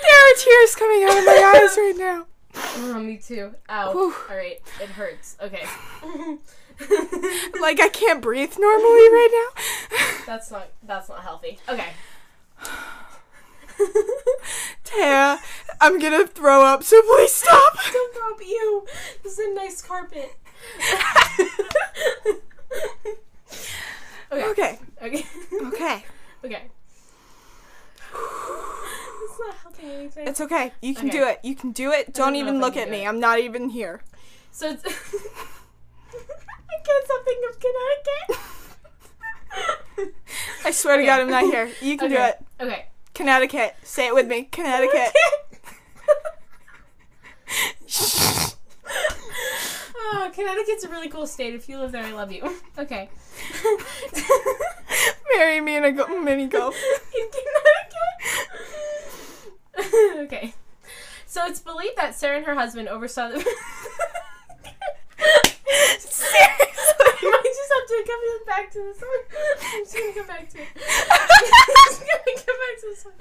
There 0.00 0.20
are 0.24 0.34
tears 0.38 0.74
coming 0.76 1.02
out 1.04 1.18
of 1.18 1.24
my 1.26 1.52
eyes 1.56 1.76
right 1.76 1.96
now. 1.96 2.26
oh, 2.54 3.00
me 3.00 3.16
too. 3.18 3.54
Ow. 3.68 3.92
Whew. 3.92 4.14
Alright, 4.30 4.62
it 4.80 4.88
hurts. 4.90 5.36
Okay. 5.42 5.64
Like 7.60 7.80
I 7.80 7.88
can't 7.88 8.22
breathe 8.22 8.54
normally 8.56 9.08
right 9.10 9.30
now. 9.32 9.62
that's 10.26 10.48
not 10.52 10.68
that's 10.84 11.08
not 11.08 11.22
healthy. 11.22 11.58
Okay. 11.68 11.88
Tara, 14.88 15.38
I'm 15.80 15.98
gonna 15.98 16.26
throw 16.26 16.62
up, 16.64 16.82
so 16.82 17.00
please 17.02 17.32
stop. 17.34 17.74
Don't 17.92 18.14
throw 18.14 18.30
up 18.32 18.40
you. 18.40 18.86
This 19.22 19.38
is 19.38 19.50
a 19.50 19.54
nice 19.54 19.82
carpet. 19.82 20.34
okay. 24.32 24.44
Okay, 24.50 24.78
Okay. 25.02 25.24
okay. 25.66 26.04
okay. 26.44 26.62
It's 28.10 29.38
not 29.40 29.54
helping 29.62 29.90
anything. 29.90 30.26
It's 30.28 30.40
okay. 30.40 30.72
You 30.80 30.94
can 30.94 31.08
Okay. 31.08 31.18
do 31.18 31.24
it. 31.26 31.40
You 31.42 31.54
can 31.54 31.72
do 31.72 31.92
it. 31.92 32.06
Don't 32.14 32.28
don't 32.28 32.36
even 32.36 32.60
look 32.60 32.76
at 32.76 32.88
me. 32.90 33.04
it. 33.04 33.08
I'm 33.08 33.20
not 33.20 33.38
even 33.38 33.68
here. 33.68 34.00
so 34.50 34.70
it's. 34.70 34.84
I 34.84 34.88
can't 36.84 37.04
stop 37.04 37.24
thinking 37.24 37.48
of 37.50 37.58
Connecticut. 37.60 38.44
I 40.64 40.70
swear 40.70 40.96
to 40.96 41.04
God, 41.04 41.20
I'm 41.20 41.30
not 41.30 41.44
here. 41.44 41.70
You 41.82 41.96
can 41.98 42.10
do 42.10 42.16
it. 42.16 42.38
Okay. 42.60 42.86
Connecticut. 43.18 43.74
Say 43.82 44.06
it 44.06 44.14
with 44.14 44.28
me. 44.28 44.44
Connecticut. 44.44 45.12
oh, 49.96 50.30
Connecticut's 50.32 50.84
a 50.84 50.88
really 50.88 51.08
cool 51.08 51.26
state. 51.26 51.52
If 51.52 51.68
you 51.68 51.78
live 51.80 51.90
there, 51.90 52.04
I 52.04 52.12
love 52.12 52.30
you. 52.30 52.48
Okay. 52.78 53.10
Marry 55.34 55.60
me 55.60 55.74
in 55.78 55.84
a 55.84 55.90
go- 55.90 56.22
mini 56.22 56.46
golf. 56.46 56.76
in 57.18 57.28
Connecticut. 59.74 60.18
okay. 60.20 60.54
So 61.26 61.44
it's 61.46 61.58
believed 61.58 61.96
that 61.96 62.14
Sarah 62.14 62.36
and 62.36 62.46
her 62.46 62.54
husband 62.54 62.86
oversaw 62.88 63.30
the. 63.30 63.44
Seriously. 65.98 66.67
I 67.98 68.04
might 68.04 68.06
just 68.06 68.10
have 68.10 68.20
to 68.20 68.30
come 68.38 68.46
back 68.46 68.70
to 68.72 68.78
this 68.78 69.00
one. 69.00 69.22
I'm 69.72 69.84
just 69.84 69.94
gonna 69.94 70.12
come 70.14 70.26
back 70.26 70.48
to 70.50 70.58
it. 70.58 70.68
I'm 71.10 71.44
just 71.86 72.00
gonna 72.00 72.36
come 72.36 72.58
back 72.58 72.74
to 72.78 72.86
this 72.86 73.04
one. 73.04 73.14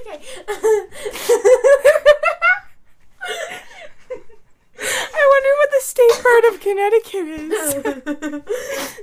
Okay. 0.00 0.18
I 4.80 5.24
wonder 5.32 5.52
what 5.58 5.70
the 5.70 5.80
state 5.80 6.22
bird 6.22 6.44
of 6.52 6.60
Connecticut 6.60 7.26
is. 7.26 7.50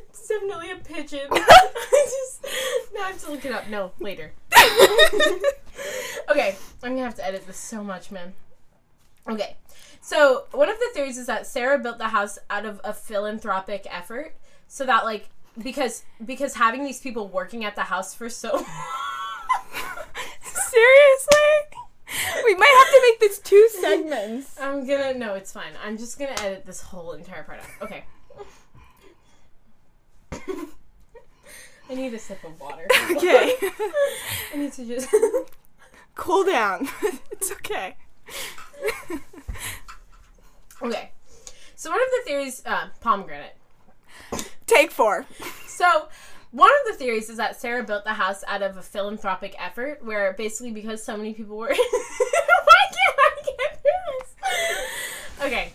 it's 0.10 0.28
definitely 0.28 0.72
a 0.72 0.78
pigeon. 0.78 1.28
I 1.32 2.08
just 2.10 2.46
now 2.94 3.04
I 3.04 3.08
have 3.08 3.22
to 3.24 3.32
look 3.32 3.46
it 3.46 3.52
up. 3.52 3.68
No, 3.70 3.92
later. 4.00 4.32
okay, 6.30 6.56
I'm 6.84 6.92
gonna 6.92 7.04
have 7.04 7.16
to 7.16 7.26
edit 7.26 7.46
this 7.46 7.58
so 7.58 7.84
much, 7.84 8.12
man. 8.12 8.34
Okay, 9.28 9.58
so 10.02 10.46
one 10.52 10.70
of 10.70 10.78
the 10.78 10.90
theories 10.94 11.18
is 11.18 11.26
that 11.28 11.48
Sarah 11.48 11.80
built 11.80 11.98
the 11.98 12.10
house 12.10 12.38
out 12.50 12.66
of 12.66 12.80
a 12.84 12.94
philanthropic 12.94 13.88
effort, 13.90 14.36
so 14.68 14.86
that 14.86 15.06
like 15.06 15.30
because 15.62 16.04
because 16.26 16.56
having 16.56 16.84
these 16.84 17.00
people 17.00 17.28
working 17.28 17.64
at 17.64 17.76
the 17.76 17.84
house 17.84 18.14
for 18.14 18.30
so 18.30 18.64
Seriously? 20.76 21.36
We 22.44 22.56
might 22.56 22.84
have 22.84 22.94
to 22.94 23.02
make 23.02 23.20
this 23.20 23.40
two 23.40 23.70
segments. 23.82 24.60
I'm 24.60 24.86
gonna 24.86 25.14
no, 25.14 25.36
it's 25.36 25.52
fine. 25.52 25.72
I'm 25.84 25.98
just 25.98 26.20
gonna 26.20 26.36
edit 26.42 26.66
this 26.66 26.82
whole 26.82 27.14
entire 27.14 27.44
part 27.44 27.60
out. 27.60 27.70
Okay. 27.82 28.04
I 31.90 31.94
need 31.94 32.14
a 32.14 32.20
sip 32.20 32.44
of 32.44 32.60
water. 32.60 32.88
Okay. 33.12 33.56
I 34.54 34.58
need 34.58 34.74
to 34.74 34.86
just 34.86 35.08
cool 36.16 36.44
down. 36.44 36.88
it's 37.32 37.52
okay. 37.52 37.96
Okay. 40.82 41.12
So 41.76 41.90
one 41.90 42.02
of 42.02 42.08
the 42.12 42.22
theories 42.26 42.64
uh 42.66 42.88
pomegranate. 43.02 43.56
Take 44.68 44.92
four. 44.92 45.26
So 45.68 46.08
one 46.52 46.72
of 46.82 46.92
the 46.92 46.98
theories 46.98 47.30
is 47.30 47.38
that 47.38 47.60
Sarah 47.60 47.84
built 47.84 48.04
the 48.06 48.14
house 48.14 48.44
out 48.48 48.62
of 48.62 48.78
a 48.78 48.82
philanthropic 48.82 49.56
effort 49.60 50.04
where 50.04 50.34
basically 50.34 50.72
because 50.72 51.04
so 51.04 51.18
many 51.18 51.34
people 51.34 51.58
were 51.58 51.68
Why 51.70 51.76
can't 51.76 53.20
I 53.20 53.42
get 53.46 53.82
through 53.82 54.20
this? 54.20 55.46
Okay. 55.46 55.74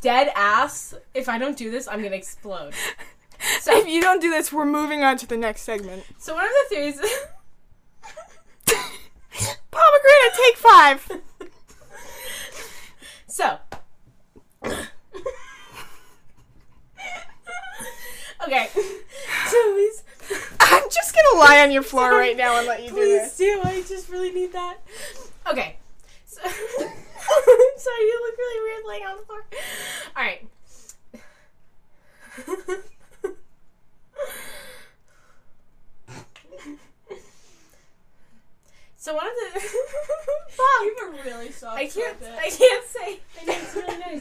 Dead 0.00 0.30
ass. 0.34 0.94
If 1.14 1.28
I 1.28 1.38
don't 1.38 1.56
do 1.56 1.70
this, 1.70 1.88
I'm 1.88 2.02
gonna 2.02 2.16
explode. 2.16 2.74
So 3.60 3.76
If 3.76 3.86
you 3.88 4.00
don't 4.00 4.20
do 4.20 4.30
this, 4.30 4.52
we're 4.52 4.66
moving 4.66 5.04
on 5.04 5.16
to 5.18 5.26
the 5.26 5.36
next 5.36 5.62
segment. 5.62 6.04
so 6.18 6.34
one 6.34 6.44
of 6.44 6.50
the 6.50 6.74
theories 6.74 7.00
Pomegranate, 9.70 10.34
take 10.44 10.56
five. 10.56 11.10
So. 13.28 13.58
Okay. 18.48 18.68
So 19.48 19.74
these. 19.76 20.02
I'm 20.60 20.82
just 20.90 21.14
gonna 21.14 21.40
lie 21.40 21.60
on 21.62 21.70
your 21.70 21.82
floor 21.82 22.10
right 22.10 22.36
now 22.36 22.58
and 22.58 22.66
let 22.66 22.82
you 22.82 22.90
do 22.90 22.94
this. 22.96 23.34
Please 23.34 23.54
this. 23.54 23.62
do. 23.62 23.68
I 23.68 23.82
just 23.82 24.08
really 24.10 24.30
need 24.30 24.52
that. 24.52 24.78
Okay. 25.50 25.76
So, 26.26 26.42
sorry, 26.42 26.54
you 28.00 28.20
look 28.26 28.38
really 28.38 28.60
weird 28.70 28.84
laying 28.86 29.06
on 29.06 29.16
the 29.16 29.22
floor. 29.24 29.44
All 30.16 30.22
right. 30.22 30.46
so 38.96 39.14
one 39.14 39.26
of 39.26 39.32
the. 39.54 39.60
Fuck. 40.50 40.82
You 40.82 40.96
were 41.00 41.12
really 41.24 41.50
soft. 41.50 41.78
I 41.78 41.86
can't. 41.86 42.18
I 42.22 42.50
can't 42.50 42.86
say. 42.86 43.20
I 43.40 43.44
need 43.46 43.66
to 43.72 43.80
really 43.80 43.98
know. 43.98 44.20